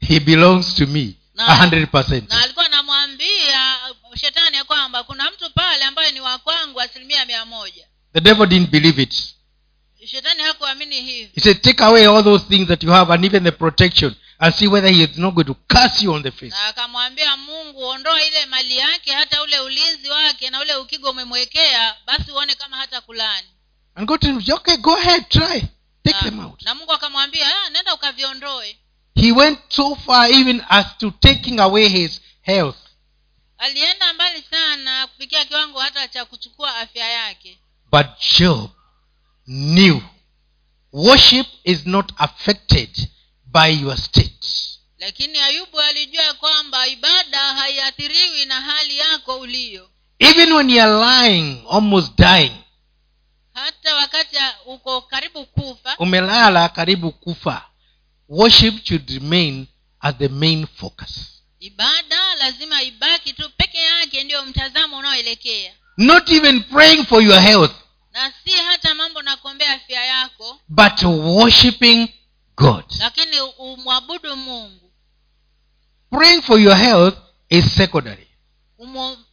he 0.00 0.20
belongs 0.20 0.74
to 0.74 0.86
me. 0.86 1.14
Na- 1.34 1.46
a 1.46 1.56
hundred 1.56 1.90
percent. 1.90 2.28
na 2.30 2.42
alikuwa 2.42 2.66
anamwambia 2.66 3.78
shetani 4.14 4.56
ya 4.56 4.64
kwamba 4.64 5.02
kuna 5.04 5.30
mtu 5.30 5.50
pale 5.54 5.84
ambaye 5.84 6.12
ni 6.12 6.20
wa 6.20 6.38
kwangu 6.38 6.80
asilimia 6.80 7.24
mia 7.26 7.44
moja. 7.44 7.86
The 8.12 8.20
devil 8.20 8.46
didn't 8.46 8.70
believe 8.70 9.02
it. 9.02 9.34
Shetani 10.06 10.42
he 10.80 11.40
said 11.40 11.60
take 11.62 11.80
away 11.84 12.06
all 12.06 12.22
those 12.22 12.44
things 12.48 12.68
that 12.68 12.82
you 12.82 12.90
have 12.90 13.10
and 13.14 13.24
even 13.24 13.44
the 13.44 13.52
protection 13.52 14.14
and 14.40 14.54
see 14.54 14.66
whether 14.66 14.88
he 14.88 15.02
is 15.04 15.18
not 15.18 15.34
going 15.34 15.44
to 15.46 15.54
curse 15.68 16.02
you 16.02 16.12
on 16.14 16.22
the 16.22 16.30
face. 16.30 16.54
Akamwambia 16.68 17.36
mungu 17.36 17.82
ondoa 17.84 18.24
ile 18.24 18.46
mali 18.46 18.76
yake 18.76 19.12
hata 19.12 19.42
ule 19.42 19.60
ulinzi 19.60 20.08
wake 20.08 20.50
na 20.50 20.60
ule 20.60 20.74
ukigo 20.76 21.10
umemwekea 21.10 21.94
basi 22.06 22.30
uone 22.32 22.54
kama 22.54 22.76
hata 22.76 23.00
kulani. 23.00 23.48
And 23.94 24.08
god 24.08 24.22
said, 24.24 24.50
okay 24.50 24.76
go 24.76 24.96
ahead 24.96 25.28
try. 25.28 25.60
Take 26.04 26.18
them 26.24 26.40
out. 26.40 26.62
na 26.62 26.74
mungu 26.74 26.92
akamwambia 26.92 27.46
"Ah, 27.46 27.70
nenda 27.70 27.94
ukaviondoe. 27.94 28.76
He 29.14 29.32
went 29.32 29.58
so 29.68 29.94
far 29.96 30.30
even 30.30 30.62
as 30.68 30.86
to 30.98 31.10
taking 31.10 31.60
away 31.60 31.88
his 31.88 32.20
health. 32.42 32.76
Alienda 33.58 34.12
mbali 34.14 34.44
sana 34.50 35.06
kufikia 35.06 35.44
kiwango 35.44 35.78
hata 35.80 36.08
cha 36.08 36.24
kuchukua 36.24 36.76
afya 36.76 37.08
yake. 37.08 37.58
But 37.92 38.06
job 38.38 38.70
knew 39.46 40.00
worship 40.92 41.46
is 41.64 41.86
not 41.86 42.12
affected 42.16 43.08
by 43.46 43.68
your 43.68 43.96
state. 43.96 44.46
Lakini 44.98 45.38
ayubu 45.38 45.80
alijua 45.80 46.34
kwamba 46.34 46.86
ibada 46.86 47.38
haiathiriwi 47.38 48.44
na 48.44 48.60
hali 48.60 48.98
yako 48.98 49.38
ulio. 49.38 49.88
Even 50.18 50.52
when 50.52 50.70
you 50.70 50.82
are 50.82 50.92
lying 51.28 51.62
almost 51.70 52.12
dying. 52.18 52.52
Hata 53.54 53.94
wakati 53.94 54.36
uko 54.66 55.00
karibu 55.00 55.46
kufa 55.46 55.96
umelala 55.98 56.68
karibu 56.68 57.12
kufa. 57.12 57.64
Worship 58.28 58.84
should 58.84 59.10
remain 59.10 59.66
as 60.00 60.14
the 60.16 60.28
main 60.28 60.66
focus. 60.66 61.28
ibada 61.60 62.34
lazima 62.34 62.82
ibaki 62.82 63.32
tu 63.32 63.50
peke 63.56 63.78
yake 63.78 64.24
ndiyo 64.24 64.42
mtazamo 64.44 64.96
unaoelekea. 64.98 65.72
Not 65.96 66.30
even 66.30 66.62
praying 66.62 67.04
for 67.04 67.22
your 67.22 67.40
health 67.40 67.72
na 68.12 68.32
si 68.44 68.50
hata 68.50 68.94
mambo 68.94 69.22
na 69.22 69.36
kuombea 69.36 69.72
afya 69.74 70.04
yako 70.06 70.60
but 70.68 71.02
worshiping 71.02 72.08
god. 72.56 72.84
lakini 72.98 73.40
umwabudu 73.40 74.36
mungu. 74.36 74.90
Praying 76.10 76.42
for 76.42 76.60
your 76.60 76.76
health 76.76 77.16
is 77.48 77.74
secondary. 77.76 78.28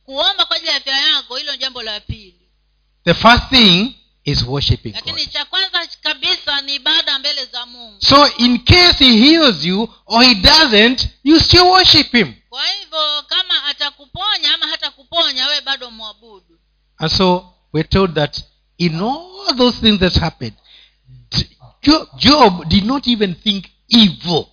Kuomba 0.06 0.46
kwa 0.46 0.56
ajili 0.56 0.72
ya 0.72 0.76
afya 0.78 0.98
yako 0.98 1.36
hilo 1.36 1.56
jambo 1.56 1.84
la 1.84 2.00
pili. 2.00 2.50
The 3.04 3.14
first 3.14 3.50
thing 3.50 3.96
is 4.24 4.44
worshiping 4.44 4.94
lakini 4.94 5.28
cha 5.28 5.46
kwanza 5.46 5.88
kabisa 6.02 6.62
ni 6.62 6.76
ibada 6.76 7.20
mbele 7.20 7.46
za 7.46 7.66
mungu. 7.66 8.02
So 8.02 8.28
in 8.38 8.60
case 8.60 9.06
he 9.06 9.18
heals 9.18 9.64
you 9.66 9.94
or 10.06 10.24
he 10.24 10.36
doesn't 10.36 11.08
you 11.24 11.40
still 11.40 11.64
worship 11.64 12.12
him. 12.12 12.34
Kwa 12.50 12.66
hivyo 12.68 13.24
kama 13.28 13.64
atakuponya 13.66 14.54
ama 14.54 14.68
hata 14.68 14.92
kuponya 14.92 15.48
wewe 15.48 15.62
bado 15.62 15.92
mwabudu 15.92 16.60
and 16.98 17.12
so 17.12 17.54
we're 17.74 17.90
told 17.90 18.14
that 18.16 18.44
in 18.80 18.96
all 19.02 19.56
those 19.58 19.78
things 19.80 20.00
that 20.00 20.14
happened 20.16 20.54
job, 22.18 22.68
did 22.70 22.86
not 22.86 23.08
even 23.08 23.36
think 23.36 23.70
evil 23.90 24.50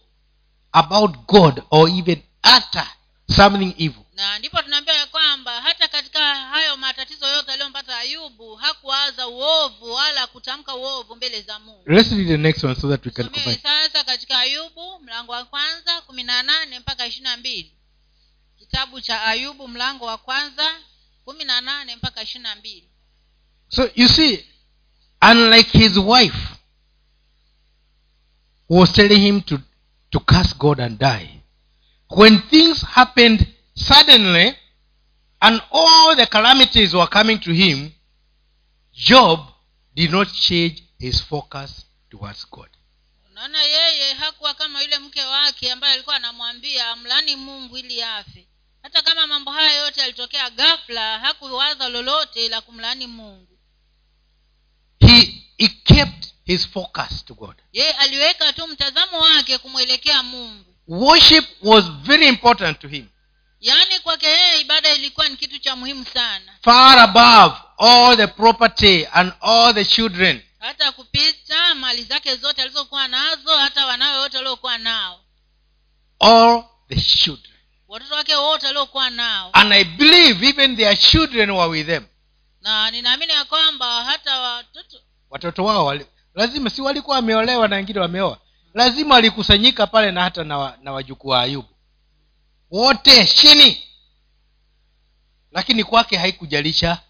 about 0.75 1.27
god 1.27 1.63
or 1.71 1.89
even 1.89 2.23
utter 2.45 2.87
something 3.29 3.75
evil. 3.79 4.03
Na 4.15 4.39
ndipo 4.39 4.63
tunaambiwa 4.63 4.97
ya 4.97 5.07
kwamba 5.07 5.61
hata 5.61 5.89
katika 5.89 6.35
hayo 6.35 6.77
matatizo 6.77 7.29
yote 7.29 7.53
aliyompata 7.53 7.99
ayubu 7.99 8.55
hakuwaza 8.55 9.29
uovu 9.29 9.93
wala 9.93 10.27
kutamka 10.27 10.75
uovu 10.75 11.17
mbele 11.17 11.43
za 11.43 11.59
mungu. 11.59 11.83
The 12.05 12.37
next 12.37 12.65
one 12.65 12.75
so 12.75 12.89
that 12.89 13.07
we 13.07 13.13
can 13.13 13.25
somewe 13.35 13.55
sasa 13.63 14.05
katika 14.05 14.39
ayubu 14.39 14.99
mlango 14.99 15.33
wa 15.33 15.45
kwanza 15.45 16.01
kumi 16.01 16.23
na 16.23 16.43
nane 16.43 16.79
mpaka 16.79 17.07
ishiri 17.07 17.25
na 17.25 17.37
mbili. 17.37 17.73
Kitabu 18.59 19.01
cha 19.01 19.23
ayubu 19.23 19.69
mlango 19.69 20.05
wa 20.07 20.19
kwanza 20.19 20.81
kumi 21.25 21.45
na 21.45 21.61
nane 21.61 21.97
mpaka 21.97 22.23
ishiri 22.23 22.43
na 22.43 22.55
mbili 22.57 22.89
so 23.69 23.89
you 23.95 24.09
see 24.09 24.45
unlike 25.23 25.69
his 25.79 25.99
wife 25.99 26.59
who 28.69 28.77
was 28.79 28.93
telling 28.93 29.21
him 29.21 29.41
to, 29.41 29.59
to 30.11 30.21
curse 30.21 30.55
god 30.59 30.81
and 30.81 30.99
die 30.99 31.41
when 32.11 32.39
things 32.51 32.83
happened 32.83 33.47
suddenly 33.75 34.55
and 35.41 35.61
all 35.71 36.17
the 36.17 36.27
calamities 36.27 36.95
were 36.95 37.07
coming 37.09 37.39
to 37.39 37.53
him 37.53 37.93
job 38.93 39.41
did 39.95 40.11
not 40.11 40.29
change 40.33 40.83
his 40.99 41.21
focus 41.21 41.85
towards 42.11 42.45
god. 42.51 42.69
Unaona 43.31 43.63
yeye 43.63 44.13
hakuwa 44.15 44.55
kama 44.55 44.83
yule 44.83 44.99
mke 44.99 45.25
wake 45.25 45.73
ambaye 45.73 45.95
alikuwa 45.95 46.17
anamwambia 46.17 46.89
amlani 46.91 47.37
mungu 47.37 47.79
ili 47.79 48.03
afe. 48.03 48.47
Hata 48.83 49.03
kama 49.03 49.27
mambo 49.27 49.51
haya 49.51 49.73
yote 49.85 50.01
yalitokea 50.01 50.51
ghafla 50.51 51.19
hakuwaza 51.19 51.89
lolote 51.89 52.49
la 52.49 52.61
kumlani 52.61 53.07
mungu 53.07 53.56
he, 55.59 55.69
kept 55.69 56.27
his 56.45 56.67
focus 56.69 57.25
to 57.25 57.35
god. 57.35 57.55
Yeye 57.73 57.93
aliweka 57.93 58.53
tu 58.53 58.67
mtazamo 58.67 59.19
wake 59.19 59.59
kumwelekea 59.59 60.23
mungu. 60.23 60.65
Worship 60.89 61.45
was 61.63 61.85
very 62.03 62.29
important 62.29 62.79
to 62.81 62.89
him. 62.89 63.07
Yaani 63.61 64.01
kwake 64.01 64.27
yeye 64.27 64.61
ibada 64.61 64.95
ilikuwa 64.95 65.29
ni 65.29 65.37
kitu 65.37 65.59
cha 65.59 65.77
muhimu 65.77 66.07
sana. 66.15 66.53
Far 66.63 66.99
above 66.99 67.57
all 67.79 68.17
the 68.17 68.27
property 68.27 69.07
and 69.13 69.33
all 69.41 69.75
the 69.75 69.85
children. 69.85 70.43
Hata 70.59 70.93
kupita 70.93 71.75
mali 71.75 72.03
zake 72.05 72.37
zote 72.37 72.63
alizokuwa 72.63 73.09
nazo 73.09 73.57
hata 73.59 73.87
wanawe 73.87 74.19
wote 74.19 74.37
waliokuwa 74.37 74.79
nao. 74.79 75.21
All 76.21 76.65
the 76.89 76.97
children. 77.01 77.55
Watoto 77.89 78.15
wake 78.15 78.35
wote 78.37 78.67
waliokuwa 78.67 79.11
nao. 79.11 79.51
And 79.53 79.73
i 79.73 79.85
believe 79.85 80.49
even 80.49 80.77
their 80.77 80.99
children 80.99 81.51
were 81.51 81.69
with 81.71 81.87
them. 81.87 82.07
Na 82.61 82.91
ninaamini 82.91 83.33
ya 83.33 83.45
kwamba 83.45 84.05
hata 84.05 84.39
watoto 84.39 85.01
watoto 85.37 85.65
wao 85.65 85.87
wali, 85.87 86.07
lazima 86.35 86.71
si 86.71 86.83
walikuwa 86.83 87.17
wameolewa 87.17 87.69
na 87.69 87.77
wengine 87.77 88.01
wameoa. 88.01 88.39
Lazima 88.75 89.15
walikusanyika 89.15 89.87
pale 89.87 90.11
na 90.13 90.23
hata 90.23 90.45
na, 90.45 90.59
wa, 90.59 90.79
na 90.83 90.93
wajukuu 90.93 91.29
wa 91.29 91.41
ayubu. 91.43 91.69
Wote 92.71 93.27
chini! 93.27 93.83
Lakini 95.53 95.85
kwake 95.85 96.17
haikujalisha. 96.17 97.01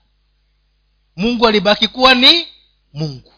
Mungu 1.17 1.47
alibaki 1.47 1.89
kuwa 1.89 2.15
ni 2.15 2.47
mungu. 2.93 3.33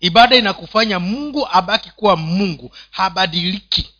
Ibada 0.00 0.36
inakufanya 0.36 0.98
mungu 1.00 1.48
abaki 1.52 1.90
kuwa 1.90 2.16
mungu 2.16 2.74
habadiliki. 2.90 3.94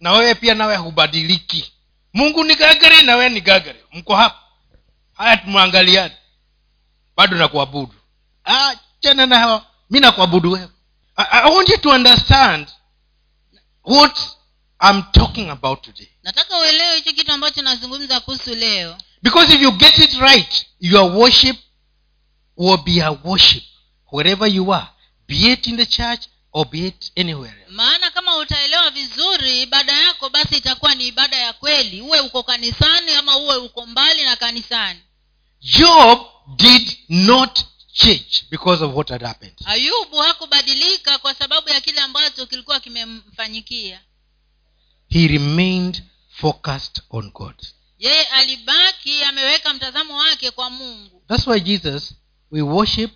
Na 0.00 0.12
wewe 0.12 0.34
pia 0.34 0.54
nawe 0.54 0.76
hubadiliki. 0.76 1.72
Mungu 2.12 2.44
ni 2.44 2.54
gagari 2.54 3.02
na 3.02 3.16
wewe 3.16 3.28
ni 3.30 3.40
gagari. 3.40 3.78
Mko 3.92 4.14
hapa? 4.16 4.38
Haya 5.12 5.36
tumwangaliani 5.36 6.14
bado 7.18 7.36
nakuabudu. 7.36 7.94
Ah, 8.44 8.74
chana 9.00 9.26
na 9.26 9.38
hawa 9.38 9.66
mi 9.90 10.00
nakuabudu 10.00 10.52
wewe. 10.52 10.68
I, 11.16 11.24
i 11.30 11.54
want 11.54 11.68
you 11.68 11.76
to 11.78 11.90
understand 11.90 12.68
what 13.84 14.20
i'm 14.80 15.02
talking 15.12 15.50
about 15.50 15.82
today. 15.82 16.08
Nataka 16.22 16.58
uelewe 16.58 16.96
hichi 16.96 17.12
kitu 17.12 17.32
ambacho 17.32 17.62
nazungumza 17.62 18.20
kuhusu 18.20 18.54
leo. 18.54 18.96
Because 19.22 19.54
if 19.54 19.62
you 19.62 19.72
get 19.72 19.98
it 19.98 20.12
right 20.14 20.66
your 20.80 21.10
worship 21.16 21.56
will 22.56 22.78
be 22.78 23.02
a 23.02 23.10
worship 23.24 23.64
wherever 24.12 24.48
you 24.48 24.74
are 24.74 24.86
be 25.28 25.52
it 25.52 25.66
in 25.66 25.76
the 25.76 25.86
church 25.86 26.22
or 26.52 26.66
be 26.70 26.86
it 26.86 27.12
anywhere 27.16 27.54
else. 27.62 27.72
maana 27.72 28.10
kama 28.10 28.36
utaelewa 28.36 28.90
vizuri 28.90 29.62
ibada 29.62 29.92
yako 29.92 30.28
basi 30.28 30.56
itakuwa 30.56 30.94
ni 30.94 31.06
ibada 31.06 31.36
ya 31.36 31.52
kweli. 31.52 32.00
Uwe 32.00 32.20
uko 32.20 32.42
kanisani 32.42 33.12
ama 33.14 33.36
uwe 33.36 33.56
uko 33.56 33.86
mbali 33.86 34.24
na 34.24 34.36
kanisani. 34.36 35.00
Job 35.60 36.18
did 36.56 36.98
not 37.08 37.60
change 37.92 38.44
because 38.50 38.84
of 38.84 38.94
what 38.94 39.08
had 39.10 39.22
happened. 39.26 39.54
Ayubu 39.64 40.16
hakubadilika 40.16 41.18
kwa 41.18 41.34
sababu 41.34 41.68
ya 41.68 41.80
kile 41.80 42.00
ambacho 42.00 42.46
kilikuwa 42.46 42.80
kimemfanyikia. 42.80 44.00
He 45.08 45.28
remained 45.28 46.02
focused 46.28 47.02
on 47.10 47.30
god. 47.30 47.54
Yeye 47.98 48.24
alibaki 48.26 49.22
ameweka 49.22 49.74
mtazamo 49.74 50.16
wake 50.16 50.50
kwa 50.50 50.70
mungu. 50.70 51.22
That's 51.28 51.46
why 51.46 51.60
jesus 51.60 52.14
we 52.50 52.62
worship 52.62 53.10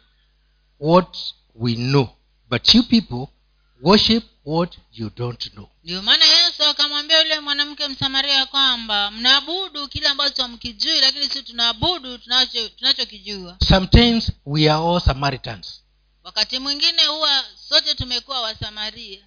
what 0.80 1.16
we 1.54 1.74
know 1.74 2.08
but 2.50 2.74
you 2.74 2.82
people 2.82 3.26
worship 3.82 4.24
what 4.44 4.78
you 4.92 5.10
don't 5.16 5.50
know. 5.50 5.68
Ndio 5.84 6.02
maana 6.02 6.24
yesu 6.62 6.70
akamwambia 6.70 7.18
yule 7.18 7.40
mwanamke 7.40 7.88
msamaria 7.88 8.46
kwamba 8.46 9.10
mnaabudu 9.10 9.88
kile 9.88 10.08
ambacho 10.08 10.42
hamkijui 10.42 11.00
lakini 11.00 11.28
si 11.28 11.42
tunaabudu 11.42 12.18
tunacho 12.18 12.68
tunachokijua. 12.68 13.56
Sometimes 13.68 14.32
we 14.46 14.70
are 14.70 14.88
all 14.88 15.00
samaritans. 15.00 15.82
Wakati 16.24 16.58
mwingine 16.58 17.06
huwa 17.06 17.44
sote 17.68 17.94
tumekuwa 17.94 18.40
wasamaria. 18.40 19.20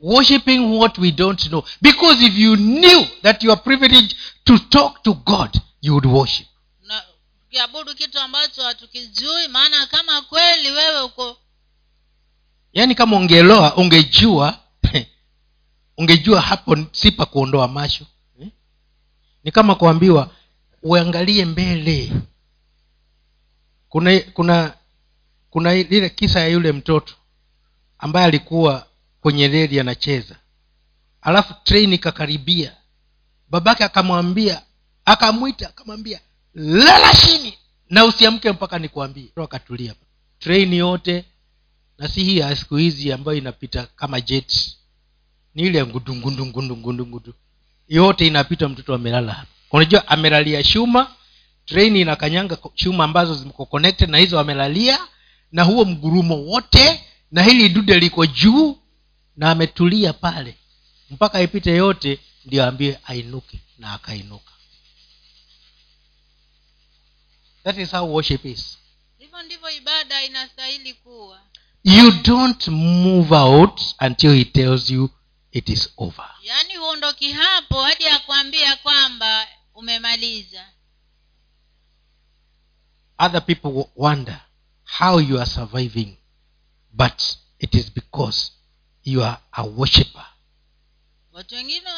Worshiping 0.00 0.58
what 0.58 0.98
we 0.98 1.10
don't 1.12 1.48
know. 1.48 1.64
Because 1.82 2.26
if 2.26 2.38
you 2.38 2.56
knew 2.56 3.04
that 3.22 3.42
you 3.44 3.52
are 3.52 3.60
privileged 3.60 4.16
to 4.44 4.58
talk 4.58 5.02
to 5.02 5.14
god 5.14 5.60
you 5.82 5.92
would 5.92 6.06
worship. 6.06 6.46
Na 6.82 7.02
tukiabudu 7.44 7.94
kitu 7.94 8.20
ambacho 8.20 8.62
hatukijui 8.62 9.48
maana 9.48 9.86
kama 9.86 10.22
kweli 10.22 10.70
wewe 10.70 11.00
uko 11.00 11.38
yaani 12.72 12.94
kama 12.94 13.16
ungeloa 13.16 13.76
ungejua 13.76 14.65
ungejua 15.96 16.40
hapo 16.40 16.76
si 16.92 17.10
pa 17.10 17.26
kuondoa 17.26 17.68
macho. 17.68 18.06
Eh? 18.40 18.48
ni 19.44 19.50
kama 19.50 19.74
kuambiwa 19.74 20.30
uangalie 20.82 21.44
mbele. 21.44 22.12
Kuna 23.88 24.20
kuna 24.20 24.74
kuna 25.50 25.74
lile 25.74 26.08
kisa 26.10 26.40
ya 26.40 26.48
yule 26.48 26.72
mtoto 26.72 27.14
ambaye 27.98 28.26
alikuwa 28.26 28.86
kwenye 29.20 29.48
reli 29.48 29.80
anacheza. 29.80 30.36
Alafu 31.22 31.54
treni 31.64 31.94
ikakaribia. 31.94 32.76
Babake 33.50 33.84
akamwambia 33.84 34.62
akamwita 35.04 35.68
akamwambia 35.68 36.20
lala 36.54 37.14
chini 37.14 37.58
na 37.90 38.04
usiamke 38.04 38.52
mpaka 38.52 38.78
nikuambie. 38.78 39.28
Akatulia. 39.36 39.94
Treni 40.38 40.76
yote 40.76 41.24
na 41.98 42.08
si 42.08 42.24
hii 42.24 42.38
ya 42.38 42.56
siku 42.56 42.76
hizi 42.76 43.12
ambayo 43.12 43.38
inapita 43.38 43.86
kama 43.96 44.20
jet 44.20 44.75
ni 45.56 45.62
ile 45.62 45.86
ngudungudungudungudungudu. 45.86 47.34
Yote 47.88 48.26
inapita 48.26 48.68
mtoto 48.68 48.94
amelala. 48.94 49.32
Hapa 49.32 49.48
unajua 49.70 50.08
amelalia 50.08 50.64
shuma 50.64 51.14
treni 51.66 52.00
inakanyanga 52.00 52.58
shuma 52.74 53.04
ambazo 53.04 53.34
ziko 53.34 53.66
connected 53.66 54.10
na 54.10 54.18
hizo 54.18 54.40
amelalia 54.40 54.98
na 55.52 55.62
huo 55.62 55.84
mgurumo 55.84 56.36
wote 56.44 57.04
na 57.30 57.42
hili 57.42 57.68
dude 57.68 57.98
liko 58.00 58.26
juu 58.26 58.78
na 59.36 59.50
ametulia 59.50 60.12
pale. 60.12 60.56
Mpaka 61.10 61.40
ipite 61.42 61.70
yote 61.70 62.18
ndio 62.44 62.64
aambie 62.64 62.98
ainuke 63.06 63.58
na 63.78 63.92
akainuka. 63.92 64.52
That 67.64 67.78
is 67.78 67.90
how 67.90 68.12
worship 68.14 68.44
is. 68.44 68.78
Hivyo 69.18 69.42
ndivyo 69.42 69.70
ibada 69.70 70.24
inastahili 70.24 70.94
kuwa. 70.94 71.40
You 71.84 72.10
don't 72.10 72.68
move 72.68 73.34
out 73.34 73.80
until 74.00 74.34
he 74.34 74.44
tells 74.44 74.90
you 74.90 75.10
it 75.56 75.68
is 75.68 75.88
over. 75.96 76.30
Yaani 76.42 76.76
huondoki 76.76 77.32
hapo 77.32 77.82
hadi 77.82 78.06
akwambia 78.06 78.76
kwamba 78.76 79.48
umemaliza. 79.74 80.66
Other 83.18 83.40
people 83.46 83.84
wonder 83.96 84.40
how 84.98 85.20
you 85.20 85.40
are 85.40 85.50
surviving 85.50 86.16
but 86.92 87.22
it 87.58 87.74
is 87.74 87.90
because 87.94 88.52
you 89.04 89.24
are 89.24 89.38
a 89.52 89.62
worshipper 89.62 90.26
watu 91.32 91.54
wengine 91.54 91.90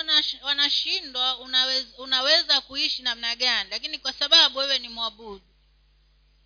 wanashindwa 0.42 1.38
unaweza, 1.38 1.88
unaweza 1.98 2.60
kuishi 2.60 3.02
namna 3.02 3.36
gani 3.36 3.70
lakini 3.70 3.98
kwa 3.98 4.12
sababu 4.12 4.58
wewe 4.58 4.78
ni 4.78 4.88
mwabudu. 4.88 5.40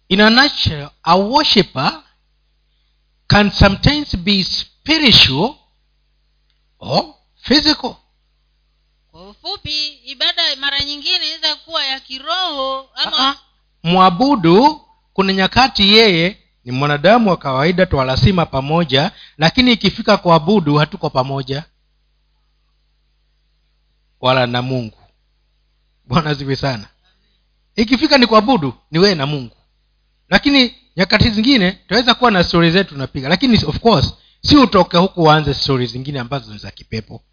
In 0.08 0.20
a 0.20 0.30
nutshell 0.30 0.90
a 1.02 1.16
worshiper 1.16 2.02
can 3.26 3.50
sometimes 3.50 4.16
be 4.16 4.44
spiritual 4.44 5.54
or 6.82 7.14
physical? 7.42 7.94
Kwa 9.10 9.30
ufupi 9.30 9.88
ibada 9.88 10.42
mara 10.60 10.80
nyingine 10.84 11.16
inaweza 11.16 11.56
kuwa 11.56 11.84
ya 11.84 12.00
kiroho 12.00 12.88
ama 12.94 13.36
mwabudu 13.82 14.80
kuna 15.12 15.32
nyakati 15.32 15.92
yeye 15.92 16.38
ni 16.64 16.72
mwanadamu 16.72 17.30
wa 17.30 17.36
kawaida 17.36 17.86
twalasima 17.86 18.46
pamoja 18.46 19.10
lakini 19.38 19.72
ikifika 19.72 20.16
kuabudu 20.16 20.76
hatuko 20.76 21.10
pamoja. 21.10 21.64
Wala 24.20 24.46
na 24.46 24.62
mungu. 24.62 24.98
Bwana 26.04 26.34
ziwe 26.34 26.56
sana. 26.56 26.88
Ikifika 27.76 28.18
ni 28.18 28.26
kuabudu 28.26 28.74
ni 28.90 28.98
wewe 28.98 29.14
na 29.14 29.26
mungu. 29.26 29.56
Lakini 30.28 30.74
nyakati 30.96 31.30
zingine 31.30 31.72
tunaweza 31.72 32.14
kuwa 32.14 32.30
na 32.30 32.44
stori 32.44 32.70
zetu 32.70 32.90
tunapiga. 32.90 33.28
Lakini 33.28 33.64
of 33.64 33.78
course 33.78 34.14
si 34.42 34.56
utoke 34.56 34.96
huku 34.96 35.22
uanze 35.22 35.54
stori 35.54 35.86
zingine 35.86 36.20
ambazo 36.20 36.52
ni 36.52 36.58
za 36.58 36.70
kipepo. 36.70 37.24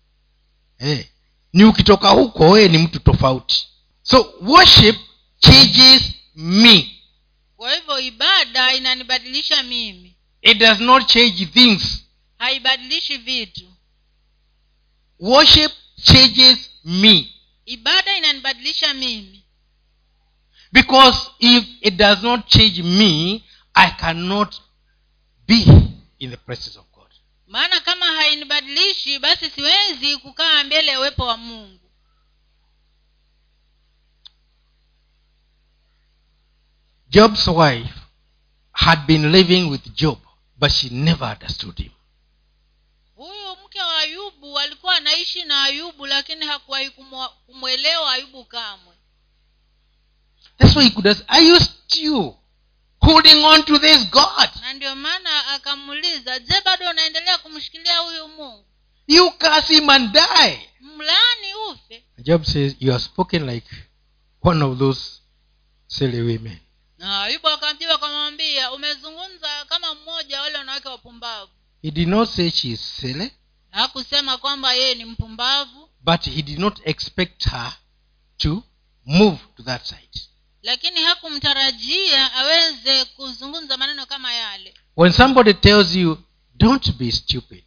Eh. 0.79 1.09
ni 1.53 1.63
ukitoka 1.63 2.09
huko 2.09 2.49
wee 2.49 2.67
ni 2.67 2.77
mtu 2.77 2.99
tofauti. 2.99 3.67
So 4.01 4.33
worship 4.41 4.95
changes 5.39 6.01
me. 6.35 6.91
Kwa 7.55 7.73
hivyo 7.75 7.99
ibada 7.99 8.73
inanibadilisha 8.73 9.63
mimi. 9.63 10.15
It 10.41 10.57
does 10.57 10.79
not 10.79 11.07
change 11.07 11.45
things. 11.45 12.03
Haibadilishi 12.37 13.17
vitu. 13.17 13.73
Worship 15.19 15.71
changes 16.01 16.69
me. 16.83 17.33
Ibada 17.65 18.17
inanibadilisha 18.17 18.93
mimi. 18.93 19.45
Because 20.71 21.17
if 21.39 21.65
it 21.81 21.95
does 21.95 22.23
not 22.23 22.47
change 22.47 22.83
me 22.83 23.43
i 23.73 23.91
cannot 23.91 24.55
be 25.47 25.63
in 26.19 26.31
the 26.31 26.37
presence 26.37 26.75
of 26.79 26.85
maana 27.49 27.79
kama 27.79 28.05
hainibadilishi 28.05 29.19
basi 29.19 29.49
siwezi 29.49 30.17
kukaa 30.17 30.63
mbele 30.63 30.91
ya 30.91 30.99
uwepo 30.99 31.25
wa 31.25 31.37
mungu. 31.37 31.91
Job's 37.09 37.47
wife 37.47 37.93
had 38.71 39.01
been 39.07 39.31
living 39.31 39.69
with 39.69 39.93
job 39.95 40.17
but 40.59 40.71
she 40.71 40.89
never 40.89 41.27
understood 41.33 41.77
him. 41.77 41.91
Huyu 43.15 43.55
mke 43.65 43.81
wa 43.81 43.97
ayubu 43.97 44.59
alikuwa 44.59 44.95
anaishi 44.95 45.43
na 45.43 45.63
ayubu 45.63 46.05
lakini 46.07 46.45
hakuwahi 46.45 46.89
kumwelewa 47.45 48.11
ayubu 48.13 48.45
kamwe. 48.45 48.95
That's 50.57 50.75
why 50.75 50.83
he 50.83 50.89
could 50.91 51.07
ask 51.07 51.23
are 51.27 51.45
you. 51.45 51.59
still 51.59 52.38
holding 53.01 53.43
on 53.45 53.63
to 53.63 53.79
this 53.79 54.09
god. 54.09 54.49
Na 54.61 54.73
ndio 54.73 54.95
maana 54.95 55.47
akamuuliza 55.47 56.39
je 56.39 56.61
bado 56.65 56.89
unaendelea 56.89 57.37
kumshikilia 57.37 57.97
huyu 57.97 58.27
mungu? 58.27 58.65
You 59.07 59.31
curse 59.31 59.73
him 59.73 59.89
and 59.89 60.11
die. 60.13 60.69
Mlaani 60.81 61.53
ufe. 61.71 62.03
Job 62.17 62.43
says 62.43 62.75
you 62.79 62.91
are 62.93 63.03
spoken 63.03 63.45
like 63.49 63.67
one 64.41 64.65
of 64.65 64.79
those 64.79 65.21
silly 65.87 66.21
women. 66.21 66.59
Na 66.97 67.23
ayubu 67.23 67.47
akamjibu 67.49 67.91
akamwambia 67.93 68.71
umezungumza 68.71 69.65
kama 69.69 69.95
mmoja 69.95 70.41
wale 70.41 70.57
wanawake 70.57 70.87
wapumbavu. 70.87 71.51
He 71.81 71.91
did 71.91 72.07
not 72.07 72.29
say 72.29 72.51
she 72.51 72.67
is 72.67 72.97
silly 72.97 73.31
hakusema 73.71 74.37
kwamba 74.37 74.73
yeye 74.73 74.95
ni 74.95 75.05
mpumbavu. 75.05 75.89
but 76.01 76.21
he 76.25 76.41
did 76.41 76.59
not 76.59 76.79
expect 76.85 77.47
her 77.49 77.73
to 78.37 78.63
move 79.05 79.37
to 79.57 79.63
that 79.63 79.85
side 79.85 80.19
lakini 80.61 81.01
hakumtarajia 81.01 82.33
aweze 82.33 83.05
kuzungumza 83.05 83.77
maneno 83.77 84.05
kama 84.05 84.33
yale. 84.33 84.73
When 84.97 85.11
somebody 85.11 85.53
tells 85.53 85.95
you 85.95 86.17
don't 86.55 86.91
be 86.91 87.11
stupid 87.11 87.63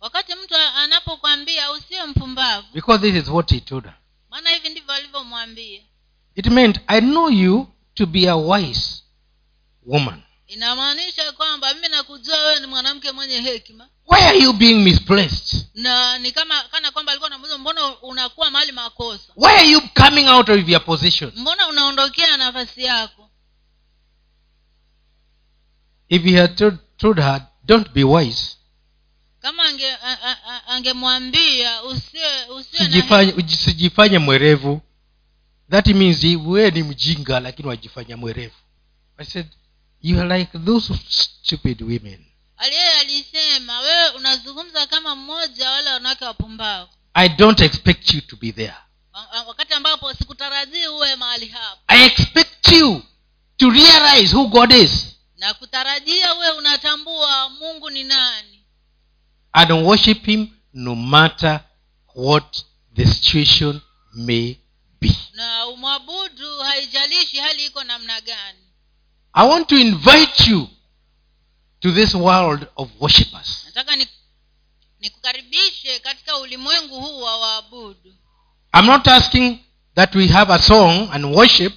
wakati 0.00 0.34
mtu 0.34 0.54
anapokwambia 0.56 1.72
usiwe 1.72 2.06
mpumbavu 2.06 2.66
because 2.74 3.10
this 3.12 3.22
is 3.22 3.28
what 3.28 3.50
he 3.52 3.60
told 3.60 3.84
her. 3.84 3.94
maana 4.30 4.50
hivi 4.50 4.68
ndivyo 4.68 4.94
alivyomwambia. 4.94 5.80
It 6.34 6.46
meant 6.46 6.80
i 6.86 7.00
know 7.00 7.30
you 7.30 7.68
to 7.94 8.06
be 8.06 8.28
a 8.30 8.36
wise 8.36 9.02
woman 9.86 10.22
inamaanisha 10.48 11.32
kwamba 11.32 11.74
mimi 11.74 11.88
nakujua 11.88 12.36
wewe 12.38 12.60
ni 12.60 12.66
mwanamke 12.66 13.12
mwenye 13.12 13.40
hekima. 13.40 13.88
Why 14.06 14.20
are 14.28 14.38
you 14.38 14.52
being 14.52 14.74
misplaced? 14.74 15.66
Na 15.74 16.18
ni 16.18 16.32
kama 16.32 16.62
kana 16.62 16.90
kwamba 16.90 17.12
alikuwa 17.12 17.30
namuuliza 17.30 17.58
mbona 17.58 17.98
unakuwa 17.98 18.50
mahali 18.50 18.72
makosa? 18.72 19.32
Why 19.36 19.52
are 19.52 19.68
you 19.70 19.80
coming 19.88 20.28
out 20.28 20.48
of 20.48 20.68
your 20.68 20.84
position? 20.84 21.32
Mbona 21.36 21.68
unaondokea 21.68 22.36
nafasi 22.36 22.84
yako? 22.84 23.30
If 26.08 26.22
he 26.22 26.36
had 26.40 26.54
told, 26.56 26.78
told 26.96 27.18
her 27.18 27.46
don't 27.64 27.88
be 27.92 28.04
wise. 28.04 28.56
Kama 29.40 29.62
ange 29.64 29.96
angemwambia 30.66 31.80
sijifanye 32.78 33.32
usijifanye 33.32 34.18
mwerevu. 34.18 34.80
That 35.70 35.86
means 35.86 36.24
wewe 36.24 36.70
ni 36.70 36.82
mjinga 36.82 37.40
lakini 37.40 37.68
wajifanya 37.68 38.16
mwerevu. 38.16 38.54
I 39.18 39.24
said 39.24 39.46
you 40.02 40.20
are 40.20 40.38
like 40.38 40.58
those 40.58 40.94
stupid 41.08 41.82
women. 41.82 42.24
Aliye 42.56 42.90
alisema 43.00 43.80
wewe 43.80 44.08
unazungumza 44.08 44.86
kama 44.86 45.16
mmoja 45.16 45.70
wale 45.70 45.90
wanawake 45.90 46.24
wapumbao 46.24 46.88
i 47.14 47.28
don't 47.28 47.60
expect 47.60 48.14
you 48.14 48.20
to 48.20 48.36
be 48.36 48.52
there. 48.52 48.74
Wa- 49.12 49.26
wa- 49.26 49.42
wakati 49.42 49.74
ambapo 49.74 50.14
sikutarajii 50.14 50.86
uwe 50.86 51.16
mahali 51.16 51.46
hapo 51.48 51.80
i 51.86 52.04
expect 52.06 52.68
you 52.72 53.02
to 53.56 53.70
realize 53.70 54.36
who 54.36 54.46
god 54.46 54.72
is. 54.72 54.90
Na 55.36 55.54
kutarajia 55.54 56.34
uwe 56.34 56.50
unatambua 56.50 57.50
mungu 57.50 57.90
ni 57.90 58.04
nani. 58.04 58.64
And 59.52 59.70
worship 59.72 60.24
him 60.26 60.48
no 60.74 60.94
matter 60.94 61.60
what 62.14 62.56
the 62.94 63.06
situation 63.06 63.80
may 64.12 64.56
be. 65.00 65.16
Na 65.32 65.66
umwabudu 65.66 66.58
haijalishi 66.58 67.38
hali 67.38 67.64
iko 67.66 67.84
namna 67.84 68.20
gani 68.20 68.58
i 69.32 69.48
want 69.48 69.68
to 69.68 69.76
invite 69.76 70.50
you 70.50 70.68
to 71.80 71.92
this 71.92 72.14
world 72.14 72.66
of 72.76 72.88
worshippers 73.00 73.62
nataka 73.66 73.96
nikukaribishe 75.00 75.98
katika 75.98 76.38
ulimwengu 76.38 77.00
huu 77.00 77.20
wa 77.22 77.36
waabudu. 77.38 78.14
I'm 78.74 78.86
not 78.86 79.08
asking 79.08 79.58
that 79.94 80.14
we 80.14 80.26
have 80.28 80.52
a 80.52 80.58
song 80.62 81.08
and 81.12 81.24
worship 81.24 81.72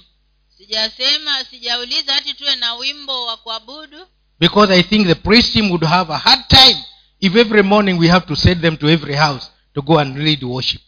sijasema 0.56 1.44
sijauliza 1.44 2.14
hati 2.14 2.34
tuwe 2.34 2.56
na 2.56 2.74
wimbo 2.74 3.26
wa 3.26 3.36
kuabudu. 3.36 4.06
because 4.40 4.74
i 4.74 4.82
think 4.82 5.06
the 5.06 5.14
priest 5.14 5.52
team 5.52 5.70
would 5.70 5.84
have 5.84 6.12
a 6.14 6.18
hard 6.18 6.48
time 6.48 6.84
if 7.20 7.36
every 7.36 7.62
morning 7.62 7.98
we 7.98 8.08
have 8.08 8.26
to 8.26 8.36
send 8.36 8.60
them 8.60 8.76
to 8.76 8.88
every 8.90 9.14
house 9.16 9.50
to 9.74 9.82
go 9.82 9.98
and 9.98 10.16
lead 10.18 10.44
worship. 10.44 10.82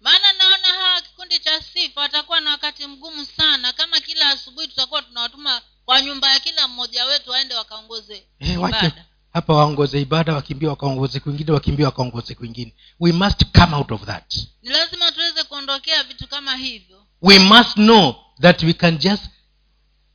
Maana 0.00 0.32
naona 0.32 0.68
hawa 0.68 1.00
kikundi 1.00 1.38
cha 1.38 1.62
sifa 1.62 2.00
watakuwa 2.00 2.40
na 2.40 2.50
wakati 2.50 2.86
mgumu 2.86 3.24
sana 3.24 3.72
kama 3.72 4.00
kila 4.00 4.28
asubuhi 4.30 4.68
tutakuwa 4.68 5.02
tunawatuma 5.02 5.62
kwa 5.86 6.02
nyumba 6.02 6.32
ya 6.32 6.40
kila 6.40 6.68
mmoja 6.68 7.04
wetu 7.04 7.30
waende 7.30 7.54
wakaongoze 7.54 8.26
hey, 8.38 8.56
wache. 8.56 8.78
ibada. 8.86 9.04
Hapa 9.32 9.54
waongoze 9.54 10.00
ibada 10.00 10.34
wakimbia 10.34 10.68
wakaongoze 10.70 11.20
kwingine 11.20 11.52
wakimbia 11.52 11.86
wakaongoze 11.86 12.34
kwingine. 12.34 12.74
We 13.00 13.12
must 13.12 13.44
come 13.58 13.76
out 13.76 13.92
of 13.92 14.04
that. 14.04 14.34
Ni 14.62 14.68
lazima 14.70 15.12
tuweze 15.12 15.42
kuondokea 15.44 16.02
vitu 16.02 16.28
kama 16.28 16.56
hivyo. 16.56 17.06
We 17.22 17.38
must 17.38 17.72
know 17.74 18.14
that 18.40 18.62
we 18.62 18.72
can 18.72 18.98
just 18.98 19.22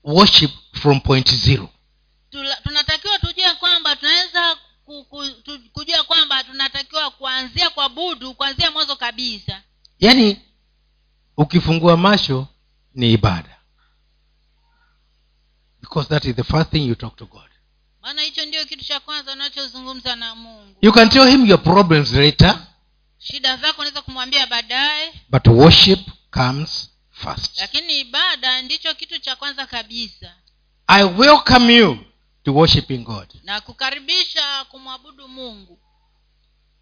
worship 0.04 0.52
from 0.74 1.00
point 1.02 1.32
zero. 1.36 1.70
Tula, 2.30 2.56
tunatakiwa 2.56 3.20
tujue 3.20 3.52
kwamba 3.60 3.96
tunaweza 3.96 4.56
ku, 4.86 5.06
ku, 5.06 5.30
tu, 5.44 5.60
kujua 5.74 6.04
kwamba 6.04 6.44
tunatakiwa 6.44 7.12
kuanzia 7.12 7.70
kwa 7.70 7.90
budu 7.90 8.34
kuanzia 8.34 8.72
mwanzo 8.72 8.96
kabisa. 8.96 9.62
Yaani 10.00 10.42
ukifungua 11.38 11.98
macho 11.98 12.48
ni 12.96 13.14
ibada 13.14 13.51
because 15.92 16.08
that 16.08 16.24
is 16.26 16.36
the 16.36 16.44
first 16.44 16.72
thing 16.72 16.84
you 16.84 16.96
talk 16.96 17.18
to 17.18 17.26
god. 17.26 17.50
Maana 18.02 18.22
hicho 18.22 18.46
ndio 18.46 18.66
kitu 18.66 18.86
cha 18.86 19.00
kwanza 19.00 19.32
unachozungumza 19.32 20.16
na 20.16 20.36
mungu. 20.36 20.76
You 20.82 20.92
can 20.92 21.10
tell 21.10 21.28
him 21.30 21.46
your 21.46 21.64
problems 21.64 22.14
later 22.14 22.68
shida 23.18 23.58
zako 23.58 23.82
unaweza 23.82 24.02
kumwambia 24.02 24.48
baadaye. 24.48 25.14
but 25.30 25.48
worship 25.48 26.00
comes 26.32 26.90
first. 27.12 27.58
Lakini 27.60 28.00
ibada 28.00 28.62
ndicho 28.62 28.94
kitu 28.94 29.20
cha 29.20 29.36
kwanza 29.36 29.66
kabisa. 29.66 30.34
I 30.88 31.04
welcome 31.04 31.76
you 31.76 31.98
to 32.44 32.54
worshiping 32.54 32.98
god. 32.98 33.28
Na 33.44 33.62
kukaribisha 33.62 34.66
kumwabudu 34.66 35.28
mungu. 35.28 35.80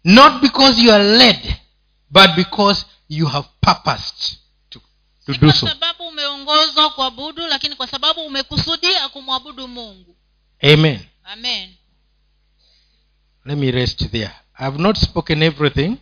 Not 0.04 0.40
because 0.42 0.82
you 0.82 0.92
are 0.92 1.04
led 1.04 1.56
but 2.10 2.30
because 2.36 2.86
you 3.08 3.26
have 3.26 3.48
purposed 3.60 4.39
kwa 5.38 5.52
sababu 5.52 6.08
umeongozwa 6.08 6.90
kuabudu 6.90 7.46
lakini 7.46 7.76
kwa 7.76 7.86
sababu 7.86 8.20
umekusudia 8.20 9.08
kumwabudu 9.08 9.68
mungu. 9.68 10.16
Amen. 10.62 11.06
Amen. 11.24 11.74
Let 13.44 13.58
me 13.58 13.70
rest 13.70 14.10
there. 14.10 14.30
I 14.54 14.64
have 14.64 14.78
not 14.78 14.96
spoken 14.98 15.42
everything 15.42 15.96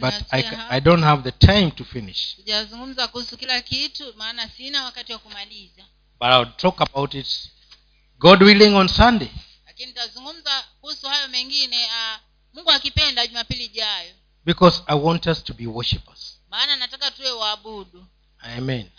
but 0.00 0.14
I. 0.30 0.44
I 0.70 0.80
don't 0.80 1.04
have 1.04 1.30
the 1.30 1.46
time 1.46 1.70
to 1.70 1.84
finish. 1.84 2.36
Sijazungumza 2.36 3.08
kuhusu 3.08 3.36
kila 3.36 3.60
kitu 3.62 4.14
maana 4.16 4.48
sina 4.48 4.84
wakati 4.84 5.12
wa 5.12 5.18
kumaliza. 5.18 5.82
But 6.20 6.28
i'll 6.28 6.56
talk 6.56 6.80
about 6.80 7.14
it 7.14 7.50
god 8.18 8.42
willing 8.42 8.74
on 8.74 8.88
sunday. 8.88 9.30
Lakini 9.66 9.86
nitazungumza 9.86 10.64
kuhusu 10.80 11.06
hayo 11.06 11.28
mengine 11.28 11.76
uh, 11.84 12.20
mungu 12.54 12.70
akipenda 12.70 13.26
jumapili 13.26 13.64
ijayo. 13.64 14.14
Because 14.44 14.82
i 14.86 14.98
want 14.98 15.26
us 15.26 15.44
to 15.44 15.54
be 15.54 15.66
worshippers 15.66 16.40
maana 16.50 16.76
nataka 16.76 17.10
tuwe 17.10 17.30
waabudu 17.30 18.06
amen 18.44 18.90